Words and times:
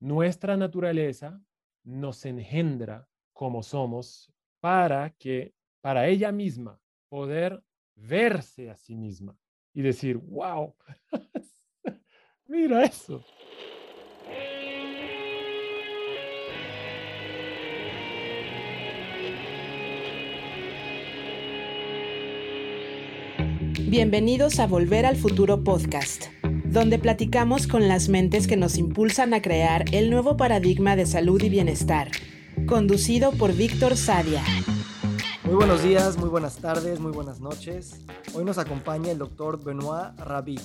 nuestra 0.00 0.56
naturaleza 0.56 1.40
nos 1.84 2.24
engendra 2.24 3.06
como 3.32 3.62
somos 3.62 4.32
para 4.58 5.10
que, 5.10 5.54
para 5.80 6.08
ella 6.08 6.32
misma, 6.32 6.80
poder 7.08 7.62
verse 7.94 8.70
a 8.70 8.76
sí 8.76 8.96
misma 8.96 9.38
y 9.74 9.82
decir, 9.82 10.16
wow, 10.16 10.74
mira 12.48 12.84
eso. 12.84 13.24
Bienvenidos 23.86 24.60
a 24.60 24.66
Volver 24.66 25.04
al 25.04 25.16
Futuro 25.16 25.64
Podcast, 25.64 26.26
donde 26.70 27.00
platicamos 27.00 27.66
con 27.66 27.88
las 27.88 28.08
mentes 28.08 28.46
que 28.46 28.56
nos 28.56 28.78
impulsan 28.78 29.34
a 29.34 29.42
crear 29.42 29.84
el 29.92 30.08
nuevo 30.08 30.36
paradigma 30.36 30.94
de 30.94 31.04
salud 31.04 31.42
y 31.42 31.48
bienestar, 31.48 32.12
conducido 32.66 33.32
por 33.32 33.52
Víctor 33.54 33.96
Sadia. 33.96 34.44
Muy 35.42 35.54
buenos 35.54 35.82
días, 35.82 36.16
muy 36.16 36.28
buenas 36.28 36.58
tardes, 36.58 37.00
muy 37.00 37.10
buenas 37.10 37.40
noches. 37.40 38.02
Hoy 38.34 38.44
nos 38.44 38.56
acompaña 38.58 39.10
el 39.10 39.18
doctor 39.18 39.64
Benoit 39.64 40.16
Rabi. 40.18 40.60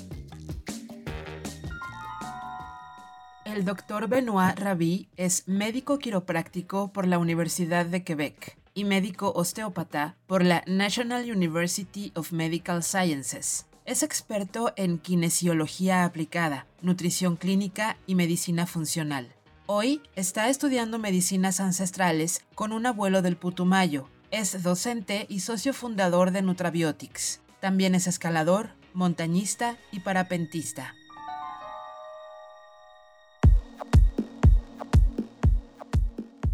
El 3.45 3.65
doctor 3.65 4.07
Benoit 4.07 4.59
Rabi 4.59 5.09
es 5.17 5.47
médico 5.47 5.97
quiropráctico 5.97 6.93
por 6.93 7.07
la 7.07 7.17
Universidad 7.17 7.87
de 7.87 8.03
Quebec 8.03 8.59
y 8.75 8.83
médico 8.83 9.33
osteópata 9.35 10.17
por 10.27 10.43
la 10.43 10.63
National 10.67 11.31
University 11.31 12.11
of 12.13 12.31
Medical 12.31 12.83
Sciences. 12.83 13.65
Es 13.85 14.01
experto 14.01 14.73
en 14.77 14.97
kinesiología 14.97 16.05
aplicada, 16.05 16.65
nutrición 16.81 17.35
clínica 17.35 17.97
y 18.07 18.15
medicina 18.15 18.65
funcional. 18.65 19.31
Hoy 19.67 20.01
está 20.15 20.49
estudiando 20.49 20.97
medicinas 20.97 21.59
ancestrales 21.59 22.43
con 22.55 22.71
un 22.71 22.87
abuelo 22.87 23.21
del 23.21 23.37
Putumayo. 23.37 24.09
Es 24.31 24.63
docente 24.63 25.27
y 25.29 25.41
socio 25.41 25.71
fundador 25.71 26.31
de 26.31 26.41
Nutrabiotics. 26.41 27.41
También 27.59 27.93
es 27.93 28.07
escalador, 28.07 28.69
montañista 28.95 29.77
y 29.91 29.99
parapentista. 29.99 30.95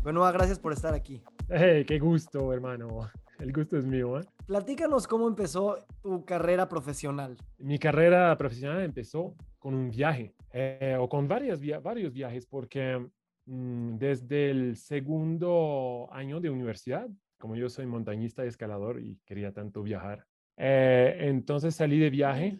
Bueno, 0.03 0.19
gracias 0.33 0.59
por 0.59 0.73
estar 0.73 0.93
aquí. 0.93 1.23
qué 1.47 1.97
gusto, 1.97 2.51
hermano. 2.51 3.09
El 3.39 3.53
gusto 3.53 3.77
es 3.77 3.85
mío. 3.85 4.19
¿eh? 4.19 4.25
Platícanos 4.51 5.07
cómo 5.07 5.29
empezó 5.29 5.77
tu 6.01 6.25
carrera 6.25 6.67
profesional. 6.67 7.37
Mi 7.57 7.79
carrera 7.79 8.35
profesional 8.37 8.83
empezó 8.83 9.33
con 9.57 9.73
un 9.73 9.89
viaje, 9.89 10.35
eh, 10.51 10.97
o 10.99 11.07
con 11.07 11.25
varios 11.25 11.61
viajes, 11.61 12.45
porque 12.47 12.99
mm, 13.45 13.95
desde 13.95 14.51
el 14.51 14.75
segundo 14.75 16.09
año 16.11 16.41
de 16.41 16.49
universidad, 16.49 17.07
como 17.37 17.55
yo 17.55 17.69
soy 17.69 17.85
montañista 17.85 18.43
y 18.43 18.49
escalador 18.49 18.99
y 18.99 19.17
quería 19.25 19.53
tanto 19.53 19.83
viajar, 19.83 20.27
eh, 20.57 21.15
entonces 21.21 21.73
salí 21.73 21.97
de 21.97 22.09
viaje 22.09 22.59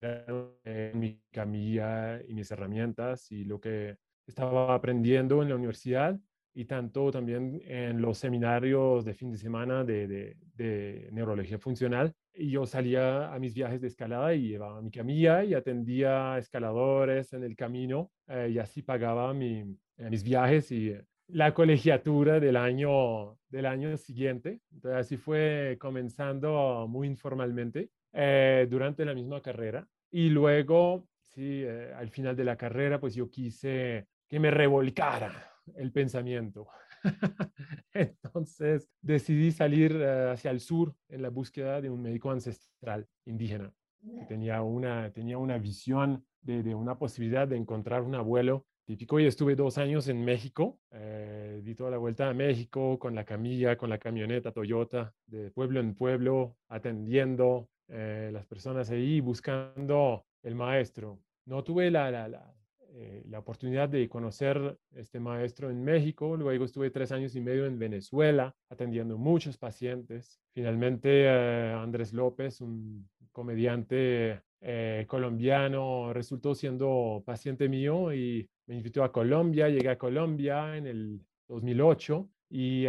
en 0.00 1.00
mi 1.00 1.20
camilla 1.32 2.22
y 2.28 2.32
mis 2.32 2.48
herramientas 2.52 3.32
y 3.32 3.42
lo 3.44 3.60
que 3.60 3.98
estaba 4.24 4.72
aprendiendo 4.72 5.42
en 5.42 5.48
la 5.48 5.56
universidad 5.56 6.16
y 6.56 6.64
tanto 6.64 7.10
también 7.10 7.60
en 7.66 8.00
los 8.00 8.16
seminarios 8.16 9.04
de 9.04 9.12
fin 9.12 9.30
de 9.30 9.36
semana 9.36 9.84
de, 9.84 10.34
de, 10.54 11.08
neurología 11.12 11.58
funcional. 11.58 12.14
Y 12.32 12.50
yo 12.50 12.64
salía 12.64 13.30
a 13.30 13.38
mis 13.38 13.52
viajes 13.52 13.82
de 13.82 13.88
escalada 13.88 14.32
y 14.32 14.48
llevaba 14.48 14.80
mi 14.80 14.90
camilla 14.90 15.44
y 15.44 15.52
atendía 15.52 16.38
escaladores 16.38 17.34
en 17.34 17.44
el 17.44 17.54
camino 17.56 18.10
eh, 18.26 18.52
y 18.54 18.58
así 18.58 18.80
pagaba 18.80 19.34
mi, 19.34 19.76
eh, 19.98 20.10
mis 20.10 20.24
viajes 20.24 20.72
y 20.72 20.96
la 21.28 21.52
colegiatura 21.52 22.40
del 22.40 22.56
año, 22.56 23.36
del 23.50 23.66
año 23.66 23.94
siguiente. 23.98 24.60
Entonces 24.72 24.98
así 24.98 25.18
fue 25.18 25.76
comenzando 25.78 26.86
muy 26.88 27.06
informalmente 27.06 27.90
eh, 28.14 28.66
durante 28.70 29.04
la 29.04 29.12
misma 29.12 29.42
carrera. 29.42 29.86
Y 30.10 30.30
luego, 30.30 31.06
sí, 31.20 31.66
al 31.66 32.08
final 32.08 32.34
de 32.34 32.44
la 32.44 32.56
carrera, 32.56 32.98
pues 32.98 33.14
yo 33.14 33.28
quise 33.28 34.06
que 34.26 34.40
me 34.40 34.50
revolcara 34.50 35.55
el 35.74 35.92
pensamiento. 35.92 36.68
Entonces 37.92 38.88
decidí 39.00 39.52
salir 39.52 39.92
eh, 39.92 40.30
hacia 40.30 40.50
el 40.50 40.60
sur 40.60 40.94
en 41.08 41.22
la 41.22 41.30
búsqueda 41.30 41.80
de 41.80 41.90
un 41.90 42.02
médico 42.02 42.30
ancestral 42.30 43.06
indígena 43.24 43.72
que 44.14 44.24
tenía 44.26 44.62
una, 44.62 45.10
tenía 45.12 45.38
una 45.38 45.58
visión 45.58 46.24
de, 46.40 46.74
una 46.74 46.96
posibilidad 46.96 47.48
de 47.48 47.56
encontrar 47.56 48.02
un 48.02 48.14
abuelo 48.14 48.66
típico 48.84 49.18
y 49.18 49.26
estuve 49.26 49.56
dos 49.56 49.78
años 49.78 50.06
en 50.06 50.24
México, 50.24 50.78
eh, 50.92 51.60
di 51.64 51.74
toda 51.74 51.90
la 51.90 51.98
vuelta 51.98 52.28
a 52.28 52.34
México 52.34 52.98
con 53.00 53.16
la 53.16 53.24
camilla, 53.24 53.76
con 53.76 53.90
la 53.90 53.98
camioneta 53.98 54.52
Toyota, 54.52 55.12
de 55.26 55.50
pueblo 55.50 55.80
en 55.80 55.94
pueblo, 55.94 56.56
atendiendo 56.68 57.68
eh, 57.88 58.30
las 58.32 58.46
personas 58.46 58.88
ahí, 58.90 59.20
buscando 59.20 60.24
el 60.44 60.54
maestro. 60.54 61.18
No 61.46 61.64
tuve 61.64 61.90
la, 61.90 62.10
la, 62.12 62.54
eh, 62.98 63.22
la 63.28 63.40
oportunidad 63.40 63.90
de 63.90 64.08
conocer 64.08 64.78
este 64.94 65.20
maestro 65.20 65.68
en 65.68 65.84
México, 65.84 66.34
luego 66.34 66.64
estuve 66.64 66.90
tres 66.90 67.12
años 67.12 67.36
y 67.36 67.42
medio 67.42 67.66
en 67.66 67.78
Venezuela 67.78 68.56
atendiendo 68.70 69.18
muchos 69.18 69.58
pacientes. 69.58 70.40
Finalmente 70.54 71.24
eh, 71.26 71.72
Andrés 71.74 72.14
López, 72.14 72.62
un 72.62 73.06
comediante 73.32 74.40
eh, 74.62 75.04
colombiano, 75.06 76.14
resultó 76.14 76.54
siendo 76.54 77.22
paciente 77.26 77.68
mío 77.68 78.14
y 78.14 78.48
me 78.66 78.76
invitó 78.76 79.04
a 79.04 79.12
Colombia, 79.12 79.68
llegué 79.68 79.90
a 79.90 79.98
Colombia 79.98 80.74
en 80.78 80.86
el 80.86 81.20
2008 81.48 82.30
y 82.48 82.86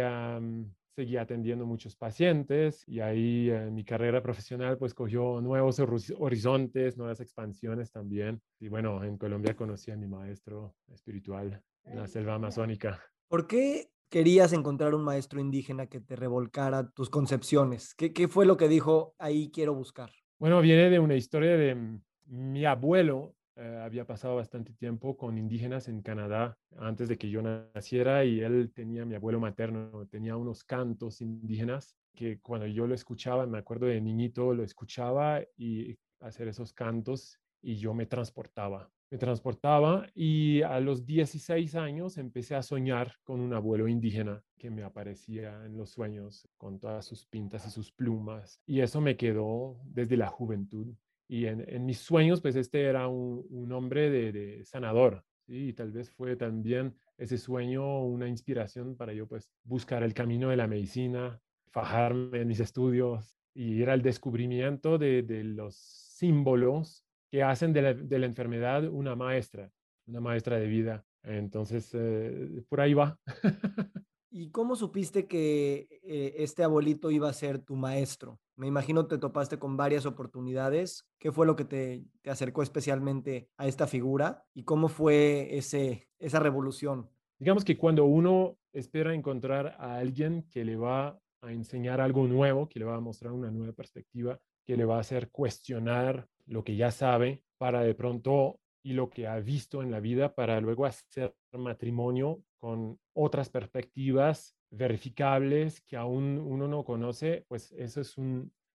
seguí 0.98 1.16
atendiendo 1.16 1.64
muchos 1.64 1.94
pacientes 1.94 2.82
y 2.88 2.98
ahí 2.98 3.50
eh, 3.50 3.70
mi 3.70 3.84
carrera 3.84 4.20
profesional 4.20 4.76
pues 4.78 4.94
cogió 4.94 5.40
nuevos 5.40 5.78
horizontes, 5.78 6.96
nuevas 6.96 7.20
expansiones 7.20 7.92
también. 7.92 8.42
Y 8.58 8.66
bueno, 8.66 9.04
en 9.04 9.16
Colombia 9.16 9.54
conocí 9.54 9.92
a 9.92 9.96
mi 9.96 10.08
maestro 10.08 10.74
espiritual 10.92 11.62
en 11.84 12.00
la 12.00 12.08
selva 12.08 12.34
amazónica. 12.34 13.00
¿Por 13.28 13.46
qué 13.46 13.92
querías 14.08 14.52
encontrar 14.52 14.92
un 14.92 15.04
maestro 15.04 15.38
indígena 15.38 15.86
que 15.86 16.00
te 16.00 16.16
revolcara 16.16 16.90
tus 16.90 17.10
concepciones? 17.10 17.94
¿Qué, 17.94 18.12
qué 18.12 18.26
fue 18.26 18.44
lo 18.44 18.56
que 18.56 18.66
dijo 18.66 19.14
ahí 19.20 19.52
quiero 19.52 19.74
buscar? 19.74 20.10
Bueno, 20.40 20.60
viene 20.60 20.90
de 20.90 20.98
una 20.98 21.14
historia 21.14 21.56
de 21.56 21.76
mm, 21.76 22.00
mi 22.26 22.64
abuelo 22.64 23.36
eh, 23.58 23.80
había 23.82 24.06
pasado 24.06 24.36
bastante 24.36 24.72
tiempo 24.72 25.16
con 25.16 25.36
indígenas 25.36 25.88
en 25.88 26.00
Canadá 26.00 26.56
antes 26.76 27.08
de 27.08 27.18
que 27.18 27.28
yo 27.28 27.42
naciera 27.42 28.24
y 28.24 28.40
él 28.40 28.70
tenía, 28.72 29.04
mi 29.04 29.16
abuelo 29.16 29.40
materno, 29.40 30.06
tenía 30.06 30.36
unos 30.36 30.62
cantos 30.62 31.20
indígenas 31.20 31.96
que 32.14 32.38
cuando 32.40 32.68
yo 32.68 32.86
lo 32.86 32.94
escuchaba, 32.94 33.46
me 33.46 33.58
acuerdo 33.58 33.86
de 33.86 34.00
niñito, 34.00 34.54
lo 34.54 34.62
escuchaba 34.62 35.40
y 35.56 35.96
hacer 36.20 36.46
esos 36.46 36.72
cantos 36.72 37.38
y 37.60 37.76
yo 37.76 37.94
me 37.94 38.06
transportaba. 38.06 38.90
Me 39.10 39.18
transportaba 39.18 40.06
y 40.14 40.62
a 40.62 40.78
los 40.80 41.04
16 41.04 41.74
años 41.74 42.18
empecé 42.18 42.54
a 42.54 42.62
soñar 42.62 43.14
con 43.24 43.40
un 43.40 43.54
abuelo 43.54 43.88
indígena 43.88 44.40
que 44.56 44.70
me 44.70 44.84
aparecía 44.84 45.64
en 45.64 45.76
los 45.76 45.90
sueños 45.90 46.46
con 46.56 46.78
todas 46.78 47.06
sus 47.06 47.26
pintas 47.26 47.66
y 47.66 47.70
sus 47.70 47.90
plumas. 47.90 48.60
Y 48.66 48.80
eso 48.80 49.00
me 49.00 49.16
quedó 49.16 49.80
desde 49.84 50.16
la 50.16 50.28
juventud 50.28 50.94
y 51.28 51.44
en, 51.46 51.84
mis 51.84 51.98
sueños, 51.98 52.40
pues 52.40 52.56
este 52.56 52.84
era 52.84 53.06
un, 53.06 53.70
hombre 53.70 54.10
de, 54.10 54.64
sanador, 54.64 55.24
¿sí? 55.46 55.68
y 55.68 55.72
tal 55.74 55.92
vez 55.92 56.10
fue 56.10 56.36
también 56.36 56.94
ese 57.18 57.36
sueño 57.36 58.02
una 58.02 58.28
inspiración 58.28 58.96
para 58.96 59.12
yo, 59.12 59.28
pues, 59.28 59.50
buscar 59.62 60.02
el 60.02 60.14
camino 60.14 60.48
de 60.48 60.56
la 60.56 60.66
medicina, 60.66 61.40
fajarme 61.70 62.40
en 62.40 62.48
mis 62.48 62.60
estudios, 62.60 63.36
y 63.54 63.82
era 63.82 63.92
el 63.92 64.02
descubrimiento 64.02 64.98
de, 64.98 65.22
los 65.44 65.76
símbolos 65.76 67.04
que 67.30 67.42
hacen 67.42 67.72
de 67.72 67.82
la, 68.18 68.26
enfermedad 68.26 68.88
una 68.88 69.14
maestra, 69.14 69.70
una 70.06 70.20
maestra 70.20 70.58
de 70.58 70.66
vida. 70.66 71.04
Entonces, 71.24 71.90
eh, 71.92 72.62
por 72.68 72.80
ahí 72.80 72.94
va. 72.94 73.18
¿Y 74.30 74.50
cómo 74.50 74.76
supiste 74.76 75.26
que 75.26 76.00
eh, 76.04 76.34
este 76.38 76.62
abuelito 76.62 77.10
iba 77.10 77.28
a 77.28 77.32
ser 77.32 77.58
tu 77.58 77.74
maestro? 77.74 78.38
Me 78.58 78.66
imagino 78.66 79.06
te 79.06 79.18
topaste 79.18 79.60
con 79.60 79.76
varias 79.76 80.04
oportunidades. 80.04 81.08
¿Qué 81.20 81.30
fue 81.30 81.46
lo 81.46 81.54
que 81.54 81.64
te, 81.64 82.04
acercó 82.28 82.64
especialmente 82.64 83.48
a 83.56 83.68
esta 83.68 83.86
figura? 83.86 84.44
¿Y 84.52 84.64
cómo 84.64 84.88
fue 84.88 85.56
ese, 85.56 86.10
esa 86.18 86.40
revolución? 86.40 87.08
Digamos 87.38 87.64
que 87.64 87.78
cuando 87.78 88.04
uno 88.04 88.58
espera 88.72 89.14
encontrar 89.14 89.76
a 89.78 89.98
alguien 89.98 90.48
que 90.50 90.64
le 90.64 90.74
va 90.74 91.20
a 91.40 91.52
enseñar 91.52 92.00
algo 92.00 92.26
nuevo, 92.26 92.68
que 92.68 92.80
le 92.80 92.84
va 92.84 92.96
a 92.96 93.00
mostrar 93.00 93.32
una 93.32 93.48
nueva 93.52 93.74
perspectiva, 93.74 94.40
que 94.66 94.76
le 94.76 94.84
va 94.84 94.96
a 94.96 95.00
hacer 95.02 95.30
cuestionar 95.30 96.26
lo 96.46 96.64
que 96.64 96.74
ya 96.74 96.90
sabe 96.90 97.44
para 97.58 97.82
de 97.82 97.94
pronto 97.94 98.58
y 98.82 98.94
lo 98.94 99.08
que 99.08 99.28
ha 99.28 99.38
visto 99.38 99.84
en 99.84 99.92
la 99.92 100.00
vida 100.00 100.34
para 100.34 100.60
luego 100.60 100.84
hacer 100.84 101.32
matrimonio 101.52 102.42
con 102.58 102.98
otras 103.12 103.50
perspectivas 103.50 104.57
verificables 104.70 105.80
que 105.80 105.96
aún 105.96 106.38
uno 106.38 106.68
no 106.68 106.84
conoce, 106.84 107.44
pues 107.48 107.72
eso 107.72 108.00
es 108.00 108.16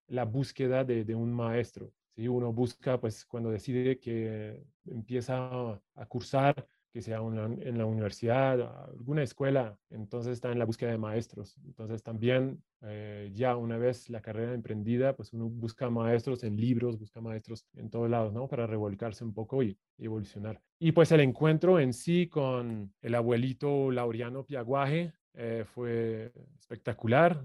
la 0.07 0.25
búsqueda 0.25 0.84
de, 0.84 1.16
un 1.16 1.34
maestro. 1.34 1.94
si 2.16 2.28
Uno 2.28 2.51
busca, 2.51 3.00
pues 3.00 3.25
cuando 3.25 3.51
decide 3.51 4.00
que 4.00 4.63
empieza 4.86 5.81
a 5.95 6.06
cursar 6.07 6.68
que 6.94 7.01
sea 7.01 7.18
en 7.18 7.78
la 7.80 7.86
universidad, 7.88 8.86
alguna 8.86 9.24
escuela, 9.24 9.75
entonces 9.90 10.34
está 10.34 10.51
en 10.51 10.60
la 10.60 10.66
búsqueda 10.66 10.92
de 10.92 11.00
maestros. 11.00 11.57
Entonces 11.66 12.04
también 12.04 12.63
eh, 12.84 13.31
ya 13.34 13.57
una 13.57 13.80
vez 13.80 14.12
la 14.12 14.22
carrera 14.22 14.54
emprendida, 14.54 15.16
pues 15.16 15.34
uno 15.34 15.50
busca 15.50 15.90
maestros 15.90 16.44
en 16.44 16.56
libros, 16.56 17.00
busca 17.00 17.19
maestros 17.19 17.66
en 17.74 17.90
todos 17.90 18.12
lados, 18.12 18.31
¿no? 18.31 18.48
Para 18.48 18.68
revolcarse 18.68 19.24
un 19.24 19.34
poco 19.34 19.63
y, 19.63 19.75
evolucionar. 19.98 20.62
Y 20.78 20.92
pues 20.92 21.12
el 21.12 21.22
encuentro 21.22 21.80
en 21.80 21.94
sí 21.94 22.28
con 22.28 22.94
el 23.01 23.16
abuelito 23.16 23.90
Laureano 23.90 24.45
Piaguaje 24.45 25.13
eh, 25.33 25.65
fue 25.65 26.31
espectacular, 26.59 27.44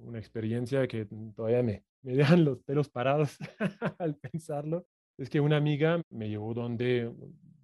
una 0.00 0.18
experiencia 0.18 0.86
que 0.88 1.06
todavía 1.34 1.62
me, 1.62 1.84
me 2.02 2.14
dejan 2.14 2.44
los 2.44 2.58
pelos 2.62 2.88
parados 2.88 3.38
al 3.98 4.16
pensarlo. 4.16 4.86
Es 5.18 5.28
que 5.28 5.40
una 5.40 5.56
amiga 5.56 6.02
me 6.10 6.28
llevó 6.28 6.54
donde 6.54 7.12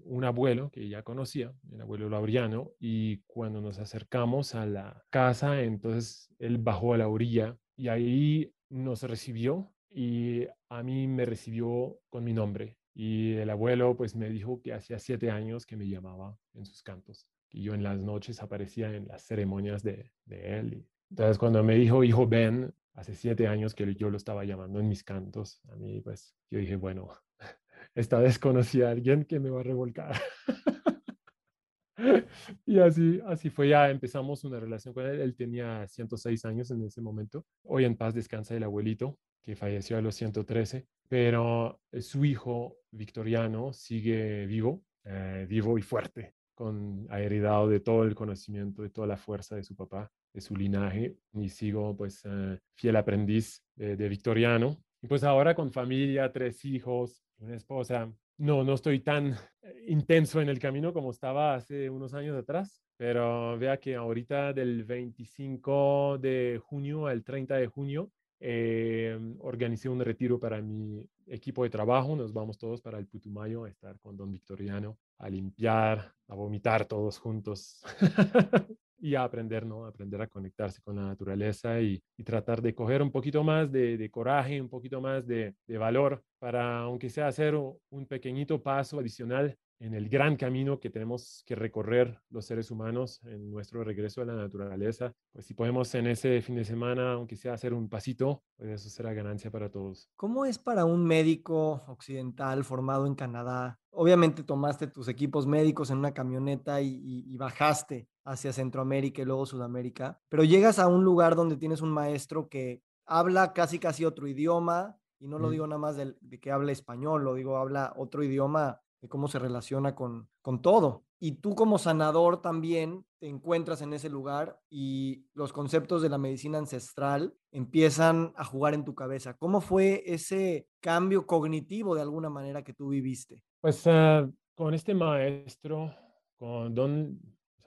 un 0.06 0.24
abuelo 0.24 0.70
que 0.70 0.88
ya 0.88 1.02
conocía, 1.02 1.52
el 1.72 1.80
abuelo 1.80 2.08
Laureano, 2.08 2.72
y 2.78 3.18
cuando 3.26 3.60
nos 3.60 3.78
acercamos 3.78 4.54
a 4.54 4.66
la 4.66 5.02
casa, 5.10 5.62
entonces 5.62 6.28
él 6.38 6.58
bajó 6.58 6.94
a 6.94 6.98
la 6.98 7.08
orilla 7.08 7.56
y 7.76 7.88
ahí 7.88 8.52
nos 8.68 9.02
recibió 9.02 9.72
y 9.90 10.46
a 10.68 10.82
mí 10.82 11.06
me 11.08 11.24
recibió 11.24 11.98
con 12.08 12.24
mi 12.24 12.32
nombre. 12.32 12.76
Y 12.94 13.34
el 13.34 13.50
abuelo 13.50 13.96
pues 13.96 14.14
me 14.16 14.30
dijo 14.30 14.60
que 14.62 14.72
hacía 14.72 14.98
siete 14.98 15.30
años 15.30 15.66
que 15.66 15.76
me 15.76 15.88
llamaba 15.88 16.38
en 16.54 16.64
sus 16.64 16.82
cantos, 16.82 17.26
que 17.56 17.62
yo 17.62 17.72
en 17.72 17.82
las 17.82 17.98
noches 17.98 18.42
aparecía 18.42 18.94
en 18.94 19.08
las 19.08 19.22
ceremonias 19.22 19.82
de, 19.82 20.12
de 20.26 20.58
él. 20.58 20.86
entonces 21.08 21.38
cuando 21.38 21.64
me 21.64 21.74
dijo, 21.74 22.04
hijo 22.04 22.26
Ben, 22.26 22.74
hace 22.92 23.14
siete 23.14 23.46
años 23.46 23.74
que 23.74 23.94
yo 23.94 24.10
lo 24.10 24.18
estaba 24.18 24.44
llamando 24.44 24.78
en 24.78 24.88
mis 24.88 25.02
cantos, 25.02 25.62
a 25.70 25.76
mí 25.76 26.02
pues 26.02 26.36
yo 26.50 26.58
dije, 26.58 26.76
bueno, 26.76 27.08
esta 27.94 28.18
vez 28.18 28.38
conocí 28.38 28.82
a 28.82 28.90
alguien 28.90 29.24
que 29.24 29.40
me 29.40 29.48
va 29.48 29.60
a 29.60 29.62
revolcar. 29.62 30.20
y 32.66 32.78
así, 32.78 33.22
así 33.26 33.48
fue, 33.48 33.70
ya 33.70 33.88
empezamos 33.88 34.44
una 34.44 34.60
relación 34.60 34.92
con 34.92 35.06
él. 35.06 35.22
Él 35.22 35.34
tenía 35.34 35.88
106 35.88 36.44
años 36.44 36.70
en 36.70 36.84
ese 36.84 37.00
momento. 37.00 37.46
Hoy 37.62 37.86
en 37.86 37.96
paz 37.96 38.12
descansa 38.12 38.54
el 38.54 38.64
abuelito, 38.64 39.18
que 39.40 39.56
falleció 39.56 39.96
a 39.96 40.02
los 40.02 40.14
113, 40.14 40.86
pero 41.08 41.80
su 42.00 42.26
hijo 42.26 42.76
Victoriano 42.90 43.72
sigue 43.72 44.44
vivo, 44.44 44.82
eh, 45.04 45.46
vivo 45.48 45.78
y 45.78 45.82
fuerte, 45.82 46.34
con, 46.56 47.06
ha 47.08 47.20
heredado 47.20 47.68
de 47.68 47.78
todo 47.78 48.02
el 48.02 48.16
conocimiento, 48.16 48.82
de 48.82 48.90
toda 48.90 49.06
la 49.06 49.16
fuerza 49.16 49.54
de 49.54 49.62
su 49.62 49.76
papá, 49.76 50.10
de 50.32 50.40
su 50.40 50.56
linaje, 50.56 51.16
y 51.34 51.48
sigo 51.48 51.96
pues 51.96 52.22
eh, 52.24 52.58
fiel 52.74 52.96
aprendiz 52.96 53.62
de 53.76 54.08
Victoriano. 54.08 54.76
Y 55.00 55.06
pues 55.06 55.22
ahora 55.22 55.54
con 55.54 55.70
familia, 55.70 56.32
tres 56.32 56.64
hijos, 56.64 57.22
una 57.38 57.54
esposa. 57.54 58.12
No, 58.38 58.64
no 58.64 58.74
estoy 58.74 59.00
tan 59.00 59.34
eh, 59.62 59.84
intenso 59.88 60.40
en 60.40 60.48
el 60.48 60.58
camino 60.58 60.92
como 60.92 61.10
estaba 61.10 61.54
hace 61.54 61.88
unos 61.88 62.12
años 62.14 62.36
atrás, 62.36 62.82
pero 62.96 63.58
vea 63.58 63.78
que 63.78 63.94
ahorita 63.94 64.52
del 64.52 64.84
25 64.84 66.18
de 66.18 66.60
junio 66.62 67.06
al 67.06 67.24
30 67.24 67.56
de 67.56 67.66
junio 67.66 68.10
eh, 68.38 69.18
organicé 69.40 69.88
un 69.88 70.00
retiro 70.00 70.38
para 70.38 70.60
mi 70.60 71.08
equipo 71.26 71.62
de 71.64 71.70
trabajo. 71.70 72.14
Nos 72.14 72.32
vamos 72.32 72.58
todos 72.58 72.82
para 72.82 72.98
el 72.98 73.06
Putumayo 73.06 73.64
a 73.64 73.70
estar 73.70 73.98
con 74.00 74.16
don 74.16 74.30
Victoriano, 74.30 74.98
a 75.18 75.28
limpiar, 75.28 76.12
a 76.28 76.34
vomitar 76.34 76.86
todos 76.86 77.18
juntos. 77.18 77.82
y 78.98 79.14
a 79.14 79.24
aprender, 79.24 79.66
¿no? 79.66 79.84
Aprender 79.84 80.20
a 80.22 80.26
conectarse 80.26 80.80
con 80.82 80.96
la 80.96 81.02
naturaleza 81.02 81.80
y, 81.80 82.02
tratar 82.24 82.62
de 82.62 82.74
coger 82.74 83.02
un 83.02 83.12
poquito 83.12 83.44
más 83.44 83.70
de, 83.70 84.08
coraje, 84.10 84.60
un 84.60 84.68
poquito 84.68 85.00
más 85.00 85.26
de, 85.26 85.54
de, 85.66 85.78
valor 85.78 86.24
para, 86.38 86.80
aunque 86.80 87.08
sea 87.08 87.28
hacer 87.28 87.54
un 87.54 88.06
pequeñito 88.06 88.62
paso 88.62 88.98
adicional 88.98 89.56
en 89.78 89.94
el 89.94 90.08
gran 90.08 90.36
camino 90.36 90.80
que 90.80 90.90
tenemos 90.90 91.42
que 91.46 91.54
recorrer 91.54 92.20
los 92.30 92.46
seres 92.46 92.70
humanos 92.70 93.20
en 93.24 93.50
nuestro 93.50 93.84
regreso 93.84 94.22
a 94.22 94.24
la 94.24 94.34
naturaleza. 94.34 95.12
Pues 95.32 95.46
si 95.46 95.54
podemos 95.54 95.94
en 95.94 96.06
ese 96.06 96.40
fin 96.40 96.56
de 96.56 96.64
semana, 96.64 97.12
aunque 97.12 97.36
sea 97.36 97.54
hacer 97.54 97.74
un 97.74 97.88
pasito, 97.88 98.42
pues 98.56 98.70
eso 98.70 98.88
será 98.88 99.12
ganancia 99.12 99.50
para 99.50 99.70
todos. 99.70 100.08
¿Cómo 100.16 100.44
es 100.44 100.58
para 100.58 100.84
un 100.84 101.04
médico 101.04 101.84
occidental 101.88 102.64
formado 102.64 103.06
en 103.06 103.14
Canadá? 103.14 103.78
Obviamente 103.90 104.42
tomaste 104.42 104.86
tus 104.86 105.08
equipos 105.08 105.46
médicos 105.46 105.90
en 105.90 105.98
una 105.98 106.12
camioneta 106.12 106.80
y, 106.80 107.36
bajaste 107.36 108.08
hacia 108.24 108.52
Centroamérica 108.52 109.22
y 109.22 109.24
luego 109.26 109.44
Sudamérica, 109.44 110.18
pero 110.28 110.42
llegas 110.42 110.78
a 110.78 110.88
un 110.88 111.04
lugar 111.04 111.36
donde 111.36 111.56
tienes 111.56 111.82
un 111.82 111.90
maestro 111.90 112.48
que 112.48 112.82
habla 113.04 113.52
casi 113.52 113.78
casi 113.78 114.04
otro 114.04 114.26
idioma, 114.26 114.98
y 115.18 115.28
no 115.28 115.38
lo 115.38 115.50
digo 115.50 115.66
nada 115.66 115.78
más 115.78 115.96
de, 115.96 116.16
de, 116.20 116.40
que 116.40 116.50
hable 116.50 116.72
español, 116.72 117.24
lo 117.24 117.34
digo, 117.34 117.56
habla 117.56 117.92
otro 117.96 118.22
idioma 118.24 118.80
cómo 119.08 119.28
se 119.28 119.38
relaciona 119.38 119.94
con, 119.94 120.28
con 120.42 120.62
todo. 120.62 121.04
Y 121.18 121.32
tú 121.36 121.54
como 121.54 121.78
sanador 121.78 122.42
también 122.42 123.04
te 123.18 123.28
encuentras 123.28 123.80
en 123.80 123.94
ese 123.94 124.10
lugar 124.10 124.60
y 124.68 125.26
los 125.32 125.52
conceptos 125.52 126.02
de 126.02 126.10
la 126.10 126.18
medicina 126.18 126.58
ancestral 126.58 127.34
empiezan 127.52 128.32
a 128.36 128.44
jugar 128.44 128.74
en 128.74 128.84
tu 128.84 128.94
cabeza. 128.94 129.34
¿Cómo 129.38 129.60
fue 129.60 130.02
ese 130.06 130.68
cambio 130.80 131.26
cognitivo 131.26 131.94
de 131.94 132.02
alguna 132.02 132.28
manera 132.28 132.62
que 132.62 132.74
tú 132.74 132.90
viviste? 132.90 133.42
Pues 133.60 133.86
ah, 133.86 134.28
con 134.54 134.74
este 134.74 134.94
maestro, 134.94 135.94
con 136.36 136.74
don 136.74 137.18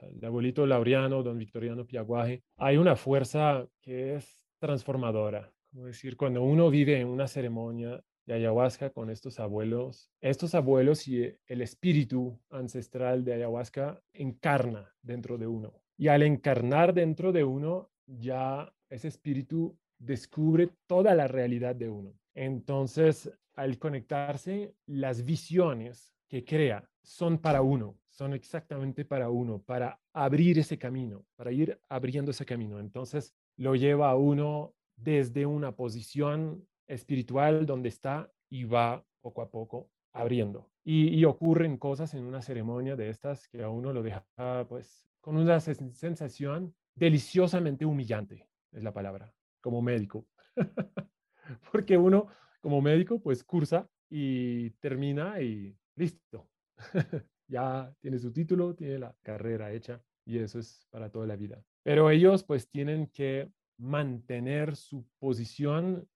el 0.02 0.24
abuelito 0.24 0.66
Laureano, 0.66 1.24
don 1.24 1.38
Victoriano 1.38 1.86
Piaguaje, 1.86 2.44
hay 2.58 2.78
una 2.78 2.96
fuerza 2.96 3.68
que 3.82 4.16
es 4.16 4.42
transformadora. 4.60 5.52
Como 5.72 5.86
decir, 5.86 6.18
cuando 6.18 6.42
uno 6.42 6.70
vive 6.70 7.00
en 7.00 7.08
una 7.08 7.28
ceremonia 7.28 8.02
ayahuasca 8.34 8.92
con 8.92 9.10
estos 9.10 9.40
abuelos. 9.40 10.12
Estos 10.22 10.56
abuelos 10.56 11.08
y 11.08 11.36
el 11.48 11.62
espíritu 11.62 12.40
ancestral 12.50 13.24
de 13.24 13.34
ayahuasca 13.34 14.02
encarna 14.14 14.94
dentro 15.02 15.38
de 15.38 15.48
uno. 15.48 15.74
Y 15.98 16.08
al 16.08 16.24
encarnar 16.24 16.94
dentro 16.94 17.32
de 17.32 17.44
uno, 17.44 17.92
ya 18.06 18.74
ese 18.90 19.08
espíritu 19.08 19.78
descubre 19.98 20.70
toda 20.88 21.14
la 21.14 21.28
realidad 21.28 21.76
de 21.76 21.90
uno. 21.90 22.14
Entonces, 22.34 23.32
al 23.54 23.78
conectarse, 23.78 24.74
las 24.86 25.26
visiones 25.26 26.16
que 26.28 26.46
crea 26.46 26.90
son 27.04 27.38
para 27.38 27.62
uno, 27.62 28.00
son 28.08 28.34
exactamente 28.34 29.04
para 29.04 29.30
uno, 29.30 29.62
para 29.62 30.00
abrir 30.14 30.60
ese 30.60 30.78
camino, 30.78 31.26
para 31.36 31.52
ir 31.52 31.80
abriendo 31.90 32.32
ese 32.32 32.46
camino. 32.46 32.80
Entonces, 32.80 33.34
lo 33.58 33.76
lleva 33.76 34.10
a 34.10 34.16
uno 34.16 34.74
desde 34.96 35.46
una 35.46 35.76
posición 35.76 36.66
espiritual 36.90 37.66
donde 37.66 37.90
está 37.90 38.32
y 38.50 38.66
va 38.66 39.06
poco 39.22 39.42
a 39.42 39.50
poco 39.50 39.90
abriendo. 40.12 40.70
Y, 40.84 41.24
ocurren 41.26 41.78
cosas 41.78 42.16
en 42.16 42.24
una 42.24 42.42
ceremonia 42.42 42.96
de 42.96 43.10
estas 43.10 43.48
que 43.48 43.62
a 43.62 43.70
uno 43.70 43.94
lo 43.94 44.02
deja 44.02 44.26
pues 44.68 45.08
con 45.22 45.38
una 45.38 45.60
sensación 45.60 46.74
deliciosamente 46.96 47.86
humillante, 47.86 48.48
es 48.72 48.84
la 48.84 48.92
palabra, 48.92 49.32
como 49.62 49.82
médico. 49.82 50.26
Porque 51.72 51.98
uno 51.98 52.28
como 52.60 52.82
médico 52.82 53.22
pues 53.22 53.44
cursa 53.44 53.88
y 54.10 54.72
termina 54.82 55.40
y 55.42 55.78
listo. 55.96 56.50
ya 57.48 57.94
tiene 58.00 58.18
su 58.18 58.32
título, 58.32 58.74
tiene 58.74 58.98
la 58.98 59.16
carrera 59.22 59.72
hecha 59.72 60.02
y 60.26 60.40
eso 60.40 60.60
es 60.60 60.88
para 60.90 61.12
toda 61.12 61.28
la 61.28 61.36
vida. 61.36 61.64
Pero 61.84 62.10
ellos 62.10 62.44
pues 62.44 62.68
tienen 62.70 63.08
que 63.08 63.52
mantener 63.78 64.76
su 64.76 65.06
posición 65.20 66.08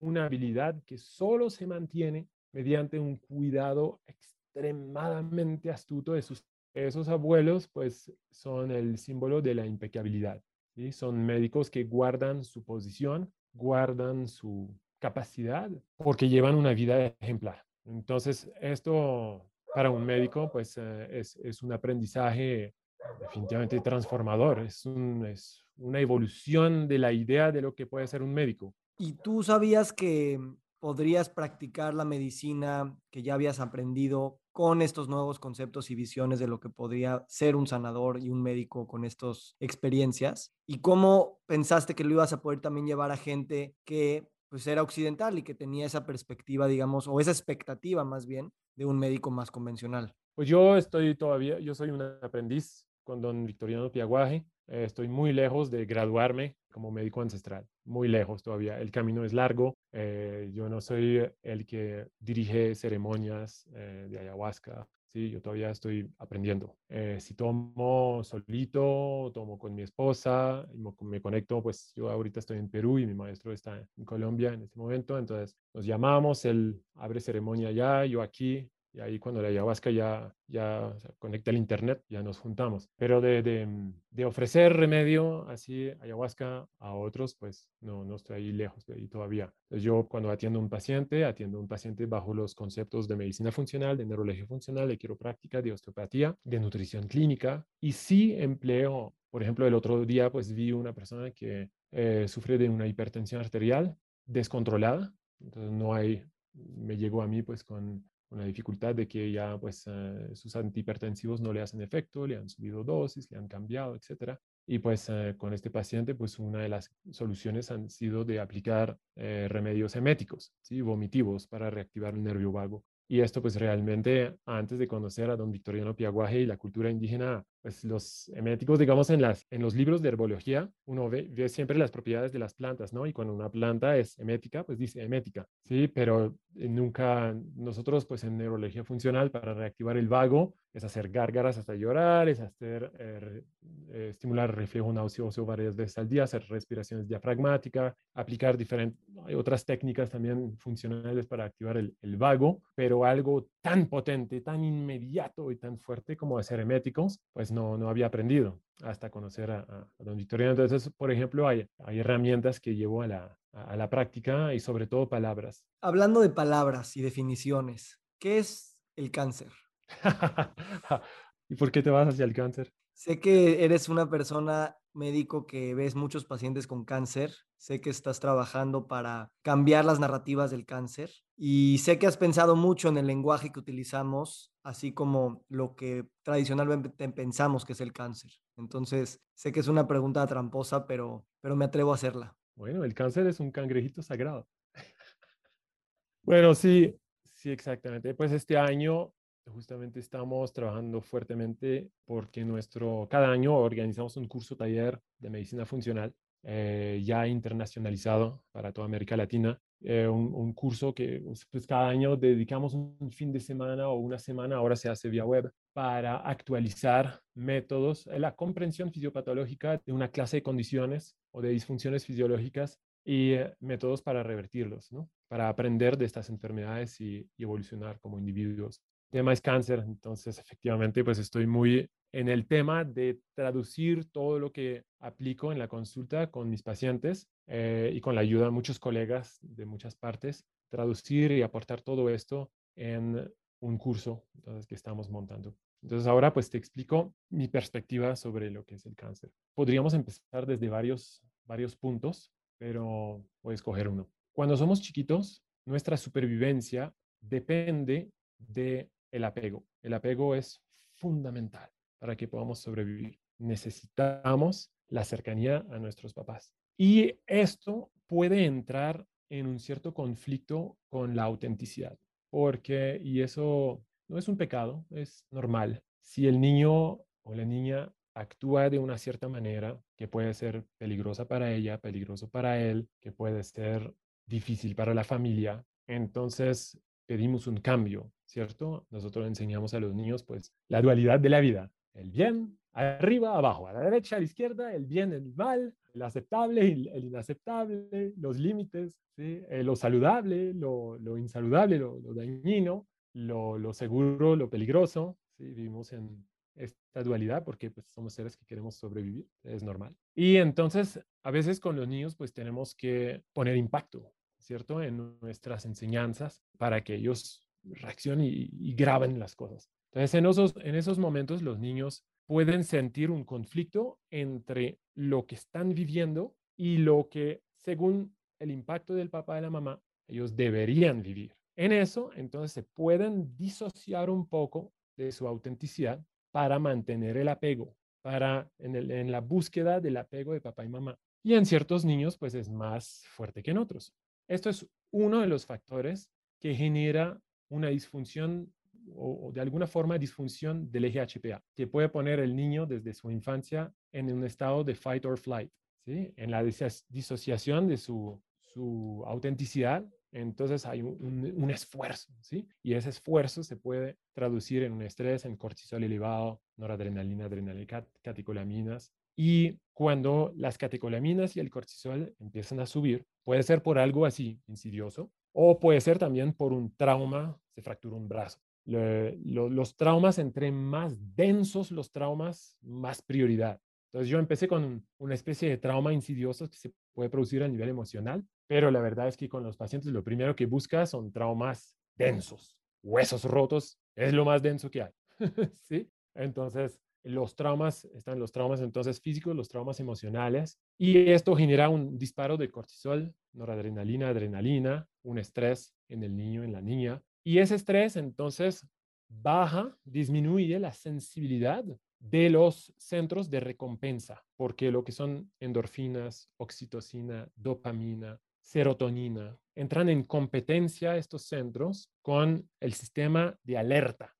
una 0.00 0.24
habilidad 0.24 0.82
que 0.84 0.98
solo 0.98 1.50
se 1.50 1.66
mantiene 1.66 2.28
mediante 2.52 2.98
un 2.98 3.16
cuidado 3.16 4.00
extremadamente 4.06 5.70
astuto 5.70 6.12
de 6.12 6.22
sus 6.22 6.44
esos 6.74 7.08
abuelos 7.08 7.68
pues 7.68 8.12
son 8.30 8.70
el 8.70 8.98
símbolo 8.98 9.40
de 9.42 9.54
la 9.54 9.66
impecabilidad 9.66 10.42
¿sí? 10.74 10.92
son 10.92 11.24
médicos 11.24 11.70
que 11.70 11.84
guardan 11.84 12.44
su 12.44 12.62
posición 12.64 13.32
guardan 13.52 14.28
su 14.28 14.74
capacidad 14.98 15.70
porque 15.96 16.28
llevan 16.28 16.54
una 16.54 16.74
vida 16.74 17.06
ejemplar 17.20 17.64
entonces 17.84 18.50
esto 18.60 19.50
para 19.74 19.90
un 19.90 20.04
médico 20.04 20.50
pues 20.52 20.76
eh, 20.78 21.08
es, 21.10 21.36
es, 21.36 21.62
un 21.62 21.72
aprendizaje 21.72 22.74
definitivamente 23.20 23.80
transformador 23.80 24.60
es, 24.60 24.84
es 25.26 25.64
una 25.78 26.00
evolución 26.00 26.86
de 26.86 26.98
la 26.98 27.12
idea 27.12 27.50
de 27.50 27.62
lo 27.62 27.74
que 27.74 27.86
puede 27.86 28.06
ser 28.06 28.22
un 28.22 28.34
médico 28.34 28.74
¿Y 28.98 29.12
tú 29.12 29.44
sabías 29.44 29.92
que 29.92 30.40
podrías 30.80 31.28
practicar 31.28 31.94
la 31.94 32.04
medicina 32.04 32.98
que 33.10 33.22
ya 33.22 33.34
habías 33.34 33.60
aprendido 33.60 34.40
con 34.52 34.82
estos 34.82 35.08
nuevos 35.08 35.38
conceptos 35.38 35.90
y 35.90 35.94
visiones 35.94 36.40
de 36.40 36.48
lo 36.48 36.58
que 36.58 36.68
podría 36.68 37.24
ser 37.28 37.54
un 37.54 37.68
sanador 37.68 38.18
y 38.20 38.28
un 38.28 38.42
médico 38.42 38.88
con 38.88 39.04
estas 39.04 39.54
experiencias? 39.60 40.52
¿Y 40.66 40.80
cómo 40.80 41.38
pensaste 41.46 41.94
que 41.94 42.02
lo 42.02 42.10
ibas 42.10 42.32
a 42.32 42.42
poder 42.42 42.60
también 42.60 42.86
llevar 42.86 43.12
a 43.12 43.16
gente 43.16 43.76
que 43.84 44.28
pues 44.48 44.66
era 44.66 44.82
occidental 44.82 45.38
y 45.38 45.42
que 45.42 45.54
tenía 45.54 45.86
esa 45.86 46.04
perspectiva, 46.04 46.66
digamos, 46.66 47.06
o 47.06 47.20
esa 47.20 47.30
expectativa 47.30 48.02
más 48.04 48.26
bien 48.26 48.52
de 48.76 48.84
un 48.84 48.98
médico 48.98 49.30
más 49.30 49.52
convencional? 49.52 50.16
Pues 50.34 50.48
yo 50.48 50.76
estoy 50.76 51.14
todavía, 51.14 51.60
yo 51.60 51.74
soy 51.74 51.90
un 51.90 52.02
aprendiz 52.02 52.84
con 53.04 53.20
don 53.20 53.46
Victoriano 53.46 53.92
Piaguaje. 53.92 54.44
Eh, 54.68 54.84
estoy 54.84 55.08
muy 55.08 55.32
lejos 55.32 55.70
de 55.70 55.86
graduarme 55.86 56.54
como 56.70 56.90
médico 56.90 57.22
ancestral, 57.22 57.66
muy 57.84 58.06
lejos 58.06 58.42
todavía. 58.42 58.78
El 58.78 58.90
camino 58.90 59.24
es 59.24 59.32
largo. 59.32 59.76
Eh, 59.92 60.50
yo 60.52 60.68
no 60.68 60.80
soy 60.80 61.22
el 61.42 61.66
que 61.66 62.06
dirige 62.20 62.74
ceremonias 62.74 63.66
eh, 63.74 64.06
de 64.10 64.18
ayahuasca 64.18 64.86
Sí, 65.10 65.30
yo 65.30 65.40
todavía 65.40 65.70
estoy 65.70 66.06
aprendiendo. 66.18 66.76
Si 67.18 67.32
tomo 67.32 68.22
solito, 68.22 69.30
tomo 69.32 69.58
con 69.58 69.74
mi 69.74 69.80
esposa, 69.80 70.68
me 71.00 71.22
conecto, 71.22 71.62
pues 71.62 71.94
yo 71.96 72.10
ahorita 72.10 72.40
estoy 72.40 72.58
en 72.58 72.68
Perú 72.68 72.98
y 72.98 73.06
mi 73.06 73.14
maestro 73.14 73.54
está 73.54 73.78
en 73.96 74.04
Colombia 74.04 74.52
en 74.52 74.64
este 74.64 74.78
momento, 74.78 75.18
entonces 75.18 75.56
nos 75.72 75.86
llamamos, 75.86 76.44
él 76.44 76.82
abre 76.94 77.20
ceremonia 77.20 77.68
allá, 77.68 78.04
yo 78.04 78.20
aquí, 78.20 78.70
y 78.92 79.00
ahí 79.00 79.18
cuando 79.18 79.42
la 79.42 79.48
ayahuasca 79.48 79.90
ya, 79.90 80.34
ya 80.46 80.94
conecta 81.18 81.50
el 81.50 81.56
internet, 81.56 82.02
ya 82.08 82.22
nos 82.22 82.38
juntamos. 82.38 82.88
Pero 82.96 83.20
de, 83.20 83.42
de, 83.42 83.66
mm, 83.66 83.94
de, 84.10 84.24
ofrecer 84.24 84.72
remedio 84.72 85.48
así 85.48 85.90
ayahuasca 86.00 86.68
a 86.78 86.94
otros, 86.94 87.34
pues 87.34 87.68
no, 87.80 88.04
no 88.04 88.16
estoy 88.16 88.36
ahí 88.36 88.52
lejos 88.52 88.86
de 88.86 88.94
ahí 88.94 89.08
todavía. 89.08 89.52
Entonces 89.64 89.84
yo 89.84 90.06
cuando 90.08 90.30
atiendo 90.30 90.58
a 90.58 90.62
un 90.62 90.68
paciente, 90.68 91.24
atiendo 91.24 91.58
a 91.58 91.60
un 91.60 91.68
paciente 91.68 92.06
bajo 92.06 92.34
los 92.34 92.54
conceptos 92.54 93.08
de 93.08 93.16
medicina 93.16 93.52
funcional, 93.52 93.96
de 93.96 94.06
neurología 94.06 94.46
funcional, 94.46 94.88
de 94.88 94.98
quiropráctica, 94.98 95.62
de 95.62 95.72
osteopatía, 95.72 96.36
de 96.44 96.60
nutrición 96.60 97.06
clínica. 97.08 97.66
Y 97.80 97.92
sí 97.92 98.34
empleo, 98.38 99.14
por 99.30 99.42
ejemplo, 99.42 99.66
el 99.66 99.74
otro 99.74 100.04
día 100.04 100.30
pues 100.30 100.52
vi 100.52 100.72
una 100.72 100.92
persona 100.92 101.30
que 101.30 101.70
eh, 101.92 102.26
sufre 102.28 102.58
de 102.58 102.68
una 102.68 102.86
hipertensión 102.86 103.40
arterial 103.40 103.96
descontrolada. 104.26 105.12
Entonces 105.40 105.72
no 105.72 105.94
hay, 105.94 106.24
me 106.54 106.96
llegó 106.96 107.22
a 107.22 107.26
mí 107.26 107.42
pues 107.42 107.62
con 107.64 108.07
una 108.30 108.44
dificultad 108.44 108.94
de 108.94 109.08
que 109.08 109.30
ya 109.32 109.58
pues 109.58 109.84
eh, 109.86 110.30
sus 110.34 110.54
antihipertensivos 110.56 111.40
no 111.40 111.52
le 111.52 111.60
hacen 111.60 111.80
efecto, 111.80 112.26
le 112.26 112.36
han 112.36 112.48
subido 112.48 112.84
dosis, 112.84 113.30
le 113.30 113.38
han 113.38 113.48
cambiado, 113.48 113.96
etcétera. 113.96 114.40
Y 114.66 114.78
pues 114.80 115.08
eh, 115.08 115.34
con 115.38 115.54
este 115.54 115.70
paciente 115.70 116.14
pues 116.14 116.38
una 116.38 116.60
de 116.60 116.68
las 116.68 116.90
soluciones 117.10 117.70
han 117.70 117.88
sido 117.88 118.24
de 118.24 118.40
aplicar 118.40 118.98
eh, 119.16 119.46
remedios 119.48 119.96
eméticos, 119.96 120.52
¿sí? 120.60 120.80
vomitivos 120.80 121.46
para 121.46 121.70
reactivar 121.70 122.14
el 122.14 122.22
nervio 122.22 122.52
vago. 122.52 122.84
Y 123.10 123.20
esto 123.20 123.40
pues 123.40 123.56
realmente 123.56 124.36
antes 124.44 124.78
de 124.78 124.86
conocer 124.86 125.30
a 125.30 125.36
don 125.36 125.50
Victoriano 125.50 125.96
Piaguaje 125.96 126.40
y 126.40 126.46
la 126.46 126.58
cultura 126.58 126.90
indígena 126.90 127.42
pues 127.62 127.84
los 127.84 128.28
eméticos, 128.30 128.78
digamos, 128.78 129.10
en, 129.10 129.20
las, 129.20 129.46
en 129.50 129.62
los 129.62 129.74
libros 129.74 130.00
de 130.00 130.08
herbología, 130.08 130.70
uno 130.86 131.08
ve, 131.08 131.48
siempre 131.48 131.76
las 131.76 131.90
propiedades 131.90 132.32
de 132.32 132.38
las 132.38 132.54
plantas, 132.54 132.92
¿no? 132.92 133.06
Y 133.06 133.12
cuando 133.12 133.34
una 133.34 133.50
planta 133.50 133.96
es 133.96 134.18
emética, 134.18 134.64
pues 134.64 134.78
dice 134.78 135.02
emética, 135.02 135.46
¿sí? 135.64 135.88
Pero 135.88 136.36
eh, 136.54 136.68
nunca, 136.68 137.34
nosotros, 137.56 138.06
pues 138.06 138.24
en 138.24 138.38
neurología 138.38 138.84
funcional, 138.84 139.30
para 139.30 139.54
reactivar 139.54 139.96
el 139.96 140.08
vago, 140.08 140.54
es 140.72 140.84
hacer 140.84 141.08
gárgaras 141.08 141.58
hasta 141.58 141.74
llorar, 141.74 142.28
es 142.28 142.40
hacer, 142.40 142.92
eh, 142.98 143.42
eh, 143.90 144.08
estimular 144.10 144.50
el 144.50 144.56
reflejo 144.56 144.92
nauseoso 144.92 145.44
varias 145.44 145.74
veces 145.74 145.98
al 145.98 146.08
día, 146.08 146.24
hacer 146.24 146.44
respiraciones 146.48 147.08
diafragmáticas, 147.08 147.94
aplicar 148.14 148.56
diferentes, 148.56 149.00
hay 149.26 149.34
otras 149.34 149.64
técnicas 149.64 150.10
también 150.10 150.56
funcionales 150.56 151.26
para 151.26 151.44
activar 151.44 151.76
el 151.76 152.16
vago, 152.16 152.62
pero 152.74 153.04
algo 153.04 153.48
tan 153.68 153.86
potente, 153.86 154.40
tan 154.40 154.64
inmediato 154.64 155.52
y 155.52 155.56
tan 155.56 155.78
fuerte 155.78 156.16
como 156.16 156.38
hacer 156.38 156.60
eméticos, 156.60 157.20
pues 157.34 157.52
no, 157.52 157.76
no 157.76 157.90
había 157.90 158.06
aprendido 158.06 158.62
hasta 158.82 159.10
conocer 159.10 159.50
a, 159.50 159.86
don 159.98 160.16
Victoriano. 160.16 160.52
Entonces, 160.52 160.90
por 160.96 161.12
ejemplo, 161.12 161.46
hay, 161.46 161.68
hay 161.84 161.98
herramientas 161.98 162.60
que 162.60 162.74
llevo 162.74 163.02
a 163.02 163.08
la, 163.08 163.38
a 163.52 163.76
la 163.76 163.90
práctica 163.90 164.54
y 164.54 164.60
sobre 164.60 164.86
todo 164.86 165.10
palabras. 165.10 165.66
Hablando 165.82 166.20
de 166.22 166.30
palabras 166.30 166.96
y 166.96 167.02
definiciones, 167.02 168.00
¿qué 168.18 168.38
es 168.38 168.78
el 168.96 169.10
cáncer? 169.10 169.52
¿Y 171.50 171.56
por 171.56 171.70
qué 171.70 171.82
te 171.82 171.90
vas 171.90 172.08
hacia 172.08 172.24
el 172.24 172.32
cáncer? 172.32 172.72
Sé 172.98 173.20
que 173.20 173.64
eres 173.64 173.88
una 173.88 174.10
persona 174.10 174.76
médico 174.92 175.46
que 175.46 175.72
ves 175.72 175.94
muchos 175.94 176.24
pacientes 176.24 176.66
con 176.66 176.84
cáncer. 176.84 177.32
Sé 177.56 177.80
que 177.80 177.90
estás 177.90 178.18
trabajando 178.18 178.88
para 178.88 179.30
cambiar 179.42 179.84
las 179.84 180.00
narrativas 180.00 180.50
del 180.50 180.66
cáncer 180.66 181.08
y 181.36 181.78
sé 181.78 182.00
que 182.00 182.08
has 182.08 182.16
pensado 182.16 182.56
mucho 182.56 182.88
en 182.88 182.98
el 182.98 183.06
lenguaje 183.06 183.52
que 183.52 183.60
utilizamos, 183.60 184.52
así 184.64 184.92
como 184.92 185.44
lo 185.48 185.76
que 185.76 186.08
tradicionalmente 186.24 186.90
pensamos 187.10 187.64
que 187.64 187.74
es 187.74 187.80
el 187.80 187.92
cáncer. 187.92 188.32
Entonces, 188.56 189.20
sé 189.32 189.52
que 189.52 189.60
es 189.60 189.68
una 189.68 189.86
pregunta 189.86 190.26
tramposa, 190.26 190.88
pero, 190.88 191.24
pero 191.40 191.54
me 191.54 191.66
atrevo 191.66 191.92
a 191.92 191.94
hacerla. 191.94 192.36
Bueno, 192.56 192.82
el 192.82 192.94
cáncer 192.94 193.28
es 193.28 193.38
un 193.38 193.52
cangrejito 193.52 194.02
sagrado. 194.02 194.48
bueno, 196.22 196.52
sí, 196.52 196.98
sí, 197.32 197.50
exactamente. 197.50 198.12
Pues 198.14 198.32
este 198.32 198.58
año 198.58 199.12
justamente 199.52 200.00
estamos 200.00 200.52
trabajando 200.52 201.00
fuertemente 201.00 201.90
porque 202.04 202.44
nuestro, 202.44 203.06
cada 203.10 203.30
año 203.30 203.56
organizamos 203.56 204.16
un 204.16 204.26
curso 204.26 204.56
taller 204.56 205.00
de 205.18 205.30
medicina 205.30 205.64
funcional 205.64 206.14
eh, 206.44 207.02
ya 207.04 207.26
internacionalizado 207.26 208.42
para 208.52 208.72
toda 208.72 208.86
América 208.86 209.16
Latina. 209.16 209.60
Eh, 209.80 210.08
un, 210.08 210.52
curso 210.54 210.92
que 210.94 211.22
pues, 211.50 211.66
cada 211.66 211.88
año 211.88 212.16
dedicamos 212.16 212.74
un 212.74 213.10
fin 213.12 213.32
de 213.32 213.40
semana 213.40 213.88
o 213.88 213.94
una 213.96 214.18
semana, 214.18 214.56
ahora 214.56 214.74
se 214.76 214.88
hace 214.88 215.08
vía 215.08 215.24
web, 215.24 215.52
para 215.72 216.16
actualizar 216.16 217.20
métodos, 217.34 218.06
la 218.06 218.34
comprensión 218.34 218.90
fisiopatológica 218.90 219.80
de 219.84 219.92
una 219.92 220.10
clase 220.10 220.38
de 220.38 220.42
condiciones 220.42 221.16
o 221.32 221.40
de 221.40 221.50
disfunciones 221.50 222.04
fisiológicas 222.04 222.80
y 223.04 223.32
eh, 223.32 223.54
métodos 223.60 224.02
para 224.02 224.22
revertirlos, 224.22 224.90
¿no? 224.92 225.08
para 225.28 225.48
aprender 225.48 225.96
de 225.96 226.06
estas 226.06 226.30
enfermedades 226.30 227.00
y 227.00 227.28
evolucionar 227.38 228.00
como 228.00 228.18
individuos 228.18 228.82
tema 229.10 229.32
es 229.32 229.40
cáncer, 229.40 229.84
entonces 229.86 230.38
efectivamente 230.38 231.04
pues 231.04 231.18
estoy 231.18 231.46
muy 231.46 231.88
en 232.12 232.28
el 232.28 232.46
tema 232.46 232.84
de 232.84 233.20
traducir 233.34 234.10
todo 234.10 234.38
lo 234.38 234.52
que 234.52 234.84
aplico 235.00 235.52
en 235.52 235.58
la 235.58 235.68
consulta 235.68 236.30
con 236.30 236.48
mis 236.48 236.62
pacientes 236.62 237.28
eh, 237.46 237.90
y 237.94 238.00
con 238.00 238.14
la 238.14 238.22
ayuda 238.22 238.46
de 238.46 238.50
muchos 238.50 238.78
colegas 238.78 239.38
de 239.42 239.66
muchas 239.66 239.94
partes, 239.94 240.44
traducir 240.70 241.32
y 241.32 241.42
aportar 241.42 241.82
todo 241.82 242.08
esto 242.10 242.50
en 242.76 243.30
un 243.60 243.78
curso 243.78 244.24
entonces, 244.34 244.66
que 244.66 244.74
estamos 244.74 245.10
montando. 245.10 245.54
Entonces 245.82 246.06
ahora 246.06 246.32
pues 246.32 246.50
te 246.50 246.58
explico 246.58 247.14
mi 247.30 247.48
perspectiva 247.48 248.16
sobre 248.16 248.50
lo 248.50 248.64
que 248.64 248.76
es 248.76 248.86
el 248.86 248.96
cáncer. 248.96 249.30
Podríamos 249.54 249.94
empezar 249.94 250.46
desde 250.46 250.68
varios, 250.68 251.22
varios 251.44 251.76
puntos, 251.76 252.32
pero 252.58 253.24
voy 253.42 253.52
a 253.52 253.54
escoger 253.54 253.88
uno. 253.88 254.08
Cuando 254.32 254.56
somos 254.56 254.80
chiquitos, 254.80 255.42
nuestra 255.66 255.96
supervivencia 255.96 256.94
depende 257.20 258.10
de 258.38 258.90
el 259.10 259.24
apego. 259.24 259.64
El 259.82 259.94
apego 259.94 260.34
es 260.34 260.62
fundamental 260.94 261.70
para 261.98 262.16
que 262.16 262.28
podamos 262.28 262.60
sobrevivir. 262.60 263.18
Necesitamos 263.38 264.72
la 264.88 265.04
cercanía 265.04 265.64
a 265.70 265.78
nuestros 265.78 266.14
papás. 266.14 266.54
Y 266.76 267.18
esto 267.26 267.90
puede 268.06 268.44
entrar 268.44 269.06
en 269.30 269.46
un 269.46 269.58
cierto 269.58 269.92
conflicto 269.92 270.78
con 270.88 271.14
la 271.14 271.24
autenticidad, 271.24 271.98
porque, 272.30 273.00
y 273.02 273.20
eso 273.20 273.84
no 274.08 274.18
es 274.18 274.28
un 274.28 274.36
pecado, 274.36 274.86
es 274.90 275.26
normal. 275.30 275.82
Si 276.00 276.26
el 276.26 276.40
niño 276.40 277.00
o 277.22 277.34
la 277.34 277.44
niña 277.44 277.92
actúa 278.14 278.70
de 278.70 278.78
una 278.78 278.96
cierta 278.96 279.28
manera 279.28 279.80
que 279.96 280.08
puede 280.08 280.32
ser 280.34 280.64
peligrosa 280.78 281.28
para 281.28 281.52
ella, 281.52 281.78
peligroso 281.78 282.28
para 282.28 282.60
él, 282.60 282.88
que 283.00 283.12
puede 283.12 283.44
ser 283.44 283.94
difícil 284.26 284.74
para 284.74 284.94
la 284.94 285.04
familia, 285.04 285.64
entonces 285.86 286.78
pedimos 287.08 287.46
un 287.46 287.56
cambio, 287.56 288.12
¿cierto? 288.26 288.86
Nosotros 288.90 289.26
enseñamos 289.26 289.72
a 289.72 289.80
los 289.80 289.94
niños, 289.94 290.22
pues, 290.22 290.52
la 290.68 290.82
dualidad 290.82 291.18
de 291.18 291.30
la 291.30 291.40
vida, 291.40 291.72
el 291.94 292.10
bien, 292.10 292.58
arriba, 292.72 293.34
abajo, 293.34 293.66
a 293.66 293.72
la 293.72 293.80
derecha, 293.80 294.16
a 294.16 294.18
la 294.18 294.26
izquierda, 294.26 294.74
el 294.74 294.84
bien, 294.84 295.14
el 295.14 295.34
mal, 295.34 295.74
el 295.94 296.02
aceptable 296.02 296.66
y 296.66 296.86
el 296.88 297.06
inaceptable, 297.06 298.12
los 298.18 298.38
límites, 298.38 299.00
¿sí? 299.16 299.40
Eh, 299.48 299.62
lo 299.64 299.74
saludable, 299.74 300.52
lo, 300.52 300.98
lo 300.98 301.16
insaludable, 301.16 301.78
lo, 301.78 301.98
dañino, 302.14 302.86
lo, 303.14 303.58
lo, 303.58 303.72
seguro, 303.72 304.36
lo 304.36 304.50
peligroso, 304.50 305.16
¿sí? 305.38 305.44
Vivimos 305.44 305.94
en 305.94 306.26
esta 306.56 307.02
dualidad 307.02 307.42
porque 307.42 307.70
pues, 307.70 307.86
somos 307.86 308.12
seres 308.12 308.36
que 308.36 308.44
queremos 308.44 308.76
sobrevivir, 308.76 309.26
es 309.44 309.62
normal. 309.62 309.96
Y 310.14 310.36
entonces, 310.36 311.00
a 311.22 311.30
veces 311.30 311.58
con 311.58 311.74
los 311.74 311.88
niños, 311.88 312.16
pues 312.16 312.34
tenemos 312.34 312.74
que 312.74 313.22
poner 313.32 313.56
impacto, 313.56 314.12
¿cierto? 314.48 314.82
En 314.82 315.18
nuestras 315.20 315.66
enseñanzas 315.66 316.42
para 316.56 316.82
que 316.82 316.94
ellos 316.94 317.46
reaccionen 317.62 318.26
y, 318.26 318.72
graben 318.72 319.18
las 319.18 319.36
cosas. 319.36 319.70
Entonces, 319.92 320.14
en 320.14 320.24
esos, 320.24 320.54
en 320.64 320.74
esos 320.74 320.98
momentos 320.98 321.42
los 321.42 321.58
niños 321.58 322.06
pueden 322.26 322.64
sentir 322.64 323.10
un 323.10 323.24
conflicto 323.24 324.00
entre 324.10 324.80
lo 324.94 325.26
que 325.26 325.34
están 325.34 325.74
viviendo 325.74 326.34
y 326.56 326.78
lo 326.78 327.08
que, 327.10 327.42
según 327.56 328.16
el 328.38 328.50
impacto 328.50 328.94
del 328.94 329.10
papá 329.10 329.38
y 329.38 329.42
la 329.42 329.50
mamá, 329.50 329.82
ellos 330.06 330.34
deberían 330.34 331.02
vivir. 331.02 331.36
En 331.54 331.72
eso, 331.72 332.10
entonces, 332.16 332.52
se 332.52 332.62
pueden 332.62 333.36
disociar 333.36 334.08
un 334.08 334.26
poco 334.26 334.72
de 334.96 335.12
su 335.12 335.28
autenticidad 335.28 336.02
para 336.30 336.58
mantener 336.58 337.18
el 337.18 337.28
apego, 337.28 337.76
para 338.00 338.50
en, 338.58 338.76
en 338.76 339.12
la 339.12 339.20
búsqueda 339.20 339.78
del 339.78 339.98
apego 339.98 340.32
de 340.32 340.40
papá 340.40 340.64
y 340.64 340.68
mamá. 340.70 340.98
Y 341.22 341.34
en 341.34 341.44
ciertos 341.44 341.84
niños, 341.84 342.16
pues 342.16 342.34
es 342.34 342.48
más 342.48 343.04
fuerte 343.08 343.42
que 343.42 343.50
en 343.50 343.58
otros. 343.58 343.92
Esto 344.28 344.50
es 344.50 344.66
uno 344.90 345.20
de 345.20 345.26
los 345.26 345.46
factores 345.46 346.10
que 346.38 346.54
genera 346.54 347.20
una 347.48 347.68
disfunción 347.68 348.52
o, 348.94 349.32
de 349.34 349.40
alguna 349.40 349.66
forma 349.66 349.98
disfunción 349.98 350.70
del 350.70 350.84
eje 350.86 351.00
HPA, 351.00 351.42
que 351.54 351.66
puede 351.66 351.88
poner 351.88 352.20
el 352.20 352.34
niño 352.36 352.64
desde 352.64 352.94
su 352.94 353.10
infancia 353.10 353.72
en 353.92 354.10
un 354.12 354.24
estado 354.24 354.64
de 354.64 354.74
fight 354.74 355.04
or 355.04 355.18
flight, 355.18 355.52
¿sí? 355.84 356.12
en 356.16 356.30
la 356.30 356.42
disociación 356.42 357.68
de 357.68 357.76
su, 357.76 358.22
su 358.40 359.02
autenticidad 359.06 359.84
entonces 360.12 360.64
hay 360.64 360.82
un, 360.82 361.50
esfuerzo, 361.50 362.12
¿sí? 362.22 362.48
Y 362.62 362.74
ese 362.74 362.90
esfuerzo 362.90 363.42
se 363.42 363.56
puede 363.56 363.98
traducir 364.14 364.62
en 364.62 364.72
un 364.72 364.82
estrés, 364.82 365.24
en 365.24 365.36
cortisol 365.36 365.84
elevado, 365.84 366.40
noradrenalina, 366.56 367.26
adrenalina, 367.26 367.86
catecolaminas. 368.02 368.92
Y 369.16 369.58
cuando 369.72 370.32
las 370.36 370.56
catecolaminas 370.56 371.36
y 371.36 371.40
el 371.40 371.50
cortisol 371.50 372.14
empiezan 372.20 372.60
a 372.60 372.66
subir, 372.66 373.06
puede 373.28 373.42
ser 373.42 373.62
por 373.62 373.78
algo 373.78 374.06
así 374.06 374.40
insidioso 374.46 375.12
o 375.32 375.60
puede 375.60 375.82
ser 375.82 375.98
también 375.98 376.32
por 376.32 376.54
un 376.54 376.74
trauma, 376.74 377.38
se 377.54 377.60
fractura 377.60 377.94
un 377.94 378.08
brazo. 378.08 378.40
los 378.64 379.76
traumas, 379.76 380.18
entre 380.18 380.50
más 380.50 381.14
densos 381.14 381.70
los 381.70 381.92
traumas, 381.92 382.56
más 382.62 383.02
prioridad. 383.02 383.60
Entonces 383.92 384.08
yo 384.08 384.18
empecé 384.18 384.48
con 384.48 384.82
una 384.96 385.12
especie 385.12 385.50
de 385.50 385.58
trauma 385.58 385.92
insidioso 385.92 386.48
que 386.48 386.56
se 386.56 386.72
puede 386.94 387.10
producir 387.10 387.42
a 387.42 387.48
nivel 387.48 387.68
emocional, 387.68 388.26
pero 388.46 388.70
la 388.70 388.80
verdad 388.80 389.08
es 389.08 389.18
que 389.18 389.28
con 389.28 389.42
los 389.42 389.58
pacientes 389.58 389.92
lo 389.92 390.02
primero 390.02 390.34
que 390.34 390.46
buscas 390.46 390.88
son 390.88 391.12
traumas 391.12 391.76
densos. 391.96 392.56
Huesos 392.82 393.24
rotos 393.24 393.78
es 393.94 394.14
lo 394.14 394.24
más 394.24 394.40
denso 394.40 394.70
que 394.70 394.84
hay. 394.84 394.92
¿Sí? 395.60 395.90
Entonces, 396.14 396.80
los 397.02 397.36
traumas, 397.36 397.84
están 397.86 398.18
los 398.18 398.32
traumas 398.32 398.60
entonces 398.60 399.00
físicos, 399.00 399.34
los 399.34 399.48
traumas 399.48 399.80
emocionales, 399.80 400.58
y 400.78 401.10
esto 401.10 401.34
genera 401.36 401.68
un 401.68 401.98
disparo 401.98 402.36
de 402.36 402.50
cortisol, 402.50 403.14
noradrenalina, 403.32 404.08
adrenalina, 404.08 404.88
un 405.02 405.18
estrés 405.18 405.74
en 405.88 406.02
el 406.02 406.16
niño, 406.16 406.42
en 406.42 406.52
la 406.52 406.60
niña, 406.60 407.02
y 407.24 407.38
ese 407.38 407.54
estrés 407.54 407.96
entonces 407.96 408.66
baja, 409.08 409.76
disminuye 409.84 410.58
la 410.58 410.72
sensibilidad 410.72 411.64
de 411.98 412.30
los 412.30 412.72
centros 412.76 413.30
de 413.30 413.40
recompensa, 413.40 414.24
porque 414.36 414.70
lo 414.70 414.84
que 414.84 414.92
son 414.92 415.32
endorfinas, 415.40 416.30
oxitocina, 416.36 417.28
dopamina, 417.34 418.20
serotonina, 418.40 419.36
entran 419.54 419.88
en 419.88 420.04
competencia 420.04 420.96
estos 420.96 421.22
centros 421.22 421.90
con 422.02 422.48
el 422.60 422.72
sistema 422.72 423.38
de 423.42 423.58
alerta, 423.58 424.16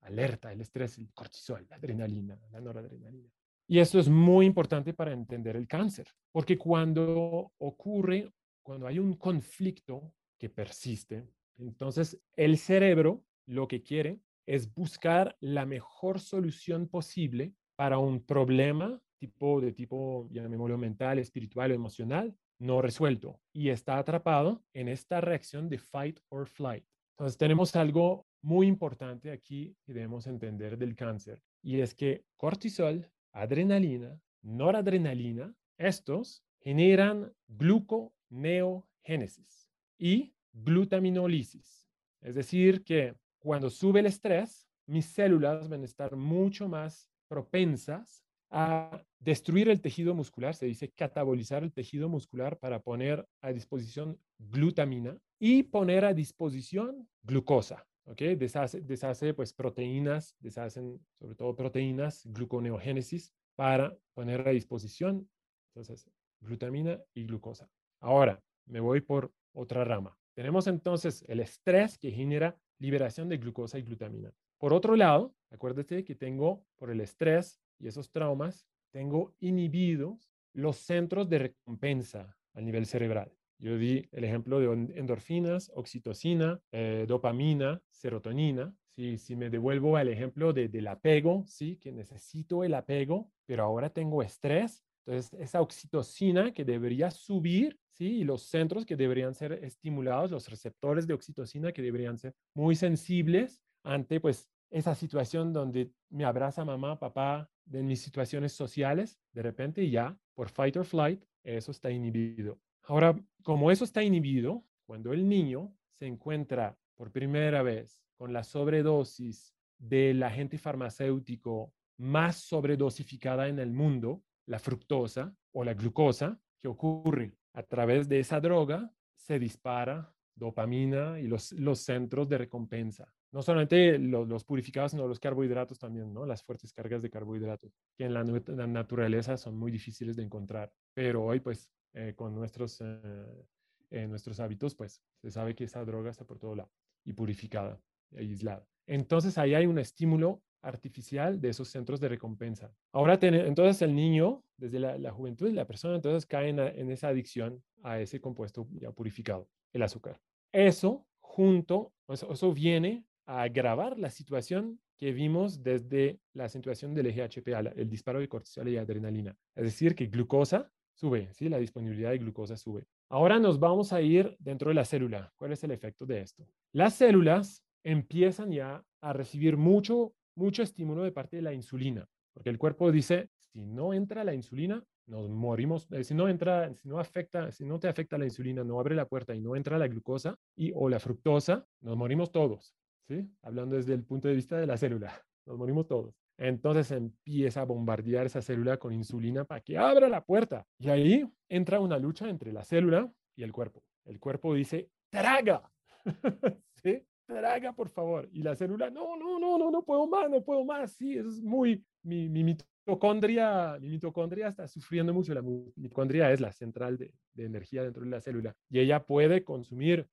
Alerta, 0.00 0.52
el 0.52 0.60
estrés, 0.60 0.98
el 0.98 1.12
cortisol, 1.12 1.66
la 1.68 1.76
adrenalina, 1.76 2.38
la 2.50 2.60
noradrenalina. 2.60 3.28
Y 3.66 3.78
esto 3.80 3.98
es 3.98 4.08
muy 4.08 4.46
importante 4.46 4.94
para 4.94 5.12
entender 5.12 5.56
el 5.56 5.68
cáncer, 5.68 6.08
porque 6.32 6.56
cuando 6.56 7.52
ocurre, 7.58 8.32
cuando 8.62 8.86
hay 8.86 8.98
un 8.98 9.14
conflicto 9.14 10.14
que 10.38 10.48
persiste, 10.48 11.28
entonces 11.58 12.18
el 12.36 12.56
cerebro 12.56 13.24
lo 13.46 13.68
que 13.68 13.82
quiere 13.82 14.20
es 14.46 14.72
buscar 14.72 15.36
la 15.40 15.66
mejor 15.66 16.20
solución 16.20 16.88
posible 16.88 17.52
para 17.76 17.98
un 17.98 18.24
problema 18.24 19.00
tipo 19.18 19.60
de 19.60 19.72
tipo, 19.72 20.28
llamémoslo 20.30 20.78
mental, 20.78 21.18
espiritual 21.18 21.72
o 21.72 21.74
emocional, 21.74 22.34
no 22.58 22.80
resuelto 22.80 23.40
y 23.52 23.68
está 23.68 23.98
atrapado 23.98 24.64
en 24.72 24.88
esta 24.88 25.20
reacción 25.20 25.68
de 25.68 25.78
fight 25.78 26.20
or 26.28 26.46
flight. 26.46 26.84
Entonces 27.16 27.36
tenemos 27.36 27.74
algo 27.76 28.27
muy 28.42 28.66
importante 28.66 29.30
aquí 29.30 29.76
que 29.84 29.92
debemos 29.92 30.26
entender 30.26 30.78
del 30.78 30.94
cáncer 30.94 31.42
y 31.62 31.80
es 31.80 31.94
que 31.94 32.24
cortisol, 32.36 33.10
adrenalina, 33.32 34.20
noradrenalina, 34.42 35.54
estos 35.76 36.44
generan 36.60 37.32
gluconeogénesis 37.46 39.70
y 39.98 40.34
glutaminólisis. 40.52 41.88
Es 42.20 42.34
decir, 42.34 42.84
que 42.84 43.14
cuando 43.38 43.70
sube 43.70 44.00
el 44.00 44.06
estrés, 44.06 44.68
mis 44.86 45.06
células 45.06 45.68
van 45.68 45.82
a 45.82 45.84
estar 45.84 46.16
mucho 46.16 46.68
más 46.68 47.10
propensas 47.28 48.24
a 48.50 49.02
destruir 49.18 49.68
el 49.68 49.80
tejido 49.80 50.14
muscular, 50.14 50.54
se 50.54 50.66
dice 50.66 50.90
catabolizar 50.90 51.62
el 51.62 51.72
tejido 51.72 52.08
muscular 52.08 52.58
para 52.58 52.80
poner 52.80 53.28
a 53.40 53.52
disposición 53.52 54.18
glutamina 54.38 55.18
y 55.38 55.64
poner 55.64 56.04
a 56.04 56.14
disposición 56.14 57.08
glucosa. 57.22 57.87
¿Ok? 58.08 58.22
Deshace, 58.36 58.80
deshace 58.80 59.34
pues 59.34 59.52
proteínas, 59.52 60.34
deshacen 60.40 61.00
sobre 61.18 61.34
todo 61.34 61.54
proteínas, 61.54 62.22
gluconeogénesis 62.26 63.32
para 63.54 63.96
poner 64.14 64.46
a 64.48 64.52
disposición, 64.52 65.28
entonces, 65.74 66.10
glutamina 66.40 67.00
y 67.14 67.24
glucosa. 67.24 67.68
Ahora, 68.00 68.42
me 68.66 68.80
voy 68.80 69.00
por 69.00 69.32
otra 69.52 69.84
rama. 69.84 70.16
Tenemos 70.34 70.66
entonces 70.66 71.24
el 71.28 71.40
estrés 71.40 71.98
que 71.98 72.10
genera 72.10 72.56
liberación 72.78 73.28
de 73.28 73.38
glucosa 73.38 73.78
y 73.78 73.82
glutamina. 73.82 74.32
Por 74.58 74.72
otro 74.72 74.96
lado, 74.96 75.34
acuérdate 75.50 76.04
que 76.04 76.14
tengo, 76.14 76.64
por 76.76 76.90
el 76.90 77.00
estrés 77.00 77.60
y 77.78 77.88
esos 77.88 78.10
traumas, 78.10 78.66
tengo 78.92 79.34
inhibidos 79.40 80.30
los 80.52 80.76
centros 80.76 81.28
de 81.28 81.38
recompensa 81.38 82.36
a 82.54 82.60
nivel 82.60 82.86
cerebral. 82.86 83.32
Yo 83.58 83.76
di 83.76 84.08
el 84.12 84.24
ejemplo 84.24 84.60
de 84.60 84.66
endorfinas, 84.98 85.70
oxitocina, 85.74 86.60
eh, 86.72 87.04
dopamina, 87.08 87.80
serotonina. 87.90 88.74
Si, 89.18 89.36
me 89.36 89.48
devuelvo 89.48 89.96
al 89.96 90.08
ejemplo 90.08 90.52
de, 90.52 90.68
del 90.68 90.88
apego, 90.88 91.44
sí, 91.46 91.76
que 91.76 91.92
necesito 91.92 92.64
el 92.64 92.74
apego, 92.74 93.30
pero 93.46 93.62
ahora 93.62 93.90
tengo 93.90 94.22
estrés, 94.22 94.84
entonces 95.06 95.38
esa 95.40 95.60
oxitocina 95.60 96.52
que 96.52 96.64
debería 96.64 97.10
subir 97.10 97.78
¿sí? 97.98 98.20
Y 98.20 98.24
los 98.24 98.42
centros 98.42 98.86
que 98.86 98.96
deberían 98.96 99.34
ser 99.34 99.52
estimulados, 99.64 100.30
los 100.30 100.48
receptores 100.48 101.06
de 101.06 101.14
oxitocina 101.14 101.72
que 101.72 101.82
deberían 101.82 102.16
ser 102.16 102.34
muy 102.54 102.76
sensibles 102.76 103.60
ante 103.82 104.20
pues 104.20 104.48
esa 104.70 104.94
situación 104.94 105.52
donde 105.52 105.90
me 106.10 106.24
abraza 106.24 106.64
mamá, 106.64 106.98
papá, 106.98 107.50
de 107.64 107.82
mis 107.82 108.00
situaciones 108.00 108.52
sociales, 108.52 109.18
de 109.32 109.42
repente 109.42 109.90
ya 109.90 110.16
por 110.34 110.48
fight 110.48 110.76
or 110.76 110.84
flight, 110.84 111.22
eso 111.42 111.70
está 111.70 111.90
inhibido. 111.90 112.58
Ahora, 112.88 113.16
como 113.42 113.70
eso 113.70 113.84
está 113.84 114.02
inhibido, 114.02 114.64
cuando 114.84 115.12
el 115.12 115.28
niño 115.28 115.72
se 115.92 116.06
encuentra 116.06 116.76
por 116.96 117.12
primera 117.12 117.62
vez 117.62 118.00
con 118.16 118.32
la 118.32 118.42
sobredosis 118.42 119.54
del 119.78 120.22
agente 120.22 120.58
farmacéutico 120.58 121.72
más 121.98 122.36
sobredosificada 122.36 123.48
en 123.48 123.60
el 123.60 123.72
mundo, 123.72 124.24
la 124.46 124.58
fructosa 124.58 125.36
o 125.52 125.62
la 125.62 125.74
glucosa, 125.74 126.40
¿qué 126.58 126.66
ocurre? 126.66 127.38
a 127.58 127.62
través 127.64 128.08
de 128.08 128.20
esa 128.20 128.40
droga 128.40 128.88
se 129.16 129.40
dispara 129.40 130.14
dopamina 130.36 131.18
y 131.18 131.26
los, 131.26 131.50
los 131.52 131.80
centros 131.80 132.28
de 132.28 132.38
recompensa. 132.38 133.12
No 133.32 133.42
solamente 133.42 133.98
los, 133.98 134.44
purificados, 134.44 134.92
sino 134.92 135.08
los 135.08 135.18
carbohidratos 135.18 135.76
también, 135.76 136.14
¿no? 136.14 136.24
Las 136.24 136.44
fuertes 136.44 136.72
cargas 136.72 137.02
de 137.02 137.10
carbohidratos, 137.10 137.74
que 137.96 138.04
en 138.04 138.14
la, 138.14 138.22
naturaleza 138.24 139.36
son 139.36 139.58
muy 139.58 139.72
difíciles 139.72 140.14
de 140.14 140.22
encontrar. 140.22 140.72
Pero 140.94 141.24
hoy, 141.24 141.40
pues, 141.40 141.68
eh, 141.94 142.14
con 142.14 142.34
nuestros, 142.34 142.80
eh, 142.80 143.46
eh, 143.90 144.06
nuestros 144.06 144.40
hábitos, 144.40 144.74
pues, 144.74 145.02
se 145.20 145.30
sabe 145.30 145.54
que 145.54 145.64
esa 145.64 145.84
droga 145.84 146.10
está 146.10 146.24
por 146.24 146.38
todo 146.38 146.54
lado 146.54 146.70
y 147.04 147.12
purificada, 147.12 147.80
aislada. 148.16 148.66
Entonces, 148.86 149.38
ahí 149.38 149.54
hay 149.54 149.66
un 149.66 149.78
estímulo 149.78 150.42
artificial 150.62 151.40
de 151.40 151.50
esos 151.50 151.68
centros 151.68 152.00
de 152.00 152.08
recompensa. 152.08 152.72
Ahora, 152.92 153.18
entonces 153.20 153.80
el 153.82 153.94
niño, 153.94 154.42
desde 154.56 154.80
la, 154.80 155.10
juventud, 155.12 155.50
la 155.50 155.66
persona 155.66 155.94
entonces 155.96 156.26
cae 156.26 156.48
en, 156.48 156.90
esa 156.90 157.08
adicción 157.08 157.62
a 157.82 158.00
ese 158.00 158.20
compuesto 158.20 158.66
ya 158.72 158.90
purificado, 158.90 159.48
el 159.72 159.82
azúcar. 159.82 160.20
Eso 160.52 161.06
junto, 161.20 161.92
eso, 162.08 162.52
viene 162.52 163.04
a 163.26 163.42
agravar 163.42 163.98
la 163.98 164.10
situación 164.10 164.80
que 164.96 165.12
vimos 165.12 165.62
desde 165.62 166.18
la 166.32 166.48
situación 166.48 166.94
del 166.94 167.06
eje 167.06 167.28
el 167.76 167.88
disparo 167.88 168.18
de 168.18 168.28
cortisol 168.28 168.68
y 168.68 168.76
adrenalina. 168.76 169.36
Es 169.54 169.64
decir, 169.64 169.94
que 169.94 170.06
glucosa 170.06 170.72
sube, 170.98 171.28
¿sí? 171.32 171.48
la 171.48 171.58
disponibilidad 171.58 172.10
de 172.10 172.18
glucosa 172.18 172.56
sube. 172.56 172.86
Ahora 173.08 173.38
nos 173.38 173.58
vamos 173.58 173.92
a 173.92 174.00
ir 174.00 174.36
dentro 174.38 174.68
de 174.68 174.74
la 174.74 174.84
célula. 174.84 175.32
¿Cuál 175.36 175.52
es 175.52 175.62
el 175.64 175.70
efecto 175.70 176.04
de 176.06 176.22
esto? 176.22 176.46
Las 176.72 176.94
células 176.94 177.64
empiezan 177.84 178.50
ya 178.50 178.82
a 179.00 179.12
recibir 179.12 179.56
mucho 179.56 180.12
mucho 180.38 180.62
estímulo 180.62 181.02
de 181.02 181.12
parte 181.12 181.36
de 181.36 181.42
la 181.42 181.52
insulina, 181.52 182.08
porque 182.32 182.48
el 182.48 182.58
cuerpo 182.58 182.90
dice, 182.92 183.28
si 183.40 183.66
no 183.66 183.92
entra 183.92 184.24
la 184.24 184.34
insulina, 184.34 184.82
nos 185.06 185.28
morimos, 185.28 185.90
eh, 185.90 186.04
si 186.04 186.14
no 186.14 186.28
entra, 186.28 186.72
si 186.74 186.88
no 186.88 187.00
afecta, 187.00 187.50
si 187.50 187.64
no 187.64 187.78
te 187.78 187.88
afecta 187.88 188.16
la 188.16 188.24
insulina, 188.24 188.62
no 188.62 188.78
abre 188.78 188.94
la 188.94 189.06
puerta 189.06 189.34
y 189.34 189.40
no 189.40 189.56
entra 189.56 189.78
la 189.78 189.88
glucosa 189.88 190.36
y 190.54 190.70
o 190.74 190.88
la 190.88 191.00
fructosa, 191.00 191.66
nos 191.80 191.96
morimos 191.96 192.30
todos, 192.30 192.74
¿sí? 193.08 193.28
Hablando 193.42 193.76
desde 193.76 193.94
el 193.94 194.04
punto 194.04 194.28
de 194.28 194.34
vista 194.34 194.58
de 194.58 194.66
la 194.66 194.76
célula, 194.76 195.12
nos 195.46 195.58
morimos 195.58 195.88
todos. 195.88 196.14
Entonces 196.38 196.90
empieza 196.92 197.62
a 197.62 197.64
bombardear 197.64 198.26
esa 198.26 198.40
célula 198.40 198.78
con 198.78 198.92
insulina 198.92 199.44
para 199.44 199.60
que 199.60 199.76
abra 199.76 200.08
la 200.08 200.24
puerta. 200.24 200.66
Y 200.78 200.88
ahí 200.88 201.28
entra 201.48 201.80
una 201.80 201.98
lucha 201.98 202.28
entre 202.28 202.52
la 202.52 202.64
célula 202.64 203.12
y 203.36 203.42
el 203.42 203.52
cuerpo. 203.52 203.82
El 204.04 204.20
cuerpo 204.20 204.54
dice, 204.54 204.90
traga. 205.10 205.70
¿Sí? 206.82 207.04
traga, 207.26 207.72
por 207.74 207.88
favor. 207.90 208.28
Y 208.32 208.42
la 208.42 208.56
célula, 208.56 208.90
no, 208.90 209.16
no, 209.16 209.38
no, 209.38 209.58
no, 209.58 209.70
no 209.70 209.84
puedo 209.84 210.06
más, 210.06 210.30
no 210.30 210.42
puedo 210.42 210.64
más. 210.64 210.92
Sí, 210.92 211.16
es 211.16 211.42
muy, 211.42 211.84
mi, 212.02 212.28
mi 212.28 212.42
mitocondria, 212.42 213.76
mi 213.80 213.90
mitocondria 213.90 214.48
está 214.48 214.66
sufriendo 214.66 215.12
mucho. 215.12 215.34
La 215.34 215.42
mitocondria 215.42 216.32
es 216.32 216.40
la 216.40 216.52
central 216.52 216.96
de, 216.96 217.12
de 217.34 217.44
energía 217.44 217.82
dentro 217.82 218.02
de 218.02 218.10
la 218.10 218.20
célula 218.20 218.54
y 218.70 218.80
ella 218.80 219.04
puede 219.04 219.44
consumir 219.44 220.08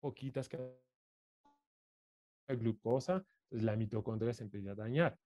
poquitas 0.00 0.48
glucosa, 2.48 3.24
la 3.50 3.76
mitocondria 3.76 4.32
se 4.32 4.44
empieza 4.44 4.72
a 4.72 4.74
dañar. 4.74 5.18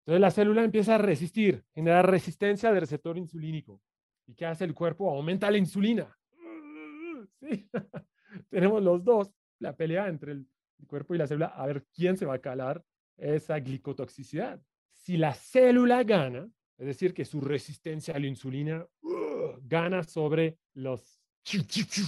Entonces 0.00 0.20
la 0.20 0.30
célula 0.30 0.64
empieza 0.64 0.94
a 0.94 0.98
resistir, 0.98 1.64
genera 1.74 2.02
resistencia 2.02 2.70
del 2.70 2.80
receptor 2.80 3.18
insulínico. 3.18 3.80
¿Y 4.26 4.34
qué 4.34 4.46
hace 4.46 4.64
el 4.64 4.74
cuerpo? 4.74 5.10
Aumenta 5.10 5.50
la 5.50 5.58
insulina. 5.58 6.16
¿Sí? 7.40 7.68
tenemos 8.48 8.82
los 8.82 9.04
dos, 9.04 9.30
la 9.58 9.76
pelea 9.76 10.08
entre 10.08 10.32
el 10.32 10.46
cuerpo 10.86 11.14
y 11.14 11.18
la 11.18 11.26
célula, 11.26 11.46
a 11.46 11.66
ver 11.66 11.84
quién 11.94 12.16
se 12.16 12.26
va 12.26 12.34
a 12.34 12.40
calar 12.40 12.82
esa 13.16 13.58
glicotoxicidad. 13.58 14.60
Si 14.92 15.16
la 15.16 15.34
célula 15.34 16.02
gana, 16.04 16.48
es 16.78 16.86
decir, 16.86 17.12
que 17.12 17.24
su 17.24 17.40
resistencia 17.40 18.14
a 18.14 18.18
la 18.18 18.26
insulina 18.26 18.86
gana 19.62 20.02
sobre 20.02 20.58
los, 20.74 21.20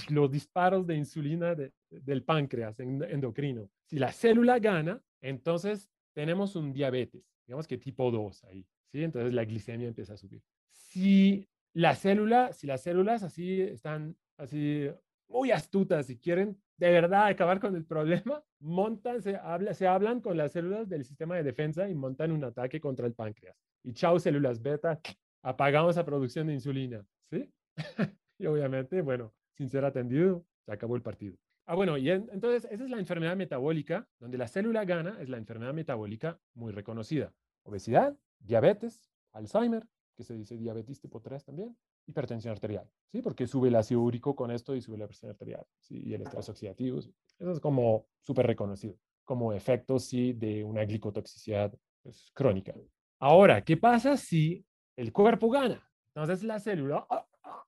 los 0.09 0.31
disparos 0.31 0.87
de 0.87 0.95
insulina 0.95 1.55
del 1.89 2.23
páncreas 2.23 2.79
endocrino. 2.79 3.69
Si 3.85 3.99
la 3.99 4.11
célula 4.11 4.59
gana, 4.59 5.01
entonces 5.23 5.89
tenemos 6.13 6.55
un 6.55 6.73
diabetes, 6.73 7.23
digamos 7.47 7.65
que 7.67 7.77
tipo 7.77 8.11
2 8.11 8.43
ahí, 8.43 8.67
¿sí? 8.91 9.03
Entonces 9.03 9.33
la 9.33 9.45
glicemia 9.45 9.87
empieza 9.87 10.13
a 10.13 10.17
subir. 10.17 10.43
Si 10.69 11.47
la 11.73 11.95
célula, 11.95 12.53
si 12.53 12.67
las 12.67 12.83
células 12.83 13.23
así 13.23 13.61
están 13.61 14.15
así 14.37 14.89
muy 15.29 15.51
astutas 15.51 16.09
y 16.09 16.19
quieren 16.19 16.61
de 16.77 16.91
verdad 16.91 17.27
acabar 17.27 17.59
con 17.59 17.75
el 17.75 17.85
problema, 17.85 18.43
montan, 18.59 19.21
se, 19.21 19.37
habla, 19.37 19.73
se 19.73 19.87
hablan 19.87 20.19
con 20.19 20.37
las 20.37 20.51
células 20.51 20.89
del 20.89 21.05
sistema 21.05 21.35
de 21.35 21.43
defensa 21.43 21.87
y 21.87 21.95
montan 21.95 22.31
un 22.31 22.43
ataque 22.43 22.79
contra 22.79 23.07
el 23.07 23.13
páncreas. 23.13 23.55
Y 23.83 23.93
chao, 23.93 24.19
células 24.19 24.61
beta, 24.61 24.99
apagamos 25.41 25.95
la 25.95 26.05
producción 26.05 26.47
de 26.47 26.53
insulina, 26.53 27.05
¿sí? 27.29 27.49
y 28.37 28.45
obviamente, 28.45 29.01
bueno, 29.01 29.33
sin 29.53 29.69
ser 29.69 29.85
atendido, 29.85 30.45
se 30.65 30.71
acabó 30.73 30.95
el 30.95 31.01
partido. 31.01 31.37
Ah, 31.65 31.75
bueno, 31.75 31.97
y 31.97 32.09
entonces 32.09 32.67
esa 32.69 32.83
es 32.83 32.89
la 32.89 32.99
enfermedad 32.99 33.37
metabólica, 33.37 34.07
donde 34.19 34.37
la 34.37 34.47
célula 34.47 34.83
gana, 34.83 35.17
es 35.21 35.29
la 35.29 35.37
enfermedad 35.37 35.73
metabólica 35.73 36.39
muy 36.53 36.73
reconocida. 36.73 37.33
Obesidad, 37.63 38.17
diabetes, 38.39 39.09
Alzheimer, 39.31 39.87
que 40.15 40.23
se 40.23 40.33
dice 40.33 40.57
diabetes 40.57 40.99
tipo 40.99 41.21
3 41.21 41.45
también, 41.45 41.75
hipertensión 42.05 42.51
arterial, 42.51 42.89
¿sí? 43.11 43.21
Porque 43.21 43.47
sube 43.47 43.69
el 43.69 43.75
ácido 43.75 44.01
úrico 44.01 44.35
con 44.35 44.51
esto 44.51 44.75
y 44.75 44.81
sube 44.81 44.97
la 44.97 45.07
presión 45.07 45.31
arterial, 45.31 45.65
¿sí? 45.79 46.01
Y 46.05 46.13
el 46.13 46.21
estrés 46.21 46.49
oxidativo. 46.49 46.99
Eso 46.99 47.51
es 47.51 47.59
como 47.61 48.07
súper 48.21 48.45
reconocido, 48.45 48.97
como 49.23 49.53
efecto, 49.53 49.99
sí, 49.99 50.33
de 50.33 50.63
una 50.63 50.83
glicotoxicidad 50.83 51.73
pues, 52.01 52.29
crónica. 52.33 52.73
Ahora, 53.19 53.63
¿qué 53.63 53.77
pasa 53.77 54.17
si 54.17 54.65
el 54.97 55.13
cuerpo 55.13 55.49
gana? 55.49 55.89
Entonces 56.13 56.43
la 56.43 56.59
célula 56.59 57.07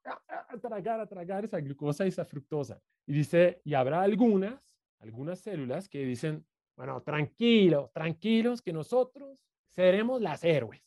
a 0.03 0.57
tragar, 0.59 0.99
a 0.99 1.07
tragar 1.07 1.45
esa 1.45 1.59
glucosa 1.59 2.05
y 2.05 2.09
esa 2.09 2.25
fructosa. 2.25 2.81
Y 3.05 3.13
dice, 3.13 3.61
y 3.63 3.73
habrá 3.73 4.01
algunas, 4.01 4.77
algunas 4.99 5.39
células 5.39 5.89
que 5.89 6.05
dicen, 6.05 6.45
bueno, 6.75 7.01
tranquilos, 7.01 7.91
tranquilos, 7.91 8.61
que 8.61 8.73
nosotros 8.73 9.39
seremos 9.69 10.21
las 10.21 10.43
héroes. 10.43 10.81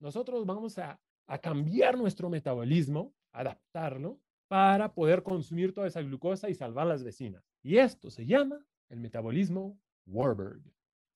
Nosotros 0.00 0.44
vamos 0.46 0.78
a 0.78 0.98
a 1.26 1.38
cambiar 1.38 1.96
nuestro 1.96 2.28
metabolismo, 2.28 3.14
adaptarlo 3.32 4.20
para 4.48 4.92
poder 4.92 5.22
consumir 5.22 5.72
toda 5.72 5.86
esa 5.86 6.02
glucosa 6.02 6.50
y 6.50 6.54
salvar 6.54 6.86
las 6.86 7.02
vecinas. 7.02 7.42
Y 7.62 7.78
esto 7.78 8.10
se 8.10 8.26
llama 8.26 8.64
el 8.88 9.00
metabolismo 9.00 9.78
Warburg. 10.06 10.62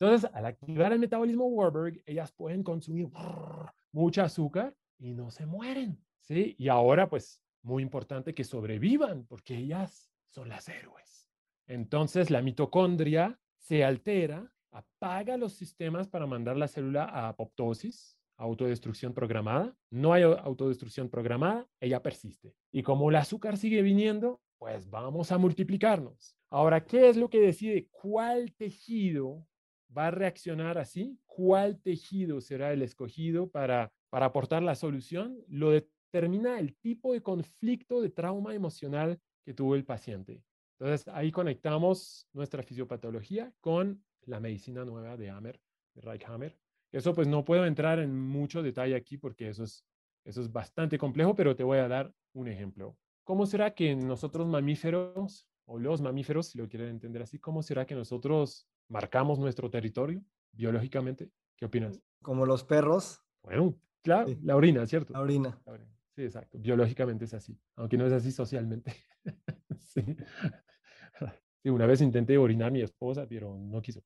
Entonces, 0.01 0.31
al 0.33 0.47
activar 0.47 0.93
el 0.93 0.99
metabolismo 0.99 1.47
Warburg, 1.47 2.03
ellas 2.07 2.33
pueden 2.33 2.63
consumir 2.63 3.11
mucha 3.93 4.25
azúcar 4.25 4.75
y 4.99 5.13
no 5.13 5.31
se 5.31 5.45
mueren. 5.45 5.99
¿Sí? 6.21 6.55
Y 6.59 6.69
ahora, 6.69 7.09
pues, 7.09 7.43
muy 7.63 7.83
importante 7.83 8.35
que 8.35 8.45
sobrevivan 8.45 9.25
porque 9.27 9.57
ellas 9.57 10.11
son 10.29 10.49
las 10.49 10.69
héroes. 10.69 11.29
Entonces, 11.67 12.31
la 12.31 12.43
mitocondria 12.43 13.39
se 13.59 13.85
altera, 13.85 14.51
apaga 14.71 15.37
los 15.37 15.53
sistemas 15.53 16.09
para 16.09 16.27
mandar 16.27 16.57
la 16.57 16.69
célula 16.69 17.05
a 17.05 17.29
apoptosis, 17.29 18.19
autodestrucción 18.39 19.13
programada. 19.13 19.77
No 19.91 20.13
hay 20.13 20.23
autodestrucción 20.23 21.09
programada, 21.09 21.67
ella 21.81 22.03
persiste. 22.03 22.55
Y 22.73 22.83
como 22.83 23.11
el 23.11 23.17
azúcar 23.17 23.57
sigue 23.57 23.83
viniendo, 23.83 24.41
pues 24.59 24.89
vamos 24.89 25.31
a 25.33 25.39
multiplicarnos. 25.39 26.37
Ahora, 26.51 26.85
¿qué 26.85 27.09
es 27.09 27.17
lo 27.17 27.29
que 27.29 27.41
decide 27.41 27.89
cuál 27.91 28.55
tejido 28.55 29.47
va 29.97 30.07
a 30.07 30.11
reaccionar 30.11 30.79
así? 30.79 31.19
¿Cuál 31.27 31.81
tejido 31.81 32.41
será 32.41 32.73
el 32.73 32.83
escogido 32.83 33.51
para, 33.51 33.93
para 34.11 34.27
aportar 34.27 34.63
la 34.63 34.75
solución? 34.75 35.39
Lo 35.49 35.73
determina 36.11 36.59
el 36.59 36.77
tipo 36.77 37.13
de 37.13 37.23
conflicto 37.23 38.01
de 38.01 38.11
trauma 38.11 38.55
emocional 38.55 39.21
que 39.45 39.55
tuvo 39.55 39.75
el 39.75 39.85
paciente. 39.85 40.43
Entonces, 40.79 41.09
ahí 41.09 41.33
conectamos 41.33 42.29
nuestra 42.33 42.63
fisiopatología 42.63 43.53
con 43.61 44.05
la 44.27 44.41
medicina 44.41 44.85
nueva 44.85 45.17
de 45.17 45.31
Hammer, 45.31 45.61
de 45.95 46.01
Reichhammer, 46.03 46.57
eso 46.93 47.13
pues 47.15 47.29
no 47.29 47.45
puedo 47.45 47.67
entrar 47.67 47.99
en 47.99 48.19
mucho 48.19 48.63
detalle 48.63 48.97
aquí 48.97 49.19
porque 49.19 49.49
eso 49.49 49.65
es, 49.65 49.85
eso 50.25 50.41
es 50.41 50.51
bastante 50.51 50.99
complejo, 50.99 51.35
pero 51.35 51.55
te 51.55 51.65
voy 51.65 51.79
a 51.79 51.89
dar 51.89 52.15
un 52.33 52.49
ejemplo. 52.49 52.97
¿Cómo 53.25 53.45
será 53.47 53.75
que 53.75 53.95
nosotros 53.95 54.47
mamíferos, 54.47 55.47
o 55.67 55.79
los 55.79 56.01
mamíferos, 56.01 56.47
si 56.47 56.59
lo 56.59 56.69
quieren 56.69 56.89
entender 56.89 57.23
así, 57.23 57.39
cómo 57.39 57.63
será 57.63 57.85
que 57.85 57.95
nosotros 57.95 58.67
marcamos 58.89 59.39
nuestro 59.39 59.69
territorio 59.71 60.25
biológicamente? 60.53 61.31
¿Qué 61.57 61.67
opinas? 61.67 62.01
Como 62.23 62.47
los 62.47 62.65
perros. 62.65 63.21
Bueno, 63.43 63.79
claro, 64.03 64.35
la 64.43 64.57
orina, 64.57 64.87
¿cierto? 64.87 65.13
La 65.13 65.21
orina. 65.21 65.61
Sí, 66.19 66.25
exacto. 66.25 66.59
Biológicamente 66.59 67.27
es 67.27 67.35
así, 67.35 67.57
aunque 67.77 67.97
no 67.97 68.05
es 68.05 68.13
así 68.13 68.33
socialmente. 68.33 68.93
sí. 69.79 70.03
Una 71.63 71.87
vez 71.87 72.01
intenté 72.01 72.37
orinar 72.37 72.69
a 72.69 72.71
mi 72.73 72.83
esposa, 72.83 73.25
pero 73.29 73.57
no 73.57 73.81
quiso. 73.81 74.03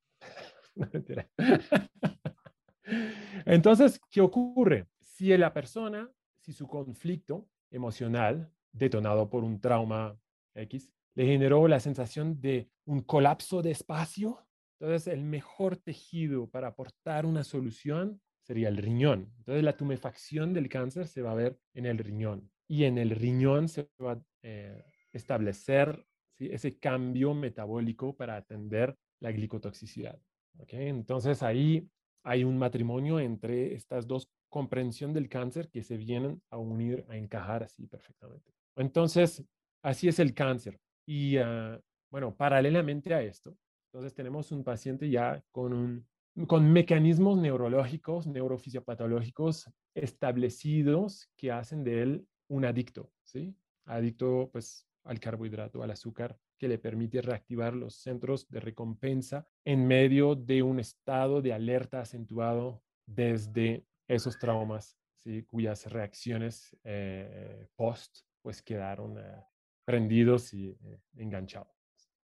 entonces, 3.46 3.98
¿qué 4.11 4.20
ocurre? 4.20 4.88
Si 5.01 5.35
la 5.38 5.55
persona, 5.55 6.11
si 6.38 6.53
su 6.53 6.66
conflicto 6.66 7.48
emocional 7.70 8.53
detonado 8.72 9.31
por 9.31 9.42
un 9.42 9.59
trauma 9.59 10.14
X 10.55 10.92
le 11.14 11.25
generó 11.25 11.66
la 11.66 11.81
sensación 11.81 12.42
de 12.42 12.68
un 12.85 13.01
colapso 13.01 13.62
de 13.62 13.70
espacio, 13.70 14.46
entonces 14.79 15.11
el 15.11 15.25
mejor 15.25 15.79
tejido 15.79 16.46
para 16.46 16.68
aportar 16.68 17.25
una 17.25 17.42
solución 17.42 18.20
sería 18.52 18.68
el 18.68 18.76
riñón. 18.76 19.32
Entonces 19.38 19.64
la 19.64 19.78
tumefacción 19.78 20.52
del 20.52 20.68
cáncer 20.68 21.06
se 21.06 21.22
va 21.22 21.30
a 21.30 21.34
ver 21.34 21.58
en 21.72 21.86
el 21.86 21.96
riñón 21.96 22.50
y 22.68 22.84
en 22.84 22.98
el 22.98 23.08
riñón 23.08 23.66
se 23.66 23.88
va 23.98 24.12
a 24.12 24.22
eh, 24.42 24.84
establecer 25.10 26.04
ese 26.38 26.78
cambio 26.78 27.32
metabólico 27.32 28.14
para 28.14 28.36
atender 28.36 28.94
la 29.20 29.32
glicotoxicidad. 29.32 30.20
Entonces 30.68 31.42
ahí 31.42 31.88
hay 32.24 32.44
un 32.44 32.58
matrimonio 32.58 33.20
entre 33.20 33.72
estas 33.72 34.06
dos 34.06 34.28
comprensión 34.50 35.14
del 35.14 35.30
cáncer 35.30 35.70
que 35.70 35.82
se 35.82 35.96
vienen 35.96 36.42
a 36.50 36.58
unir, 36.58 37.06
a 37.08 37.16
encajar 37.16 37.62
así 37.62 37.86
perfectamente. 37.86 38.52
Entonces, 38.76 39.42
así 39.82 40.08
es 40.08 40.18
el 40.18 40.34
cáncer. 40.34 40.78
Y 41.06 41.38
ah, 41.38 41.80
bueno, 42.10 42.36
paralelamente 42.36 43.14
a 43.14 43.22
esto, 43.22 43.56
entonces 43.86 44.12
tenemos 44.12 44.52
un 44.52 44.62
paciente 44.62 45.08
ya 45.08 45.42
con, 45.52 45.72
un, 45.72 46.06
con 46.47 46.73
mecanismos 46.73 47.38
neurológicos, 47.38 48.27
neurofisiopatológicos 48.27 49.71
establecidos 49.95 51.31
que 51.37 51.53
hacen 51.53 51.85
de 51.85 52.03
él 52.03 52.27
un 52.49 52.64
adicto, 52.64 53.11
¿sí? 53.23 53.55
Adicto 53.85 54.49
pues 54.53 54.87
al 55.05 55.21
carbohidrato, 55.21 55.83
al 55.83 55.90
azúcar, 55.90 56.38
que 56.59 56.68
le 56.68 56.79
permite 56.79 57.21
reactivar 57.21 57.75
los 57.75 57.97
centros 57.97 58.49
de 58.49 58.61
recompensa 58.61 59.47
en 59.64 59.87
medio 59.87 60.37
de 60.37 60.62
un 60.62 60.79
estado 60.79 61.42
de 61.42 61.53
alerta 61.53 62.01
acentuado 62.01 62.83
desde 63.05 63.85
esos 64.07 64.38
traumas, 64.38 64.97
¿sí? 65.16 65.42
cuyas 65.42 65.90
reacciones 65.90 66.77
eh, 66.85 67.66
post 67.75 68.21
pues 68.42 68.62
quedaron 68.62 69.18
eh, 69.18 69.45
prendidos 69.85 70.55
y 70.55 70.68
eh, 70.68 71.01
enganchados. 71.16 71.73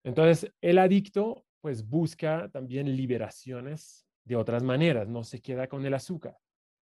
Entonces, 0.03 0.51
el 0.61 0.77
adicto 0.77 1.45
pues 1.63 1.87
busca 1.87 2.49
también 2.49 2.93
liberaciones 2.93 4.05
de 4.25 4.35
otras 4.35 4.63
maneras, 4.63 5.07
no 5.07 5.23
se 5.23 5.41
queda 5.41 5.67
con 5.67 5.85
el 5.85 5.93
azúcar. 5.93 6.37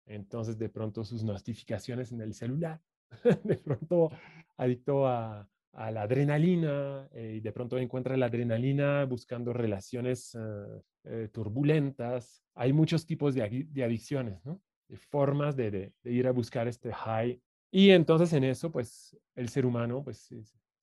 Entonces, 0.07 0.57
de 0.57 0.69
pronto 0.69 1.03
sus 1.03 1.25
notificaciones 1.25 2.13
en 2.13 2.21
el 2.21 2.33
celular, 2.33 2.81
de 3.43 3.57
pronto 3.57 4.13
adicto 4.57 5.09
a, 5.09 5.49
la 5.73 6.03
adrenalina 6.03 7.09
eh, 7.13 7.35
y 7.37 7.41
de 7.41 7.53
pronto 7.53 7.77
encuentra 7.77 8.17
la 8.17 8.27
adrenalina 8.27 9.05
buscando 9.05 9.53
relaciones 9.53 10.37
eh, 10.37 10.83
eh, 11.05 11.29
turbulentas. 11.33 12.45
Hay 12.55 12.73
muchos 12.73 13.05
tipos 13.05 13.35
de, 13.35 13.43
adicciones, 13.83 14.45
¿no? 14.45 14.61
De 14.89 14.97
formas 14.97 15.57
de, 15.57 15.93
ir 16.05 16.29
a 16.29 16.33
buscar 16.33 16.69
este 16.69 16.93
high. 16.93 17.41
Y 17.73 17.91
entonces 17.91 18.33
en 18.33 18.45
eso, 18.45 18.71
pues 18.71 19.17
el 19.35 19.49
ser 19.49 19.67
humano 19.67 20.05
pues, 20.05 20.33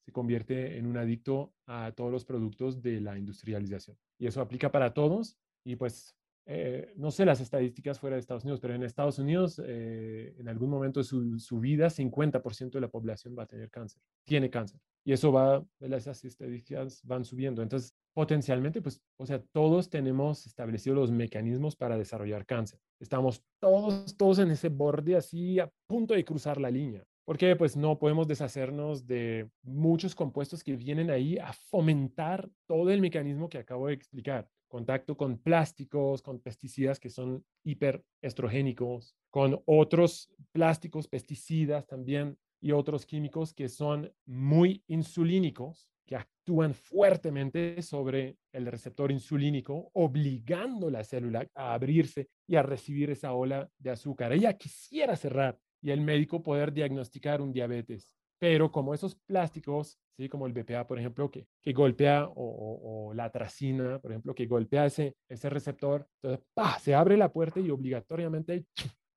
se, 0.06 0.12
convierte 0.12 0.78
en 0.78 0.86
un 0.86 0.98
adicto 0.98 1.54
a 1.66 1.92
todos 1.92 2.12
los 2.12 2.26
productos 2.26 2.82
de 2.82 3.02
la 3.02 3.18
industrialización. 3.18 3.98
Y 4.20 4.28
eso 4.28 4.42
aplica 4.42 4.72
para 4.72 4.94
todos. 4.94 5.38
Y 5.66 5.76
pues 5.76 6.16
eh, 6.48 6.94
no 6.96 7.10
sé 7.10 7.26
las 7.26 7.42
estadísticas 7.42 8.00
fuera 8.00 8.16
de 8.16 8.20
Estados 8.20 8.44
Unidos, 8.44 8.60
pero 8.60 8.76
en 8.76 8.84
Estados 8.84 9.18
Unidos, 9.18 9.60
eh, 9.66 10.36
en 10.38 10.48
algún 10.48 10.70
momento 10.70 11.00
de 11.00 11.04
su, 11.04 11.40
su, 11.40 11.60
vida, 11.60 11.90
50% 11.90 12.72
de 12.72 12.82
la 12.82 12.88
población 12.88 13.36
va 13.38 13.44
a 13.44 13.48
tener 13.48 13.72
cáncer, 13.72 14.00
tiene 14.24 14.50
cáncer. 14.50 14.80
Y 15.04 15.14
eso 15.14 15.32
va, 15.32 15.64
esas 15.80 16.24
estadísticas 16.24 17.02
van 17.04 17.26
subiendo. 17.26 17.62
Entonces, 17.62 17.94
potencialmente, 18.14 18.82
pues, 18.82 19.02
o 19.18 19.26
sea, 19.26 19.42
todos 19.52 19.90
tenemos 19.90 20.46
establecidos 20.48 20.98
los 20.98 21.12
mecanismos 21.12 21.76
para 21.76 21.98
desarrollar 21.98 22.46
cáncer. 22.46 22.80
Estamos 23.00 23.44
todos, 23.60 24.16
todos 24.16 24.40
en 24.40 24.52
ese 24.52 24.70
borde 24.70 25.16
así 25.16 25.60
a 25.60 25.70
punto 25.88 26.14
de 26.14 26.26
cruzar 26.26 26.60
la 26.60 26.72
línea. 26.72 27.04
Porque 27.26 27.56
pues 27.56 27.76
no 27.76 27.98
podemos 27.98 28.28
deshacernos 28.28 29.08
de 29.08 29.50
muchos 29.64 30.14
compuestos 30.14 30.64
que 30.64 30.76
vienen 30.76 31.10
ahí 31.10 31.38
a 31.40 31.52
fomentar 31.54 32.50
todo 32.68 32.92
el 32.92 33.02
mecanismo 33.02 33.50
que 33.50 33.58
acabo 33.58 33.88
de 33.88 33.94
explicar. 33.94 34.48
Contacto 34.68 35.18
con 35.18 35.40
plásticos, 35.40 36.22
con 36.22 36.40
pesticidas 36.40 37.00
que 37.00 37.10
son 37.10 37.44
hiperestrogénicos, 37.64 39.16
con 39.32 39.62
otros 39.66 40.30
plásticos, 40.52 41.08
pesticidas 41.08 41.88
también 41.88 42.38
y 42.62 42.72
otros 42.72 43.06
químicos 43.06 43.54
que 43.54 43.70
son 43.70 44.12
muy 44.26 44.84
insulínicos, 44.88 45.88
que 46.06 46.16
actúan 46.16 46.76
fuertemente 46.76 47.82
sobre 47.82 48.38
el 48.52 48.68
receptor 48.68 49.12
insulínico, 49.12 49.90
obligando 49.94 50.92
la 50.92 51.04
célula 51.04 51.48
a 51.56 51.74
abrirse 51.74 52.30
y 52.48 52.56
a 52.56 52.64
recibir 52.64 53.10
esa 53.10 53.34
ola 53.34 53.68
de 53.80 53.90
azúcar. 53.90 54.32
Ella 54.32 54.56
quisiera 54.56 55.16
cerrar 55.16 55.58
y 55.86 55.92
el 55.92 56.02
médico 56.02 56.42
poder 56.42 56.74
diagnosticar 56.74 57.44
un 57.44 57.54
diabetes. 57.54 58.18
Pero 58.40 58.72
como 58.72 58.96
esos 58.96 59.14
plásticos, 59.14 60.00
¿sí? 60.18 60.28
como 60.28 60.48
el 60.48 60.54
BPA, 60.54 60.88
por 60.88 60.98
ejemplo, 60.98 61.30
que, 61.30 61.48
que 61.62 61.74
golpea, 61.74 62.28
o, 62.36 63.14
la 63.14 63.30
tracina, 63.30 64.00
por 64.00 64.12
ejemplo, 64.12 64.34
que 64.34 64.48
golpea 64.48 64.88
ese, 64.88 65.16
ese 65.30 65.48
receptor, 65.48 66.08
entonces 66.24 66.44
se 66.82 66.96
abre 66.96 67.18
la 67.18 67.32
puerta 67.32 67.60
y 67.60 67.70
obligatoriamente 67.70 68.66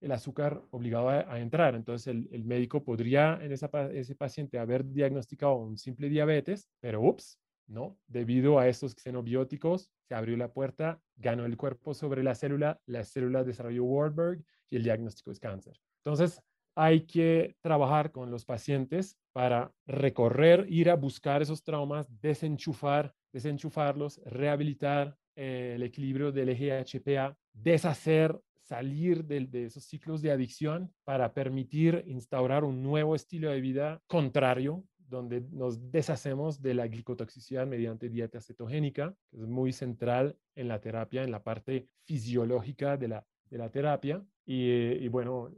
el 0.03 0.13
azúcar 0.13 0.63
obligado 0.71 1.09
a, 1.09 1.41
entrar. 1.41 1.75
Entonces 1.75 2.07
el, 2.09 2.29
el, 2.33 2.45
médico 2.45 2.85
podría 2.85 3.39
en 3.41 3.51
esa, 3.51 3.71
ese 3.91 4.15
paciente 4.15 4.59
haber 4.59 4.85
diagnosticado 4.85 5.55
un 5.55 5.79
simple 5.79 6.11
diabetes, 6.11 6.69
pero 6.81 7.01
ups, 7.01 7.41
no, 7.67 7.99
debido 8.07 8.59
a 8.59 8.69
estos 8.69 8.95
xenobióticos 8.95 9.91
se 10.07 10.15
abrió 10.15 10.37
la 10.37 10.53
puerta, 10.53 11.01
ganó 11.17 11.47
el 11.47 11.57
cuerpo 11.57 11.95
sobre 11.95 12.23
la 12.23 12.35
célula, 12.35 12.79
la 12.85 13.05
célula 13.05 13.43
desarrolló 13.43 13.85
Warburg 13.85 14.45
y 14.69 14.77
el 14.77 14.83
diagnóstico 14.83 15.31
es 15.31 15.41
cáncer. 15.41 15.81
Entonces, 16.05 16.43
hay 16.81 17.01
que 17.01 17.57
trabajar 17.61 18.13
con 18.13 18.31
los 18.31 18.45
pacientes 18.45 19.19
para 19.33 19.73
recorrer, 19.85 20.65
ir 20.69 20.91
a 20.91 20.95
buscar 20.95 21.43
esos 21.43 21.65
traumas, 21.65 22.07
desenchufar, 22.21 23.13
desenchufarlos, 23.33 24.21
rehabilitar 24.25 25.17
eh, 25.35 25.73
el 25.75 25.83
equilibrio 25.83 26.31
del 26.31 26.51
eje 26.51 26.71
HPA, 26.85 27.37
deshacer, 27.53 28.41
salir 28.63 29.25
de, 29.25 29.47
de, 29.47 29.65
esos 29.65 29.87
ciclos 29.87 30.23
de 30.23 30.31
adicción 30.31 30.95
para 31.03 31.35
permitir 31.35 32.05
instaurar 32.07 32.63
un 32.63 32.81
nuevo 32.81 33.17
estilo 33.17 33.51
de 33.51 33.61
vida 33.61 34.01
contrario, 34.07 34.85
donde 34.99 35.41
nos 35.51 35.91
deshacemos 35.91 36.63
de 36.63 36.75
la 36.75 36.87
glicotoxicidad 36.87 37.67
mediante 37.67 38.09
dieta 38.09 38.41
cetogénica, 38.41 39.17
que 39.33 39.39
es 39.39 39.49
muy 39.49 39.73
central 39.73 40.37
en 40.55 40.69
la 40.69 40.81
terapia, 40.81 41.25
en 41.25 41.33
la 41.33 41.43
parte 41.43 41.89
fisiológica 42.05 42.97
de 42.97 43.09
la, 43.09 43.27
de 43.51 43.59
la 43.59 43.69
terapia. 43.69 44.25
Y, 44.47 44.71
y 44.71 45.09
bueno, 45.09 45.51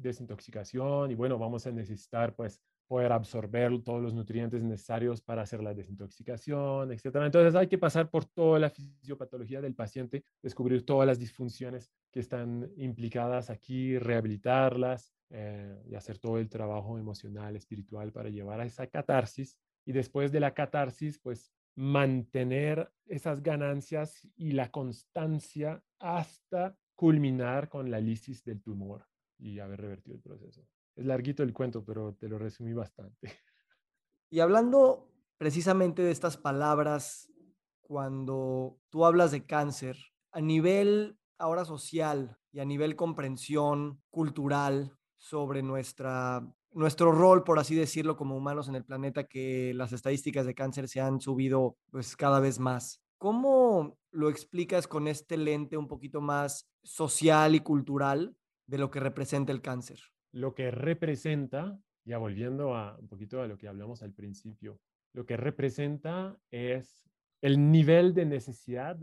desintoxicación 0.00 1.10
y 1.10 1.14
bueno, 1.14 1.38
vamos 1.38 1.66
a 1.66 1.72
necesitar 1.72 2.34
pues 2.34 2.60
poder 2.86 3.12
absorber 3.12 3.70
todos 3.82 4.02
los 4.02 4.14
nutrientes 4.14 4.62
necesarios 4.62 5.20
para 5.20 5.42
hacer 5.42 5.62
la 5.62 5.74
desintoxicación, 5.74 6.90
etcétera. 6.90 7.26
Entonces 7.26 7.54
hay 7.54 7.68
que 7.68 7.76
pasar 7.76 8.10
por 8.10 8.24
toda 8.24 8.58
la 8.58 8.70
fisiopatología 8.70 9.60
del 9.60 9.74
paciente, 9.74 10.24
descubrir 10.42 10.86
todas 10.86 11.06
las 11.06 11.18
disfunciones 11.18 11.90
que 12.10 12.20
están 12.20 12.70
implicadas 12.76 13.50
aquí, 13.50 13.98
rehabilitarlas 13.98 15.12
eh, 15.30 15.82
y 15.86 15.94
hacer 15.94 16.18
todo 16.18 16.38
el 16.38 16.48
trabajo 16.48 16.98
emocional, 16.98 17.56
espiritual 17.56 18.10
para 18.10 18.30
llevar 18.30 18.60
a 18.60 18.64
esa 18.64 18.86
catarsis. 18.86 19.58
Y 19.84 19.92
después 19.92 20.32
de 20.32 20.40
la 20.40 20.54
catarsis, 20.54 21.18
pues 21.18 21.52
mantener 21.76 22.90
esas 23.06 23.42
ganancias 23.42 24.26
y 24.34 24.52
la 24.52 24.70
constancia 24.70 25.82
hasta 25.98 26.74
culminar 26.94 27.68
con 27.68 27.90
la 27.90 28.00
lisis 28.00 28.42
del 28.42 28.62
tumor 28.62 29.06
y 29.38 29.58
haber 29.60 29.80
revertido 29.80 30.16
el 30.16 30.22
proceso. 30.22 30.66
Es 30.96 31.06
larguito 31.06 31.42
el 31.42 31.52
cuento, 31.52 31.84
pero 31.84 32.14
te 32.14 32.28
lo 32.28 32.38
resumí 32.38 32.72
bastante. 32.72 33.18
Y 34.30 34.40
hablando 34.40 35.10
precisamente 35.38 36.02
de 36.02 36.10
estas 36.10 36.36
palabras, 36.36 37.32
cuando 37.80 38.78
tú 38.90 39.06
hablas 39.06 39.30
de 39.30 39.46
cáncer, 39.46 39.96
a 40.32 40.42
nivel 40.42 41.18
ahora 41.38 41.64
social 41.64 42.36
y 42.52 42.60
a 42.60 42.66
nivel 42.66 42.94
comprensión 42.94 44.02
cultural 44.10 44.98
sobre 45.16 45.62
nuestra, 45.62 46.46
nuestro 46.72 47.12
rol, 47.12 47.42
por 47.44 47.58
así 47.58 47.74
decirlo, 47.74 48.16
como 48.16 48.36
humanos 48.36 48.68
en 48.68 48.74
el 48.74 48.84
planeta, 48.84 49.24
que 49.24 49.72
las 49.74 49.92
estadísticas 49.92 50.44
de 50.44 50.54
cáncer 50.54 50.88
se 50.88 51.00
han 51.00 51.20
subido 51.20 51.78
pues 51.90 52.14
cada 52.14 52.40
vez 52.40 52.58
más. 52.58 53.00
¿Cómo 53.16 53.98
lo 54.10 54.28
explicas 54.28 54.86
con 54.86 55.08
este 55.08 55.36
lente 55.36 55.76
un 55.76 55.88
poquito 55.88 56.20
más 56.20 56.68
social 56.82 57.54
y 57.54 57.60
cultural 57.60 58.36
de 58.68 58.78
lo 58.78 58.90
que 58.90 59.00
representa 59.00 59.50
el 59.50 59.62
cáncer. 59.62 59.98
Lo 60.30 60.54
que 60.54 60.70
representa, 60.70 61.80
ya 62.04 62.18
volviendo 62.18 62.76
a 62.76 62.96
un 62.98 63.08
poquito 63.08 63.42
a 63.42 63.48
lo 63.48 63.58
que 63.58 63.66
hablamos 63.66 64.02
al 64.02 64.12
principio, 64.12 64.78
lo 65.14 65.26
que 65.26 65.36
representa 65.36 66.38
es 66.50 67.02
el 67.40 67.70
nivel 67.70 68.14
de 68.14 68.26
necesidad 68.26 68.96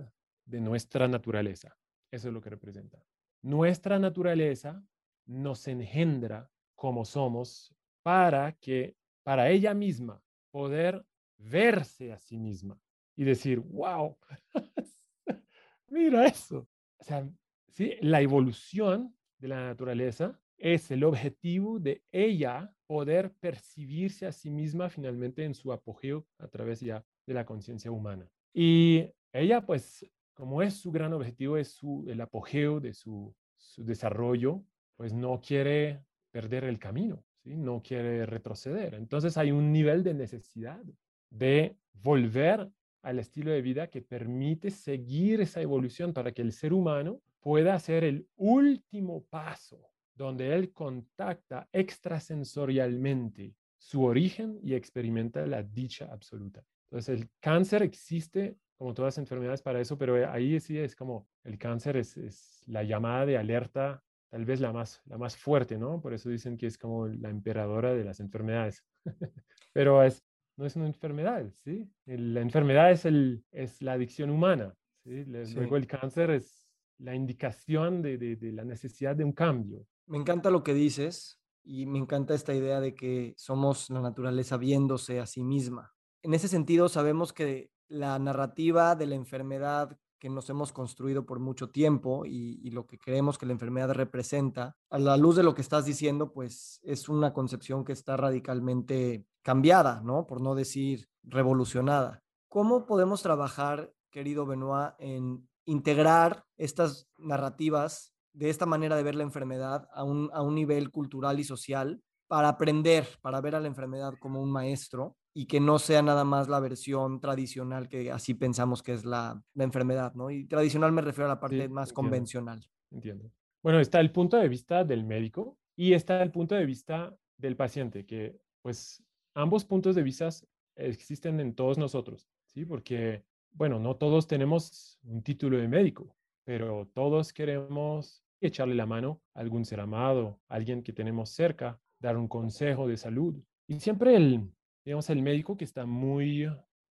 de 0.46 0.62
nuestra 0.62 1.08
naturaleza. 1.08 1.76
Eso 2.12 2.28
es 2.28 2.34
lo 2.34 2.42
que 2.42 2.52
representa. 2.52 3.04
Nuestra 3.42 3.98
naturaleza 3.98 4.84
nos 5.26 5.68
engendra 5.68 6.50
como 6.76 7.04
somos 7.04 7.76
para 8.04 8.52
que, 8.54 8.96
para 9.24 9.50
ella 9.50 9.74
misma, 9.74 10.22
poder 10.52 11.04
verse 11.38 12.14
a 12.14 12.20
sí 12.20 12.38
misma 12.38 12.80
y 13.16 13.24
decir, 13.24 13.60
wow, 13.60 14.16
mira 15.88 16.28
eso. 16.28 16.70
O 16.98 17.04
sea, 17.04 17.28
¿sí? 17.72 17.96
la 18.02 18.22
evolución 18.22 19.16
de 19.38 19.48
la 19.48 19.66
naturaleza 19.66 20.40
es 20.58 20.90
el 20.92 21.04
objetivo 21.04 21.80
de 21.80 22.04
ella 22.12 22.74
poder 22.88 23.34
percibirse 23.40 24.26
a 24.26 24.32
sí 24.32 24.50
misma 24.50 24.90
finalmente 24.90 25.44
en 25.44 25.54
su 25.54 25.74
apogeo 25.74 26.26
a 26.38 26.48
través 26.48 26.80
ya 26.80 27.04
de 27.26 27.34
la 27.34 27.46
conciencia 27.46 27.92
humana. 27.92 28.30
Y 28.54 29.10
ella, 29.34 29.66
pues, 29.66 30.06
como 30.34 30.62
es 30.62 30.76
su 30.76 30.92
gran 30.92 31.14
objetivo, 31.14 31.58
es 31.58 31.70
su, 31.70 32.06
el 32.08 32.22
apogeo 32.22 32.80
de 32.80 32.94
su, 32.94 33.36
su 33.58 33.84
desarrollo, 33.84 34.64
pues 34.96 35.14
no 35.14 35.42
quiere 35.42 36.04
perder 36.32 36.64
el 36.64 36.80
camino, 36.80 37.24
no 37.44 37.82
quiere 37.82 38.26
retroceder. 38.26 38.94
Entonces 38.96 39.38
hay 39.38 39.52
un 39.52 39.72
nivel 39.72 40.04
de 40.04 40.14
necesidad 40.14 40.82
de 41.30 41.78
volver 41.94 42.70
al 43.02 43.20
estilo 43.20 43.52
de 43.52 43.62
vida 43.62 43.88
que 43.88 44.02
permite 44.02 44.72
seguir 44.72 45.42
esa 45.42 45.62
evolución 45.62 46.14
para 46.14 46.32
que 46.32 46.42
el 46.42 46.52
ser 46.52 46.74
humano 46.74 47.22
pueda 47.46 47.76
hacer 47.76 48.04
el 48.04 48.28
último 48.38 49.24
paso 49.30 49.92
donde 50.16 50.56
él 50.56 50.74
contacta 50.74 51.70
extrasensorialmente 51.72 53.54
su 53.78 54.04
origen 54.04 54.58
y 54.64 54.74
experimenta 54.74 55.46
la 55.46 55.62
dicha 55.62 56.10
absoluta. 56.12 56.64
Entonces, 56.90 57.22
el 57.22 57.30
cáncer 57.40 57.84
existe 57.84 58.58
como 58.80 58.96
todas 58.96 59.14
las 59.14 59.18
enfermedades 59.20 59.62
para 59.62 59.80
eso, 59.80 59.96
pero 59.96 60.28
ahí 60.32 60.60
sí 60.60 60.80
es 60.80 60.96
como 60.96 61.28
el 61.44 61.60
cáncer 61.60 61.98
es, 61.98 62.18
es, 62.18 62.64
la 62.66 62.82
llamada 62.82 63.28
de 63.28 63.38
alerta, 63.38 64.04
tal 64.32 64.44
vez 64.44 64.60
la 64.60 64.74
más, 64.74 65.04
la 65.06 65.20
más 65.20 65.38
fuerte, 65.38 65.78
¿no? 65.78 66.02
Por 66.02 66.16
eso 66.16 66.32
dicen 66.32 66.58
que 66.58 66.66
es 66.66 66.80
como 66.80 67.08
la 67.08 67.30
emperadora 67.30 67.94
de 67.94 68.06
las 68.06 68.20
enfermedades. 68.22 68.84
pero 69.72 70.02
es, 70.02 70.26
no 70.58 70.66
es 70.66 70.76
una 70.76 70.88
enfermedad, 70.88 71.46
¿sí? 71.64 71.88
La 72.08 72.42
enfermedad 72.42 72.92
es, 72.92 73.06
el, 73.06 73.46
es 73.52 73.84
la 73.84 73.94
adicción 73.94 74.32
humana, 74.32 74.74
¿sí? 75.04 75.26
Luego 75.26 75.78
el 75.78 75.86
cáncer 75.86 76.32
es 76.32 76.65
la 76.98 77.16
indicación 77.16 78.02
de, 78.02 78.38
la 78.54 78.64
necesidad 78.64 79.16
de 79.16 79.24
un 79.24 79.34
cambio. 79.34 79.86
Me 80.08 80.18
encanta 80.18 80.50
lo 80.50 80.64
que 80.64 80.74
dices 80.74 81.40
y 81.64 81.86
me 81.86 82.00
encanta 82.00 82.34
esta 82.34 82.54
idea 82.54 82.80
de 82.80 82.94
que 82.94 83.34
somos 83.38 83.90
la 83.90 84.02
naturaleza 84.02 84.58
viéndose 84.58 85.20
a 85.20 85.26
sí 85.26 85.44
misma. 85.44 85.94
En 86.22 86.34
ese 86.34 86.48
sentido, 86.48 86.90
sabemos 86.90 87.34
que 87.34 87.72
la 87.88 88.18
narrativa 88.20 88.96
de 88.96 89.08
la 89.08 89.16
enfermedad 89.16 89.98
que 90.20 90.30
nos 90.30 90.50
hemos 90.50 90.72
construido 90.72 91.26
por 91.26 91.40
mucho 91.40 91.70
tiempo 91.70 92.26
y, 92.26 92.60
y, 92.64 92.72
lo 92.72 92.88
que 92.88 92.98
creemos 92.98 93.38
que 93.38 93.46
la 93.46 93.52
enfermedad 93.52 93.92
representa, 93.92 94.76
a 94.90 94.98
la 94.98 95.18
luz 95.18 95.36
de 95.36 95.44
lo 95.44 95.54
que 95.54 95.62
estás 95.62 95.86
diciendo, 95.86 96.32
pues 96.32 96.80
es 96.84 97.10
una 97.10 97.34
concepción 97.34 97.84
que 97.84 97.92
está 97.92 98.18
radicalmente 98.18 99.28
cambiada, 99.44 100.02
¿no? 100.04 100.26
Por 100.26 100.42
no 100.42 100.56
decir 100.56 101.10
revolucionada. 101.22 102.24
¿Cómo 102.48 102.86
podemos 102.86 103.22
trabajar, 103.22 103.94
querido 104.10 104.46
Benoit, 104.46 104.94
en 104.98 105.48
integrar 105.66 106.46
estas 106.58 107.08
narrativas 107.18 108.14
de 108.34 108.50
esta 108.50 108.66
manera 108.66 108.96
de 108.96 109.04
ver 109.04 109.16
la 109.16 109.24
enfermedad 109.24 109.88
a 109.94 110.04
un, 110.04 110.30
a 110.34 110.42
un 110.42 110.56
nivel 110.56 110.92
cultural 110.92 111.40
y 111.40 111.44
social 111.44 112.02
para 112.28 112.50
aprender, 112.50 113.08
para 113.22 113.42
ver 113.42 113.56
a 113.56 113.60
la 113.60 113.68
enfermedad 113.68 114.14
como 114.20 114.42
un 114.42 114.52
maestro 114.52 115.16
y 115.34 115.46
que 115.46 115.60
no 115.60 115.80
sea 115.80 116.02
nada 116.02 116.24
más 116.24 116.48
la 116.48 116.60
versión 116.60 117.20
tradicional 117.20 117.88
que 117.88 118.12
así 118.12 118.34
pensamos 118.34 118.82
que 118.82 118.94
es 118.94 119.06
la, 119.06 119.42
la 119.54 119.64
enfermedad, 119.64 120.14
¿no? 120.16 120.32
Y 120.32 120.46
tradicional 120.48 120.92
me 120.92 121.02
refiero 121.02 121.26
a 121.26 121.36
la 121.36 121.40
parte 121.40 121.68
más 121.70 121.94
convencional. 121.94 122.66
Entiendo. 122.92 123.32
Bueno, 123.62 123.80
está 123.80 124.00
el 124.00 124.12
punto 124.12 124.38
de 124.38 124.48
vista 124.48 124.84
del 124.84 125.04
médico 125.04 125.58
y 125.76 125.94
está 125.94 126.22
el 126.22 126.32
punto 126.32 126.56
de 126.56 126.66
vista 126.66 127.16
del 127.38 127.56
paciente, 127.56 128.06
que 128.06 128.40
pues 128.62 129.04
ambos 129.34 129.66
puntos 129.66 129.96
de 129.96 130.04
vista 130.04 130.30
existen 130.76 131.40
en 131.40 131.54
todos 131.54 131.78
nosotros, 131.78 132.30
¿sí? 132.46 132.66
Porque 132.66 133.26
bueno, 133.56 133.80
no 133.80 133.96
todos 133.96 134.28
tenemos 134.28 135.00
un 135.04 135.24
título 135.24 135.58
de 135.58 135.68
médico, 135.68 136.16
pero 136.44 136.88
todos 136.94 137.32
queremos 137.32 138.24
echarle 138.42 138.76
la 138.76 138.86
mano 138.86 139.22
a 139.34 139.40
algún 139.40 139.66
ser 139.66 139.80
amado, 139.80 140.40
alguien 140.50 140.84
que 140.84 140.94
tenemos 140.94 141.30
cerca, 141.30 141.80
dar 142.00 142.18
un 142.18 142.28
consejo 142.28 142.88
de 142.88 142.98
salud. 142.98 143.42
Y 143.68 143.80
siempre 143.80 144.16
el, 144.16 144.52
digamos, 144.84 145.10
el 145.10 145.22
médico 145.22 145.56
que 145.58 145.64
está 145.64 145.86
muy, 145.86 146.48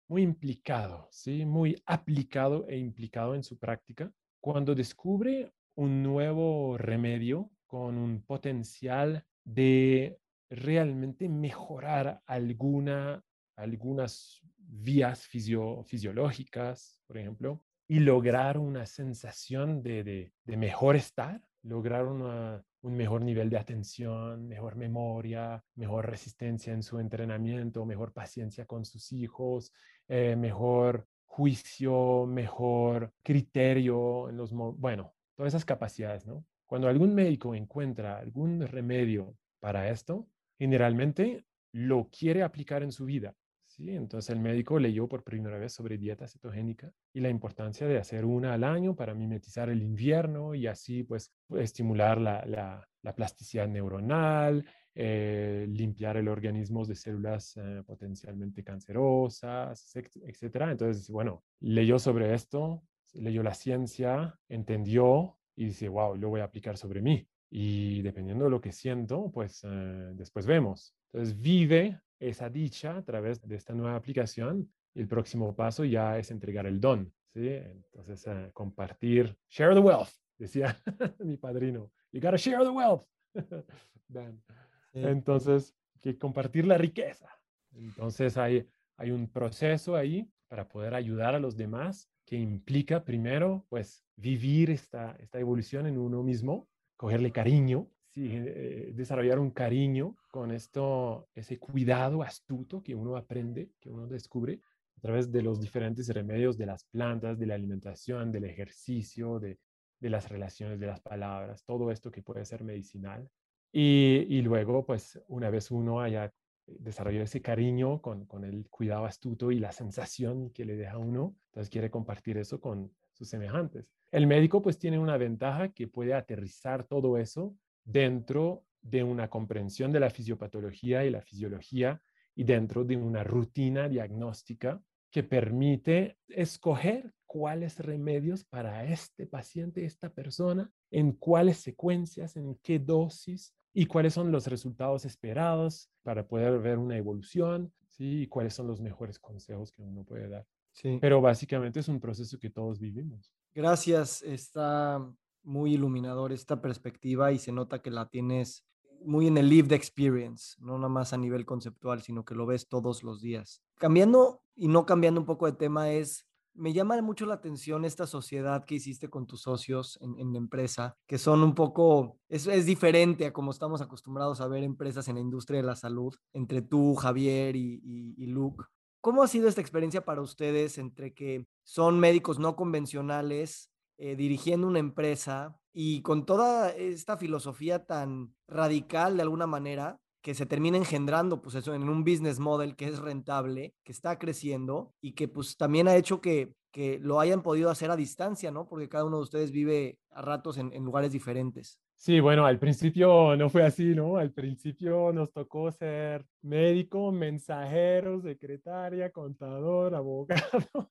muy 0.08 0.22
implicado, 0.22 1.06
¿sí? 1.10 1.44
muy 1.44 1.80
aplicado 1.84 2.66
e 2.66 2.78
implicado 2.78 3.34
en 3.34 3.44
su 3.44 3.58
práctica, 3.58 4.10
cuando 4.40 4.74
descubre 4.74 5.52
un 5.76 6.02
nuevo 6.02 6.78
remedio 6.78 7.50
con 7.66 7.98
un 7.98 8.22
potencial 8.22 9.24
de 9.44 10.18
realmente 10.48 11.28
mejorar 11.28 12.22
alguna, 12.26 13.22
algunas 13.56 14.42
vías 14.56 15.26
fisiológicas, 15.26 17.00
por 17.06 17.18
ejemplo, 17.18 17.62
y 17.86 18.00
lograr 18.00 18.58
una 18.58 18.86
sensación 18.86 19.82
de, 19.82 20.32
de, 20.44 20.56
mejor 20.56 20.96
estar, 20.96 21.40
lograr 21.62 22.06
un 22.06 22.62
mejor 22.82 23.22
nivel 23.22 23.50
de 23.50 23.58
atención, 23.58 24.48
mejor 24.48 24.76
memoria, 24.76 25.62
mejor 25.74 26.08
resistencia 26.08 26.72
en 26.72 26.82
su 26.82 26.98
entrenamiento, 26.98 27.84
mejor 27.84 28.12
paciencia 28.12 28.64
con 28.66 28.84
sus 28.84 29.12
hijos, 29.12 29.72
eh, 30.08 30.34
mejor 30.36 31.06
juicio, 31.26 32.26
mejor 32.26 33.12
criterio 33.22 34.28
en 34.28 34.36
los, 34.36 34.52
bueno, 34.52 35.14
todas 35.34 35.50
esas 35.50 35.64
capacidades, 35.64 36.26
¿no? 36.26 36.44
Cuando 36.66 36.88
algún 36.88 37.14
médico 37.14 37.54
encuentra 37.54 38.18
algún 38.18 38.66
remedio 38.66 39.36
para 39.60 39.90
esto, 39.90 40.28
generalmente 40.58 41.44
lo 41.72 42.08
quiere 42.08 42.42
aplicar 42.42 42.82
en 42.82 42.92
su 42.92 43.04
vida. 43.04 43.34
Entonces 43.78 44.30
el 44.30 44.40
médico 44.40 44.78
leyó 44.78 45.08
por 45.08 45.22
primera 45.22 45.58
vez 45.58 45.72
sobre 45.72 45.98
dieta 45.98 46.26
cetogénica 46.28 46.92
y 47.12 47.20
la 47.20 47.28
importancia 47.28 47.86
de 47.86 47.98
hacer 47.98 48.24
una 48.24 48.54
al 48.54 48.64
año 48.64 48.94
para 48.94 49.14
mimetizar 49.14 49.68
el 49.68 49.82
invierno 49.82 50.54
y 50.54 50.66
así 50.66 51.02
pues 51.02 51.32
estimular 51.56 52.20
la, 52.20 52.44
la, 52.46 53.14
plasticidad 53.14 53.68
neuronal, 53.68 54.64
eh, 54.94 55.66
limpiar 55.68 56.16
el 56.16 56.28
organismo 56.28 56.84
de 56.84 56.94
células 56.94 57.56
eh, 57.56 57.82
potencialmente 57.86 58.64
cancerosas, 58.64 59.94
etcétera. 59.94 60.70
Entonces, 60.70 61.10
bueno, 61.10 61.44
leyó 61.60 61.98
sobre 61.98 62.32
esto, 62.34 62.82
leyó 63.12 63.42
la 63.42 63.54
ciencia, 63.54 64.38
entendió 64.48 65.36
y 65.56 65.66
dice, 65.66 65.88
wow, 65.88 66.16
lo 66.16 66.30
voy 66.30 66.40
a 66.40 66.44
aplicar 66.44 66.76
sobre 66.76 67.02
mí. 67.02 67.26
Y 67.50 68.02
dependiendo 68.02 68.46
de 68.46 68.50
lo 68.50 68.60
que 68.60 68.72
siento, 68.72 69.30
pues 69.32 69.62
eh, 69.64 70.12
después 70.14 70.46
vemos. 70.46 70.94
Entonces 71.12 71.38
vive 71.38 72.00
esa 72.18 72.48
dicha 72.48 72.96
a 72.96 73.02
través 73.02 73.40
de 73.42 73.56
esta 73.56 73.74
nueva 73.74 73.96
aplicación. 73.96 74.70
El 74.94 75.08
próximo 75.08 75.54
paso 75.54 75.84
ya 75.84 76.18
es 76.18 76.30
entregar 76.30 76.66
el 76.66 76.80
don. 76.80 77.12
¿sí? 77.32 77.48
Entonces 77.48 78.26
eh, 78.26 78.50
compartir, 78.52 79.36
share 79.48 79.74
the 79.74 79.80
wealth, 79.80 80.10
decía 80.38 80.80
mi 81.18 81.36
padrino. 81.36 81.90
You 82.12 82.20
gotta 82.20 82.36
share 82.36 82.64
the 82.64 82.70
wealth. 82.70 83.04
Entonces, 84.92 85.74
que 86.00 86.16
compartir 86.16 86.66
la 86.66 86.78
riqueza. 86.78 87.28
Entonces 87.72 88.36
hay, 88.36 88.68
hay 88.96 89.10
un 89.10 89.28
proceso 89.28 89.96
ahí 89.96 90.30
para 90.48 90.68
poder 90.68 90.94
ayudar 90.94 91.34
a 91.34 91.40
los 91.40 91.56
demás 91.56 92.08
que 92.24 92.36
implica 92.36 93.04
primero, 93.04 93.66
pues, 93.68 94.06
vivir 94.16 94.70
esta, 94.70 95.16
esta 95.18 95.38
evolución 95.38 95.86
en 95.86 95.98
uno 95.98 96.22
mismo, 96.22 96.68
cogerle 96.96 97.32
cariño, 97.32 97.88
eh, 98.16 98.92
desarrollar 98.94 99.40
un 99.40 99.50
cariño 99.50 100.16
con 100.30 100.52
esto, 100.52 101.28
ese 101.34 101.58
cuidado 101.58 102.22
astuto 102.22 102.80
que 102.80 102.94
uno 102.94 103.16
aprende, 103.16 103.70
que 103.80 103.90
uno 103.90 104.06
descubre 104.06 104.60
a 104.96 105.00
través 105.00 105.32
de 105.32 105.42
los 105.42 105.60
diferentes 105.60 106.08
remedios 106.08 106.56
de 106.56 106.66
las 106.66 106.84
plantas, 106.84 107.38
de 107.38 107.46
la 107.46 107.54
alimentación, 107.54 108.30
del 108.30 108.44
ejercicio, 108.44 109.40
de, 109.40 109.58
las 110.00 110.28
relaciones, 110.28 110.78
de 110.78 110.86
las 110.86 111.00
palabras, 111.00 111.64
todo 111.64 111.90
esto 111.90 112.10
que 112.10 112.22
puede 112.22 112.44
ser 112.44 112.62
medicinal. 112.62 113.28
Y, 113.72 114.40
luego, 114.42 114.84
pues, 114.86 115.20
una 115.26 115.50
vez 115.50 115.72
uno 115.72 116.00
haya 116.00 116.32
desarrolló 116.66 117.22
ese 117.22 117.42
cariño 117.42 118.00
con, 118.00 118.24
con, 118.26 118.44
el 118.44 118.68
cuidado 118.70 119.06
astuto 119.06 119.50
y 119.50 119.58
la 119.58 119.72
sensación 119.72 120.50
que 120.50 120.64
le 120.64 120.76
deja 120.76 120.98
uno, 120.98 121.34
entonces 121.48 121.68
quiere 121.68 121.90
compartir 121.90 122.38
eso 122.38 122.60
con 122.60 122.92
sus 123.12 123.28
semejantes. 123.28 123.90
El 124.12 124.26
médico 124.26 124.62
pues 124.62 124.78
tiene 124.78 124.98
una 124.98 125.16
ventaja 125.16 125.70
que 125.70 125.88
puede 125.88 126.14
aterrizar 126.14 126.84
todo 126.84 127.18
eso 127.18 127.54
dentro 127.84 128.64
de 128.82 129.02
una 129.02 129.28
comprensión 129.28 129.92
de 129.92 130.00
la 130.00 130.10
fisiopatología 130.10 131.04
y 131.04 131.10
la 131.10 131.22
fisiología 131.22 132.02
y 132.34 132.44
dentro 132.44 132.84
de 132.84 132.96
una 132.96 133.24
rutina 133.24 133.88
diagnóstica 133.88 134.82
que 135.10 135.22
permite 135.22 136.18
escoger 136.28 137.14
cuáles 137.24 137.78
remedios 137.78 138.44
para 138.44 138.84
este 138.84 139.26
paciente, 139.26 139.84
esta 139.84 140.12
persona, 140.12 140.70
en 140.90 141.12
cuáles 141.12 141.58
secuencias, 141.58 142.36
en 142.36 142.56
qué 142.62 142.78
dosis 142.78 143.54
y 143.72 143.86
cuáles 143.86 144.14
son 144.14 144.30
los 144.32 144.46
resultados 144.46 145.04
esperados 145.04 145.90
para 146.02 146.26
poder 146.26 146.58
ver 146.60 146.78
una 146.78 146.96
evolución, 146.96 147.72
¿sí? 147.86 148.22
Y 148.22 148.26
cuáles 148.26 148.54
son 148.54 148.66
los 148.66 148.80
mejores 148.80 149.18
consejos 149.18 149.70
que 149.72 149.82
uno 149.82 150.04
puede 150.04 150.28
dar. 150.28 150.46
Sí. 150.72 150.98
Pero 151.00 151.20
básicamente 151.20 151.80
es 151.80 151.88
un 151.88 152.00
proceso 152.00 152.38
que 152.38 152.50
todos 152.50 152.80
vivimos. 152.80 153.32
Gracias, 153.54 154.22
está 154.22 155.00
muy 155.44 155.74
iluminador 155.74 156.32
esta 156.32 156.60
perspectiva 156.60 157.32
y 157.32 157.38
se 157.38 157.52
nota 157.52 157.82
que 157.82 157.90
la 157.90 158.08
tienes 158.08 158.64
muy 159.04 159.26
en 159.26 159.36
el 159.36 159.48
lived 159.48 159.72
experience, 159.72 160.56
no 160.60 160.78
nada 160.78 160.88
más 160.88 161.12
a 161.12 161.18
nivel 161.18 161.44
conceptual, 161.44 162.02
sino 162.02 162.24
que 162.24 162.34
lo 162.34 162.46
ves 162.46 162.68
todos 162.68 163.02
los 163.02 163.20
días. 163.20 163.62
Cambiando 163.76 164.42
y 164.56 164.68
no 164.68 164.86
cambiando 164.86 165.20
un 165.20 165.26
poco 165.26 165.46
de 165.46 165.52
tema 165.52 165.90
es 165.90 166.26
me 166.54 166.72
llama 166.72 167.00
mucho 167.02 167.26
la 167.26 167.34
atención 167.34 167.84
esta 167.84 168.06
sociedad 168.06 168.64
que 168.64 168.76
hiciste 168.76 169.10
con 169.10 169.26
tus 169.26 169.42
socios 169.42 169.98
en, 170.00 170.32
la 170.32 170.38
empresa, 170.38 170.96
que 171.06 171.18
son 171.18 171.42
un 171.42 171.54
poco, 171.54 172.18
es, 172.28 172.46
es, 172.46 172.64
diferente 172.64 173.26
a 173.26 173.32
como 173.32 173.50
estamos 173.50 173.80
acostumbrados 173.80 174.40
a 174.40 174.46
ver 174.46 174.62
empresas 174.62 175.08
en 175.08 175.16
la 175.16 175.20
industria 175.20 175.60
de 175.60 175.66
la 175.66 175.76
salud, 175.76 176.14
entre 176.32 176.62
tú, 176.62 176.94
Javier 176.94 177.56
y, 177.56 177.80
y, 178.16 178.26
Luke. 178.26 178.64
¿Cómo 179.00 179.22
ha 179.22 179.28
sido 179.28 179.48
esta 179.48 179.60
experiencia 179.60 180.04
para 180.04 180.22
ustedes 180.22 180.78
entre 180.78 181.12
que 181.12 181.46
son 181.64 181.98
médicos 181.98 182.38
no 182.38 182.56
convencionales 182.56 183.70
eh, 183.98 184.16
dirigiendo 184.16 184.66
una 184.66 184.78
empresa 184.78 185.56
y 185.72 186.02
con 186.02 186.26
toda 186.26 186.70
esta 186.70 187.16
filosofía 187.16 187.84
tan 187.84 188.34
radical 188.46 189.16
de 189.16 189.22
alguna 189.22 189.46
manera 189.46 189.98
que 190.22 190.34
se 190.34 190.46
termina 190.46 190.78
engendrando, 190.78 191.42
pues 191.42 191.54
eso, 191.54 191.74
en 191.74 191.88
un 191.88 192.02
business 192.02 192.38
model 192.38 192.76
que 192.76 192.86
es 192.86 192.98
rentable, 192.98 193.74
que 193.84 193.92
está 193.92 194.18
creciendo 194.18 194.94
y 195.02 195.12
que 195.12 195.28
pues 195.28 195.56
también 195.58 195.86
ha 195.86 195.96
hecho 195.96 196.22
que, 196.22 196.54
que 196.72 196.98
lo 196.98 197.20
hayan 197.20 197.42
podido 197.42 197.68
hacer 197.68 197.90
a 197.90 197.96
distancia, 197.96 198.50
¿no? 198.50 198.66
Porque 198.66 198.88
cada 198.88 199.04
uno 199.04 199.18
de 199.18 199.22
ustedes 199.24 199.52
vive 199.52 199.98
a 200.10 200.22
ratos 200.22 200.56
en, 200.56 200.72
en 200.72 200.82
lugares 200.82 201.12
diferentes. 201.12 201.78
Sí, 201.94 202.20
bueno, 202.20 202.46
al 202.46 202.58
principio 202.58 203.36
no 203.36 203.50
fue 203.50 203.64
así, 203.64 203.94
¿no? 203.94 204.16
Al 204.16 204.32
principio 204.32 205.12
nos 205.12 205.30
tocó 205.32 205.70
ser 205.70 206.24
médico, 206.42 207.12
mensajero, 207.12 208.20
secretaria, 208.20 209.10
contador, 209.10 209.94
abogado, 209.94 210.90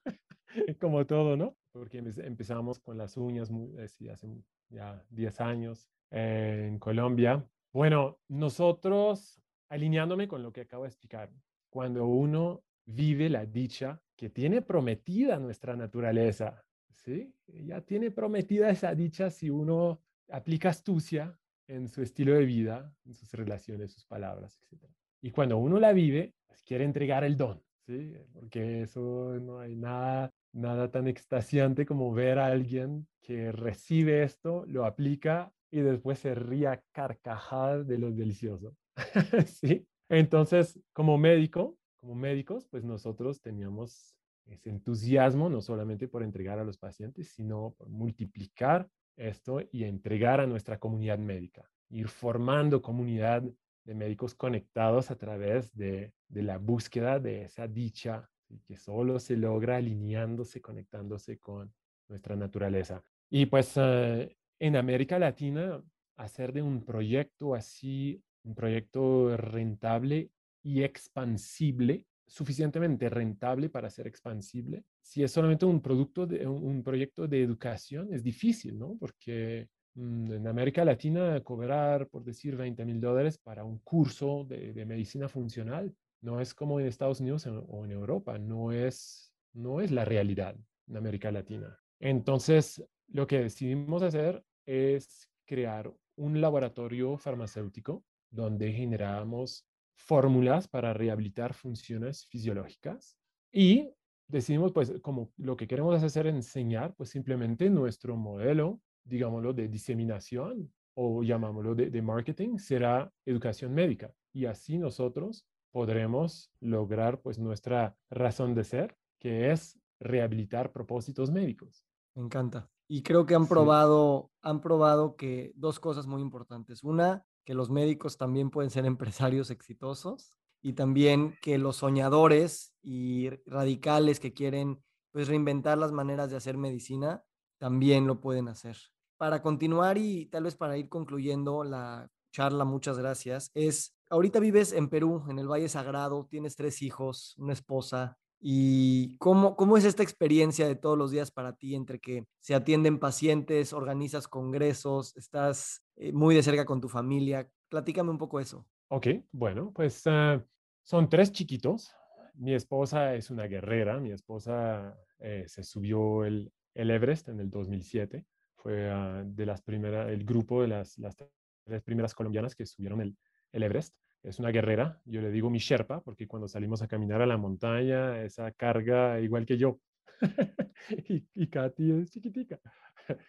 como 0.79 1.05
todo, 1.05 1.35
¿no? 1.35 1.55
Porque 1.73 1.97
empezamos 1.97 2.79
con 2.79 2.97
las 2.97 3.17
uñas 3.17 3.51
hace 3.83 4.43
ya 4.69 5.05
10 5.09 5.41
años 5.41 5.89
eh, 6.12 6.67
en 6.69 6.79
Colombia 6.79 7.45
bueno, 7.73 8.19
nosotros, 8.27 9.41
alineándome 9.67 10.27
con 10.27 10.43
lo 10.43 10.53
que 10.53 10.62
acabo 10.62 10.83
de 10.83 10.89
explicar, 10.89 11.31
cuando 11.71 12.05
uno 12.05 12.63
vive 12.86 13.29
la 13.29 13.47
dicha 13.47 13.99
que 14.15 14.29
tiene 14.29 14.62
prometida 14.62 15.39
nuestra 15.39 15.75
naturaleza, 15.75 16.63
¿sí? 16.91 17.33
Ya 17.47 17.81
tiene 17.81 18.12
prometida 18.12 18.69
esa 18.69 18.93
dicha 18.93 19.31
si 19.31 19.49
uno 19.49 20.01
aplica 20.29 20.69
astucia 20.69 21.36
en 21.67 21.88
su 21.88 22.03
estilo 22.03 22.36
de 22.36 22.45
vida, 22.45 22.95
en 23.05 23.15
sus 23.15 23.31
relaciones, 23.31 23.91
sus 23.91 24.05
palabras, 24.05 24.59
etc. 24.62 24.86
Y 25.21 25.31
cuando 25.31 25.57
uno 25.57 25.79
la 25.79 25.93
vive, 25.93 26.36
pues 26.45 26.62
quiere 26.62 26.83
entregar 26.86 27.23
el 27.23 27.38
don, 27.38 27.59
¿sí? 27.88 28.13
Porque 28.33 28.83
eso 28.83 29.39
no 29.41 29.59
hay 29.59 29.75
nada, 29.75 30.31
nada 30.53 30.91
tan 30.91 31.07
extasiante 31.07 31.85
como 31.85 32.13
ver 32.13 32.39
a 32.39 32.47
alguien 32.47 33.07
que 33.21 33.51
recibe 33.51 34.23
esto, 34.23 34.63
lo 34.67 34.85
aplica 34.85 35.51
y 35.71 35.81
después 35.81 36.19
se 36.19 36.35
ría 36.35 36.83
carcajadas 36.91 37.87
de 37.87 37.97
lo 37.97 38.11
delicioso. 38.11 38.75
¿Sí? 39.47 39.87
Entonces, 40.09 40.79
como 40.93 41.17
médico, 41.17 41.77
como 41.99 42.15
médicos, 42.15 42.67
pues 42.69 42.83
nosotros 42.83 43.41
teníamos 43.41 44.15
ese 44.45 44.69
entusiasmo 44.69 45.49
no 45.49 45.61
solamente 45.61 46.07
por 46.07 46.21
entregar 46.21 46.59
a 46.59 46.63
los 46.63 46.78
pacientes, 46.78 47.30
sino 47.30 47.73
por 47.78 47.89
multiplicar 47.89 48.89
esto 49.15 49.61
y 49.71 49.86
entregar 49.86 50.39
a 50.39 50.47
nuestra 50.47 50.78
comunidad 50.80 51.17
médica, 51.17 51.69
ir 51.89 52.07
formando 52.09 52.82
comunidad 52.82 53.43
de 53.86 53.95
médicos 53.95 54.36
conectados 54.36 55.11
a 55.11 55.15
través 55.15 55.73
de, 55.75 56.13
de 56.28 56.41
la 56.41 56.57
búsqueda 56.57 57.19
de 57.19 57.43
esa 57.43 57.67
dicha 57.67 58.30
que 58.66 58.78
solo 58.78 59.20
se 59.20 59.38
logra 59.38 59.78
alineándose, 59.78 60.62
conectándose 60.62 61.39
con 61.39 61.74
nuestra 62.08 62.36
naturaleza. 62.36 63.04
Y 63.30 63.45
pues 63.47 63.74
eh, 63.76 64.36
en 64.60 64.76
América 64.76 65.20
Latina 65.20 65.82
hacer 66.18 66.54
de 66.54 66.62
un 66.62 66.84
proyecto 66.86 67.56
así, 67.56 68.22
un 68.43 68.56
proyecto 68.56 69.36
rentable 69.38 70.30
y 70.62 70.84
expansible, 70.84 72.06
suficientemente 72.26 73.10
rentable 73.10 73.70
para 73.70 73.89
ser 73.89 74.08
expansible. 74.08 74.86
Si 75.01 75.24
es 75.24 75.32
solamente 75.32 75.66
un 75.66 75.82
producto 75.82 76.24
un 76.24 76.84
proyecto 76.84 77.28
de 77.28 77.43
educación 77.43 78.14
es 78.14 78.24
difícil, 78.24 78.80
¿no? 78.80 78.95
Porque 78.99 79.68
mm, 79.95 80.32
en 80.32 80.47
América 80.47 80.86
Latina 80.86 81.41
cobrar, 81.41 82.08
por 82.08 82.24
decir, 82.24 82.56
20 82.56 82.86
mil 82.86 83.01
dólares 83.01 83.38
para 83.38 83.64
un 83.64 83.80
curso 83.80 84.45
de, 84.45 84.86
medicina 84.86 85.28
funcional 85.28 85.93
no 86.24 86.39
es 86.39 86.53
como 86.53 86.80
en 86.80 86.88
Estados 86.88 87.19
Unidos 87.19 87.45
o 87.45 87.86
en 87.86 87.91
Europa, 87.91 88.39
no 88.39 88.71
es, 88.71 89.34
no 89.53 89.82
es 89.82 89.91
la 89.91 90.05
realidad 90.05 90.55
en 90.88 90.97
América 90.97 91.32
Latina. 91.32 91.78
Entonces, 91.99 92.84
lo 93.09 93.28
que 93.28 93.39
decidimos 93.39 94.01
hacer 94.03 94.43
es 94.65 95.30
crear 95.45 95.93
un 96.15 96.39
laboratorio 96.39 97.17
farmacéutico 97.17 98.05
donde 98.32 98.71
generamos 98.71 99.67
fórmulas 99.95 100.67
para 100.67 100.93
rehabilitar 100.93 101.53
funciones 101.53 102.26
fisiológicas 102.28 103.17
y 103.51 103.91
decidimos, 104.28 104.71
pues, 104.71 104.93
como 105.01 105.32
lo 105.38 105.57
que 105.57 105.67
queremos 105.67 106.01
hacer 106.01 106.28
es 106.28 106.36
enseñar, 106.36 106.95
pues 106.95 107.09
simplemente 107.09 107.69
nuestro 107.69 108.15
modelo, 108.15 108.80
digámoslo, 109.03 109.53
de 109.53 109.67
diseminación 109.67 110.74
o 110.95 111.21
llamámoslo 111.21 111.76
de, 111.76 111.89
de 111.89 112.01
marketing, 112.01 112.57
será 112.57 113.11
educación 113.26 113.74
médica. 113.74 114.13
Y 114.32 114.45
así 114.45 114.78
nosotros 114.78 115.45
podremos 115.74 116.49
lograr, 116.61 117.21
pues, 117.21 117.38
nuestra 117.38 117.97
razón 118.09 118.55
de 118.55 118.63
ser, 118.63 118.97
que 119.19 119.51
es 119.51 119.78
rehabilitar 119.99 120.71
propósitos 120.71 121.32
médicos. 121.32 121.86
Me 122.15 122.24
encanta. 122.24 122.69
Y 122.88 123.01
creo 123.01 123.26
que 123.26 123.36
han 123.36 123.47
probado, 123.47 124.32
han 124.41 124.61
probado 124.61 125.15
que 125.17 125.51
dos 125.55 125.80
cosas 125.82 126.07
muy 126.07 126.21
importantes. 126.21 126.84
Una, 126.84 127.26
que 127.43 127.53
los 127.53 127.69
médicos 127.69 128.17
también 128.17 128.49
pueden 128.49 128.69
ser 128.69 128.86
empresarios 128.86 129.49
exitosos 129.49 130.38
y 130.61 130.74
también 130.74 131.36
que 131.41 131.57
los 131.57 131.78
soñadores 131.78 132.74
y 132.82 133.30
radicales 133.45 134.19
que 134.19 134.34
quieren 134.34 134.82
pues 135.11 135.28
reinventar 135.28 135.78
las 135.78 135.91
maneras 135.91 136.30
de 136.32 136.38
hacer 136.38 136.57
medicina 136.57 137.24
también 137.59 138.07
lo 138.07 138.19
pueden 138.19 138.47
hacer. 138.47 138.78
Para 139.17 139.41
continuar 139.41 139.97
y 139.97 140.26
tal 140.28 140.43
vez 140.43 140.55
para 140.55 140.78
ir 140.78 140.89
concluyendo 140.89 141.63
la 141.63 142.09
charla, 142.32 142.65
muchas 142.65 142.97
gracias, 142.97 143.51
es, 143.53 143.95
ahorita 144.14 144.39
vives 144.39 144.74
en 144.74 144.89
Perú, 144.89 145.24
en 145.28 145.39
el 145.39 145.47
Valle 145.47 145.68
Sagrado, 145.68 146.28
tienes 146.30 146.55
tres 146.55 146.82
hijos, 146.82 147.36
una 147.38 147.53
esposa, 147.53 148.18
¿Y 148.45 149.16
cómo, 149.20 149.55
cómo 149.55 149.78
es 149.78 149.86
esta 149.86 150.03
experiencia 150.03 150.68
de 150.68 150.76
todos 150.76 150.97
los 150.97 151.11
días 151.11 151.32
para 151.32 151.55
ti 151.55 151.76
entre 151.76 151.99
que 151.99 152.26
se 152.41 152.53
atienden 152.53 152.99
pacientes, 152.99 153.72
organizas 153.72 154.28
congresos, 154.28 155.16
estás 155.16 155.82
eh, 155.95 156.11
muy 156.11 156.36
de 156.36 156.43
cerca 156.43 156.66
con 156.66 156.82
tu 156.82 156.89
familia? 156.89 157.49
Platícame 157.70 158.09
un 158.09 158.18
poco 158.18 158.41
eso. 158.41 158.68
Ok, 158.89 159.07
bueno, 159.32 159.72
pues 159.74 160.03
ah, 160.07 160.43
son 160.84 161.07
tres 161.07 161.32
chiquitos. 161.32 161.95
Mi 162.34 162.53
esposa 162.53 163.16
es 163.16 163.30
una 163.30 163.45
guerrera. 163.45 164.01
Mi 164.01 164.11
esposa 164.11 164.93
eh, 165.20 165.45
se 165.47 165.64
subió 165.64 166.26
el, 166.26 166.51
el, 166.74 166.91
Everest 166.91 167.30
en 167.30 167.39
el 167.39 167.49
2007. 167.49 168.26
Fue 168.57 168.93
uh, 168.93 169.24
de 169.24 169.45
las 169.45 169.61
primeras, 169.61 170.09
el 170.09 170.26
grupo 170.26 170.61
de 170.61 170.68
las, 170.68 170.97
las 170.97 171.16
tres 171.16 171.82
primeras 171.82 172.14
colombianas 172.14 172.55
que 172.55 172.66
subieron 172.66 172.99
el, 172.99 173.16
el 173.53 173.64
Everest 173.64 173.95
es 174.24 174.39
una 174.39 174.49
guerrera, 174.49 175.01
yo 175.05 175.21
le 175.21 175.32
digo 175.32 175.49
mi 175.49 175.59
Sherpa, 175.59 176.01
porque 176.01 176.28
cuando 176.28 176.47
salimos 176.47 176.82
a 176.82 176.88
caminar 176.88 177.21
a 177.21 177.26
la 177.26 177.38
montaña, 177.38 178.24
esa 178.24 178.51
carga 178.51 179.19
igual 179.19 179.45
que 179.45 179.57
yo. 179.57 179.80
y, 181.09 181.26
y, 181.36 181.47
Katy 181.47 181.91
es 181.91 182.11
chiquitica. 182.11 182.59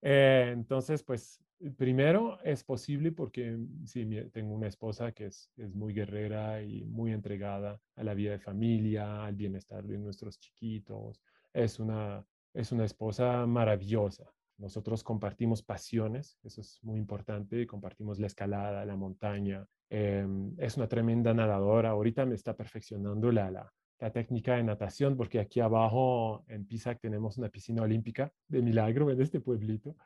Eh, 0.00 0.50
entonces, 0.52 1.02
pues 1.02 1.42
primero 1.76 2.38
es 2.44 2.62
posible 2.62 3.10
porque 3.10 3.58
sí, 3.84 4.08
tengo 4.32 4.54
una 4.54 4.68
esposa 4.68 5.10
que 5.10 5.26
es, 5.26 5.50
es 5.56 5.74
muy 5.74 5.92
guerrera 5.92 6.62
y 6.62 6.84
muy 6.84 7.12
entregada 7.12 7.80
a 7.96 8.04
la 8.04 8.14
vida 8.14 8.30
de 8.30 8.38
familia, 8.38 9.24
al 9.24 9.34
bienestar 9.34 9.84
de 9.84 9.98
nuestros 9.98 10.38
chiquitos. 10.38 11.20
Es 11.52 11.80
una, 11.80 12.24
es 12.54 12.70
una 12.70 12.84
esposa 12.84 13.44
maravillosa. 13.46 14.32
Nosotros 14.58 15.04
compartimos 15.04 15.62
pasiones, 15.62 16.36
eso 16.42 16.60
es 16.60 16.80
muy 16.82 16.98
importante, 16.98 17.64
compartimos 17.66 18.18
la 18.18 18.26
escalada, 18.26 18.84
la 18.84 18.96
montaña. 18.96 19.64
Em, 19.88 20.52
es 20.58 20.76
una 20.76 20.88
tremenda 20.88 21.32
nadadora. 21.32 21.90
Ahorita 21.90 22.26
me 22.26 22.34
está 22.34 22.56
perfeccionando 22.56 23.30
la, 23.30 23.50
la, 23.50 23.72
técnica 24.12 24.56
de 24.56 24.64
natación 24.64 25.16
porque 25.16 25.40
aquí 25.40 25.60
abajo 25.60 26.44
en 26.48 26.66
Pisac 26.66 27.00
tenemos 27.00 27.38
una 27.38 27.48
piscina 27.48 27.82
olímpica 27.82 28.32
de 28.48 28.62
milagro 28.62 29.10
en 29.10 29.20
este 29.20 29.40
pueblito. 29.40 29.96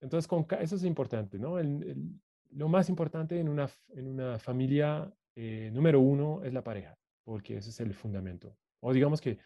Entonces, 0.00 0.26
con, 0.26 0.46
eso 0.60 0.76
es 0.76 0.84
importante, 0.84 1.38
¿no? 1.38 1.58
lo 2.50 2.68
más 2.68 2.88
importante 2.88 3.38
en 3.38 3.48
una, 3.48 3.68
en 3.94 4.08
una 4.08 4.38
familia, 4.38 5.12
eh, 5.34 5.70
número 5.72 6.00
uno, 6.00 6.42
es 6.42 6.52
la 6.52 6.62
pareja, 6.62 6.96
porque 7.24 7.56
ese 7.56 7.70
es 7.70 7.80
el 7.80 7.94
fundamento. 7.94 8.56
O 8.80 8.92
digamos 8.92 9.20
que 9.20 9.38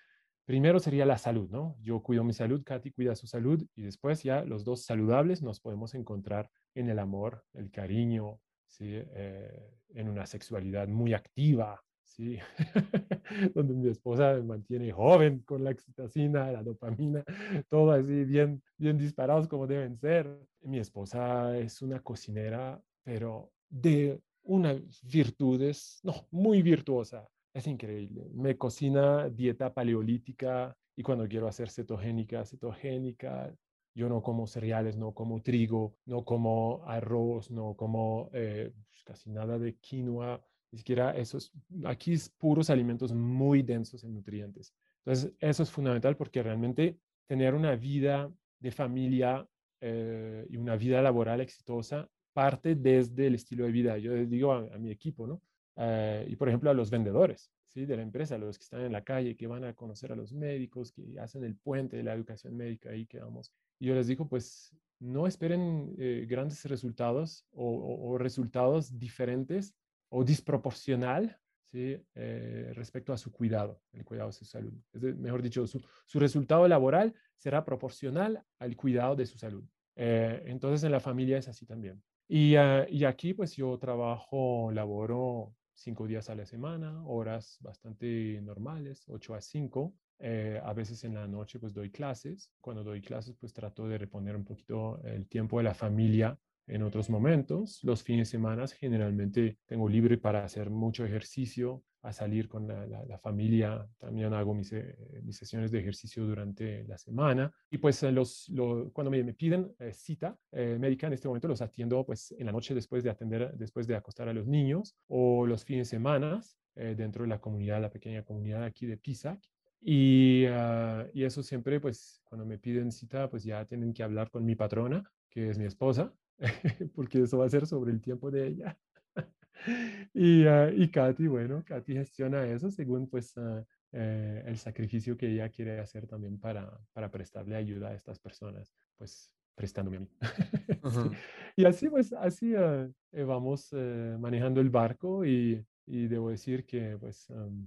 primero 0.47 0.79
sería 0.79 1.05
la 1.05 1.19
salud, 1.19 1.51
¿no? 1.51 1.77
Yo 1.83 2.01
cuido 2.03 2.25
mi 2.25 2.33
salud, 2.33 2.63
Katy 2.65 2.93
cuida 2.93 3.15
su 3.17 3.27
salud 3.27 3.63
y 3.75 3.83
después 3.83 4.23
ya 4.23 4.45
los 4.45 4.65
dos 4.65 4.85
saludables 4.85 5.43
nos 5.43 5.61
podemos 5.61 5.95
encontrar 5.95 6.49
en 6.75 6.89
el 6.89 7.01
amor, 7.01 7.45
el 7.53 7.71
cariño, 7.71 8.41
¿sí? 8.67 8.93
Eh, 8.93 9.71
en 9.95 10.09
una 10.09 10.25
sexualidad 10.25 10.87
muy 10.87 11.15
activa, 11.15 11.83
¿sí? 12.05 12.39
donde 13.55 13.75
mi 13.75 13.89
esposa 13.89 14.35
me 14.35 14.45
mantiene 14.45 14.93
joven 14.93 15.41
con 15.41 15.65
la 15.65 15.73
excitacina, 15.73 16.53
la 16.53 16.63
dopamina, 16.63 17.25
todo 17.69 17.91
así 17.91 18.25
bien, 18.25 18.63
bien 18.79 18.97
disparados 18.99 19.49
como 19.49 19.67
deben 19.67 19.99
ser. 19.99 20.33
Mi 20.61 20.79
esposa 20.79 21.59
es 21.59 21.83
una 21.83 22.01
cocinera, 22.01 22.81
pero 23.03 23.51
de 23.69 24.21
unas 24.45 25.03
virtudes, 25.03 25.99
no, 26.05 26.29
muy 26.31 26.63
virtuosa 26.63 27.29
es 27.57 27.67
increíble. 27.67 28.29
Me 28.35 28.59
cocina 28.59 29.31
dieta 29.31 29.73
paleolítica 29.73 30.77
y 30.95 31.03
cuando 31.03 31.27
quiero 31.27 31.49
hacer 31.49 31.71
cetogénica, 31.71 32.45
cetogénica. 32.45 33.55
Yo 33.95 34.11
no 34.11 34.23
como 34.23 34.47
cereales, 34.47 34.99
no 34.99 35.15
como 35.15 35.41
trigo, 35.41 35.97
no 36.05 36.23
como 36.23 36.85
arroz, 36.85 37.51
no 37.51 37.75
como 37.75 38.29
eh, 38.35 38.71
pues, 38.91 39.03
casi 39.05 39.31
nada 39.31 39.59
de 39.59 39.77
quinoa, 39.77 40.45
ni 40.71 40.79
siquiera 40.79 41.17
esos. 41.17 41.51
Aquí 41.87 42.13
es 42.13 42.29
puros 42.29 42.69
alimentos 42.69 43.15
muy 43.15 43.63
densos 43.63 44.05
en 44.05 44.13
nutrientes. 44.13 44.75
Entonces, 44.99 45.33
eso 45.41 45.63
es 45.63 45.71
fundamental 45.71 46.15
porque 46.15 46.43
realmente 46.43 46.99
tener 47.27 47.55
una 47.55 47.75
vida 47.75 48.31
de 48.61 48.71
familia 48.71 49.49
eh, 49.81 50.47
y 50.51 50.59
una 50.59 50.77
vida 50.77 51.01
laboral 51.01 51.41
exitosa 51.41 52.07
parte 52.35 52.75
desde 52.75 53.29
el 53.29 53.37
estilo 53.37 53.65
de 53.65 53.73
vida. 53.73 53.97
Yo 53.97 54.13
les 54.15 54.29
digo 54.29 54.53
a 54.53 54.77
mi 54.77 54.91
equipo, 54.91 55.27
¿no? 55.27 55.41
Eh, 55.77 56.27
y 56.29 56.37
por 56.37 56.49
ejemplo 56.49 56.71
a 56.71 56.75
los 56.75 56.91
vendedores 56.91 57.51
¿sí? 57.69 57.85
de 57.85 57.97
la 57.97 58.03
empresa, 58.03 58.39
los 58.39 58.59
que 58.59 58.65
están 58.65 58.81
en 58.81 58.93
la 58.93 59.05
calle, 59.05 59.37
que 59.37 59.47
van 59.47 59.65
a 59.65 59.75
conocer 59.75 60.11
a 60.11 60.17
los 60.17 60.33
médicos, 60.33 60.91
que 60.91 61.19
hacen 61.21 61.45
el 61.45 61.57
puente 61.57 61.99
de 61.99 62.03
la 62.03 62.15
educación 62.15 62.57
médica, 62.57 62.91
ahí 62.91 63.07
quedamos. 63.07 63.53
Y 63.79 63.87
yo 63.87 63.95
les 63.95 64.07
digo, 64.07 64.27
pues 64.29 64.75
no 64.99 65.27
esperen 65.27 65.95
eh, 65.99 66.27
grandes 66.29 66.65
resultados 66.65 67.47
o, 67.53 68.17
resultados 68.19 68.99
diferentes 68.99 69.75
o 70.09 70.25
disproporcional 70.25 71.39
¿sí? 71.71 72.03
Eh, 72.15 72.73
respecto 72.75 73.13
a 73.13 73.19
su 73.19 73.31
cuidado, 73.31 73.83
el 73.93 74.05
cuidado 74.05 74.31
de 74.31 74.33
su 74.33 74.47
salud. 74.47 74.73
Es 74.95 75.03
mejor 75.03 75.43
dicho, 75.43 75.67
su, 75.67 75.85
su, 76.07 76.19
resultado 76.19 76.67
laboral 76.67 77.15
será 77.37 77.65
proporcional 77.65 78.43
al 78.59 78.77
cuidado 78.77 79.15
de 79.17 79.27
su 79.27 79.37
salud. 79.37 79.65
entonces 79.95 80.85
en 80.85 80.93
la 80.93 81.01
familia 81.01 81.37
es 81.37 81.49
así 81.49 81.67
también. 81.67 82.03
Y, 82.29 82.57
ah, 82.57 82.87
y, 82.89 83.05
aquí 83.05 83.35
pues 83.35 83.55
yo 83.55 83.79
trabajo, 83.79 84.71
laboro 84.73 85.55
cinco 85.77 86.07
días 86.07 86.29
a 86.31 86.35
la 86.35 86.47
semana, 86.47 87.03
horas 87.07 87.59
bastante 87.61 88.41
normales, 88.43 89.05
8 89.09 89.35
a 89.35 89.41
5. 89.41 89.95
Eh, 90.19 90.59
a 90.65 90.73
veces 90.73 91.05
en 91.05 91.15
la 91.15 91.27
noche 91.27 91.59
pues 91.59 91.73
doy 91.75 91.91
clases. 91.91 92.51
Cuando 92.61 92.83
doy 92.83 93.03
clases 93.03 93.37
pues 93.37 93.53
trato 93.53 93.87
de 93.87 93.99
reponer 93.99 94.35
un 94.35 94.45
poquito 94.45 95.01
el 95.05 95.29
tiempo 95.29 95.59
de 95.59 95.65
la 95.65 95.75
familia 95.75 96.39
en 96.67 96.83
otros 96.83 97.11
momentos. 97.11 97.81
Los 97.83 98.03
fines 98.03 98.29
de 98.29 98.33
semana 98.33 98.67
generalmente 98.67 99.59
tengo 99.67 99.89
libre 99.89 100.19
para 100.19 100.45
hacer 100.45 100.71
mucho 100.71 101.05
ejercicio, 101.05 101.83
a 102.03 102.13
salir 102.13 102.49
con 102.49 102.69
la, 102.69 103.19
familia. 103.19 103.85
También 103.99 104.33
hago 104.33 104.55
mis, 104.55 104.73
eh, 104.73 104.97
mis, 105.25 105.37
sesiones 105.37 105.73
de 105.73 105.81
ejercicio 105.81 106.25
durante 106.25 106.85
la 106.85 106.97
semana. 106.99 107.53
Y 107.69 107.79
pues 107.79 108.01
eh, 108.05 108.13
los, 108.13 108.51
cuando 108.93 109.11
me, 109.11 109.25
me 109.25 109.35
piden 109.35 109.75
eh, 109.81 109.93
cita 109.93 110.39
médica, 110.53 111.09
en 111.09 111.15
este 111.15 111.27
momento 111.27 111.49
los 111.49 111.61
atiendo 111.63 112.05
pues 112.07 112.33
en 112.39 112.47
la 112.47 112.53
noche 112.53 112.75
después 112.75 113.03
de 113.03 113.11
atender, 113.11 113.53
después 113.57 113.87
de 113.87 113.97
acostar 113.97 114.29
a 114.29 114.33
los 114.33 114.47
niños 114.47 114.95
o 115.09 115.47
los 115.47 115.65
fines 115.65 115.91
de 115.91 115.97
semana 115.97 116.41
dentro 116.75 117.23
de 117.23 117.29
la 117.29 117.41
comunidad, 117.41 117.81
la 117.81 117.91
pequeña 117.91 118.23
comunidad 118.23 118.63
aquí 118.63 118.85
de 118.85 118.99
Pisac. 118.99 119.41
Y, 119.81 120.45
ah, 120.47 121.07
y 121.15 121.25
eso 121.25 121.43
siempre, 121.43 121.81
pues 121.81 122.21
cuando 122.25 122.45
me 122.45 122.59
piden 122.59 122.93
cita, 122.93 123.31
pues 123.31 123.45
ya 123.45 123.65
tienen 123.65 123.93
que 123.93 124.03
hablar 124.03 124.31
con 124.31 124.45
mi 124.45 124.55
patrona, 124.55 125.03
que 125.31 125.49
es 125.49 125.59
mi 125.59 125.65
esposa, 125.65 126.13
porque 126.95 127.23
eso 127.23 127.39
va 127.39 127.47
a 127.47 127.51
ser 127.51 127.67
sobre 127.67 127.93
el 127.93 128.01
tiempo 128.01 128.31
de 128.31 128.49
ella. 128.49 128.79
y, 130.15 130.47
uh, 130.47 130.71
y 130.75 130.91
Katy, 130.91 131.27
bueno, 131.27 131.65
Katy 131.65 131.95
gestiona 131.95 132.47
eso 132.47 132.71
según 132.71 133.09
pues 133.09 133.37
uh, 133.37 133.65
eh, 133.93 134.43
el 134.47 134.59
sacrificio 134.59 135.17
que 135.17 135.31
ella 135.31 135.49
quiere 135.49 135.81
hacer 135.81 136.07
también 136.07 136.39
para, 136.39 136.79
para 136.93 137.11
prestarle 137.11 137.57
ayuda 137.57 137.89
a 137.89 137.95
estas 137.95 138.19
personas, 138.19 138.75
pues 138.99 139.31
prestándome 139.55 139.97
a 139.97 140.01
mí. 140.01 140.09
sí. 140.91 141.11
Y 141.57 141.65
así 141.65 141.89
pues, 141.89 142.13
así 142.13 142.55
uh, 142.55 142.93
vamos 143.27 143.73
manejando 144.19 144.61
el 144.61 144.71
barco 144.71 145.25
y, 145.25 145.65
y, 145.87 146.07
debo 146.07 146.31
decir 146.31 146.67
que 146.67 146.99
pues 146.99 147.31
um, 147.31 147.67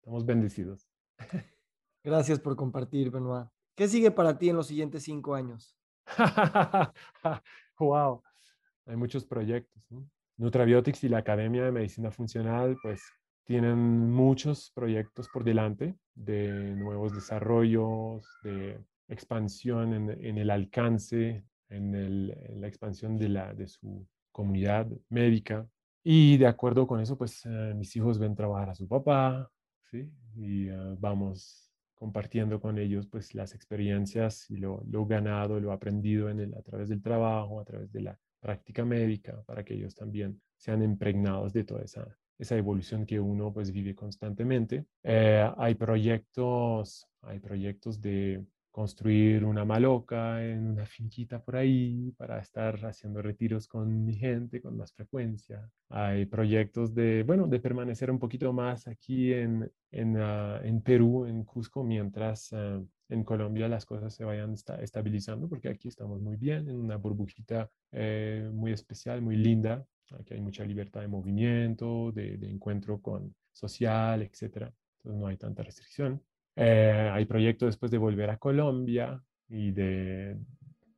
estamos 0.00 0.24
bendecidos. 0.24 0.88
Gracias 2.04 2.38
por 2.38 2.54
compartir, 2.54 3.10
Benoit. 3.10 3.48
¿Qué 3.74 3.88
sigue 3.88 4.12
para 4.12 4.38
ti 4.38 4.48
en 4.48 4.56
los 4.56 4.68
siguientes 4.68 5.02
cinco 5.02 5.34
años? 5.34 5.76
Wow, 7.84 8.22
hay 8.86 8.96
muchos 8.96 9.24
proyectos. 9.24 9.82
Nutrabiotics 10.38 11.04
y 11.04 11.08
la 11.08 11.18
Academia 11.18 11.64
de 11.64 11.72
Medicina 11.72 12.10
Funcional, 12.10 12.76
pues 12.82 13.02
tienen 13.44 14.10
muchos 14.10 14.70
proyectos 14.74 15.28
por 15.28 15.44
delante 15.44 15.94
de 16.14 16.74
nuevos 16.74 17.14
desarrollos, 17.14 18.26
de 18.42 18.78
expansión 19.08 19.94
en, 19.94 20.38
el 20.38 20.50
alcance, 20.50 21.44
en, 21.68 22.60
la 22.60 22.66
expansión 22.66 23.16
de, 23.16 23.28
la, 23.28 23.54
de 23.54 23.66
su 23.66 24.06
comunidad 24.32 24.88
médica. 25.08 25.66
Y 26.02 26.36
de 26.36 26.46
acuerdo 26.46 26.86
con 26.86 27.00
eso, 27.00 27.16
pues 27.16 27.46
eh, 27.46 27.72
mis 27.74 27.94
hijos 27.96 28.18
ven 28.18 28.34
trabajar 28.34 28.70
a 28.70 28.74
su 28.74 28.86
papá, 28.86 29.50
¿sí? 29.90 30.10
Y 30.36 30.68
eh, 30.68 30.96
vamos 30.98 31.65
compartiendo 31.96 32.60
con 32.60 32.78
ellos 32.78 33.08
pues 33.08 33.34
las 33.34 33.54
experiencias 33.54 34.48
y 34.50 34.58
lo, 34.58 34.82
lo 34.88 35.06
ganado, 35.06 35.58
lo 35.58 35.72
aprendido 35.72 36.28
en 36.28 36.40
el, 36.40 36.54
a 36.54 36.62
través 36.62 36.88
del 36.88 37.02
trabajo, 37.02 37.60
a 37.60 37.64
través 37.64 37.90
de 37.92 38.02
la 38.02 38.18
práctica 38.38 38.84
médica, 38.84 39.42
para 39.46 39.64
que 39.64 39.74
ellos 39.74 39.94
también 39.94 40.40
sean 40.56 40.82
impregnados 40.82 41.52
de 41.52 41.64
toda 41.64 41.82
esa, 41.82 42.06
esa 42.38 42.56
evolución 42.56 43.06
que 43.06 43.18
uno 43.18 43.52
pues 43.52 43.72
vive 43.72 43.94
constantemente. 43.94 44.84
Eh, 45.02 45.50
hay 45.56 45.74
proyectos, 45.74 47.08
hay 47.22 47.40
proyectos 47.40 48.00
de 48.00 48.44
construir 48.76 49.42
una 49.42 49.64
maloca 49.64 50.44
en 50.44 50.66
una 50.66 50.84
finquita 50.84 51.42
por 51.42 51.56
ahí 51.56 52.12
para 52.18 52.38
estar 52.40 52.76
haciendo 52.84 53.22
retiros 53.22 53.66
con 53.66 54.04
mi 54.04 54.14
gente 54.14 54.60
con 54.60 54.76
más 54.76 54.92
frecuencia. 54.92 55.70
Hay 55.88 56.26
proyectos 56.26 56.94
de, 56.94 57.22
bueno, 57.22 57.46
de 57.46 57.58
permanecer 57.58 58.10
un 58.10 58.18
poquito 58.18 58.52
más 58.52 58.86
aquí 58.86 59.32
en, 59.32 59.72
en, 59.92 60.18
ah, 60.18 60.60
en 60.62 60.82
Perú, 60.82 61.24
en 61.24 61.44
Cusco, 61.44 61.82
mientras 61.84 62.52
ah, 62.52 62.82
en 63.08 63.24
Colombia 63.24 63.66
las 63.66 63.86
cosas 63.86 64.12
se 64.14 64.24
vayan 64.26 64.54
estabilizando, 64.82 65.48
porque 65.48 65.70
aquí 65.70 65.88
estamos 65.88 66.20
muy 66.20 66.36
bien, 66.36 66.68
en 66.68 66.76
una 66.76 66.96
burbujita 66.96 67.70
eh, 67.92 68.46
muy 68.52 68.72
especial, 68.72 69.22
muy 69.22 69.36
linda. 69.36 69.86
Aquí 70.20 70.34
hay 70.34 70.42
mucha 70.42 70.66
libertad 70.66 71.00
de 71.00 71.08
movimiento, 71.08 72.12
de, 72.12 72.34
encuentro 72.42 73.00
con 73.00 73.34
social, 73.52 74.20
etcétera. 74.20 74.70
Entonces 74.98 75.18
no 75.18 75.28
hay 75.28 75.38
tanta 75.38 75.62
restricción. 75.62 76.20
Eh, 76.56 77.10
hay 77.12 77.24
proyectos 77.26 77.66
después 77.66 77.90
de 77.90 77.98
volver 77.98 78.30
a 78.30 78.38
Colombia 78.38 79.22
y 79.48 79.70
de, 79.70 80.38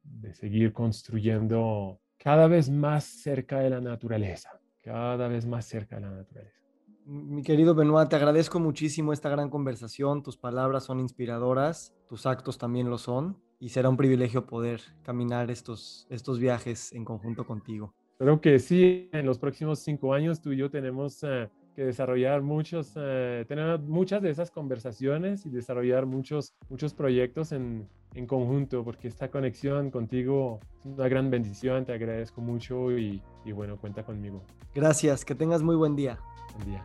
de 0.03 0.35
seguir 0.35 0.73
construyendo 0.73 2.01
cada 2.17 2.47
vez 2.47 2.71
más 2.71 3.05
cerca 3.05 3.59
de 3.61 3.71
la 3.71 3.81
naturaleza, 3.81 4.51
cada 4.83 5.29
vez 5.29 5.47
más 5.47 5.67
cerca 5.67 5.97
de 5.97 6.03
la 6.03 6.11
naturaleza. 6.11 6.57
Mi 7.05 7.43
querido 7.43 7.75
Benoit, 7.75 8.09
te 8.09 8.17
agradezco 8.17 8.61
muchísimo 8.61 9.13
esta 9.13 9.31
gran 9.31 9.51
conversación. 9.51 10.23
Tus 10.23 10.37
palabras 10.37 10.85
son 10.85 11.01
inspiradoras, 11.01 11.95
tus 12.07 12.27
actos 12.27 12.59
también 12.59 12.91
lo 12.91 12.99
son, 12.99 13.39
y 13.59 13.71
será 13.71 13.89
un 13.89 13.97
privilegio 13.97 14.47
poder 14.47 14.81
caminar 15.03 15.51
estos, 15.51 16.07
estos 16.11 16.39
viajes 16.39 16.93
en 16.93 17.05
conjunto 17.05 17.47
contigo. 17.47 17.95
Creo 18.19 18.41
que 18.41 18.59
sí, 18.59 19.09
en 19.13 19.25
los 19.27 19.39
próximos 19.39 19.79
cinco 19.79 20.13
años 20.13 20.41
tú 20.41 20.53
y 20.53 20.59
yo 20.59 20.71
tenemos 20.71 21.23
eh, 21.23 21.49
que 21.79 21.85
desarrollar 21.85 22.43
muchos, 22.43 22.95
eh, 22.97 23.45
tener 23.47 23.79
muchas 23.79 24.21
de 24.21 24.31
esas 24.31 24.51
conversaciones 24.51 25.47
y 25.47 25.51
desarrollar 25.51 26.07
muchos, 26.07 26.53
muchos 26.69 26.93
proyectos 26.93 27.53
en, 27.53 27.89
en 28.15 28.27
conjunto, 28.27 28.83
porque 28.83 29.07
esta 29.07 29.31
conexión 29.31 29.93
contigo 29.93 30.59
es 30.81 30.87
una 30.87 31.07
gran 31.07 31.31
bendición, 31.31 31.85
te 31.85 31.93
agradezco 31.93 32.41
mucho 32.41 32.99
y, 32.99 33.23
y 33.45 33.53
bueno, 33.53 33.77
cuenta 33.77 34.03
conmigo. 34.03 34.43
Gracias, 34.75 35.25
que 35.25 35.37
tengas 35.37 35.63
muy 35.63 35.77
buen 35.77 35.95
día. 35.95 36.19
Buen 36.57 36.71
día. 36.71 36.85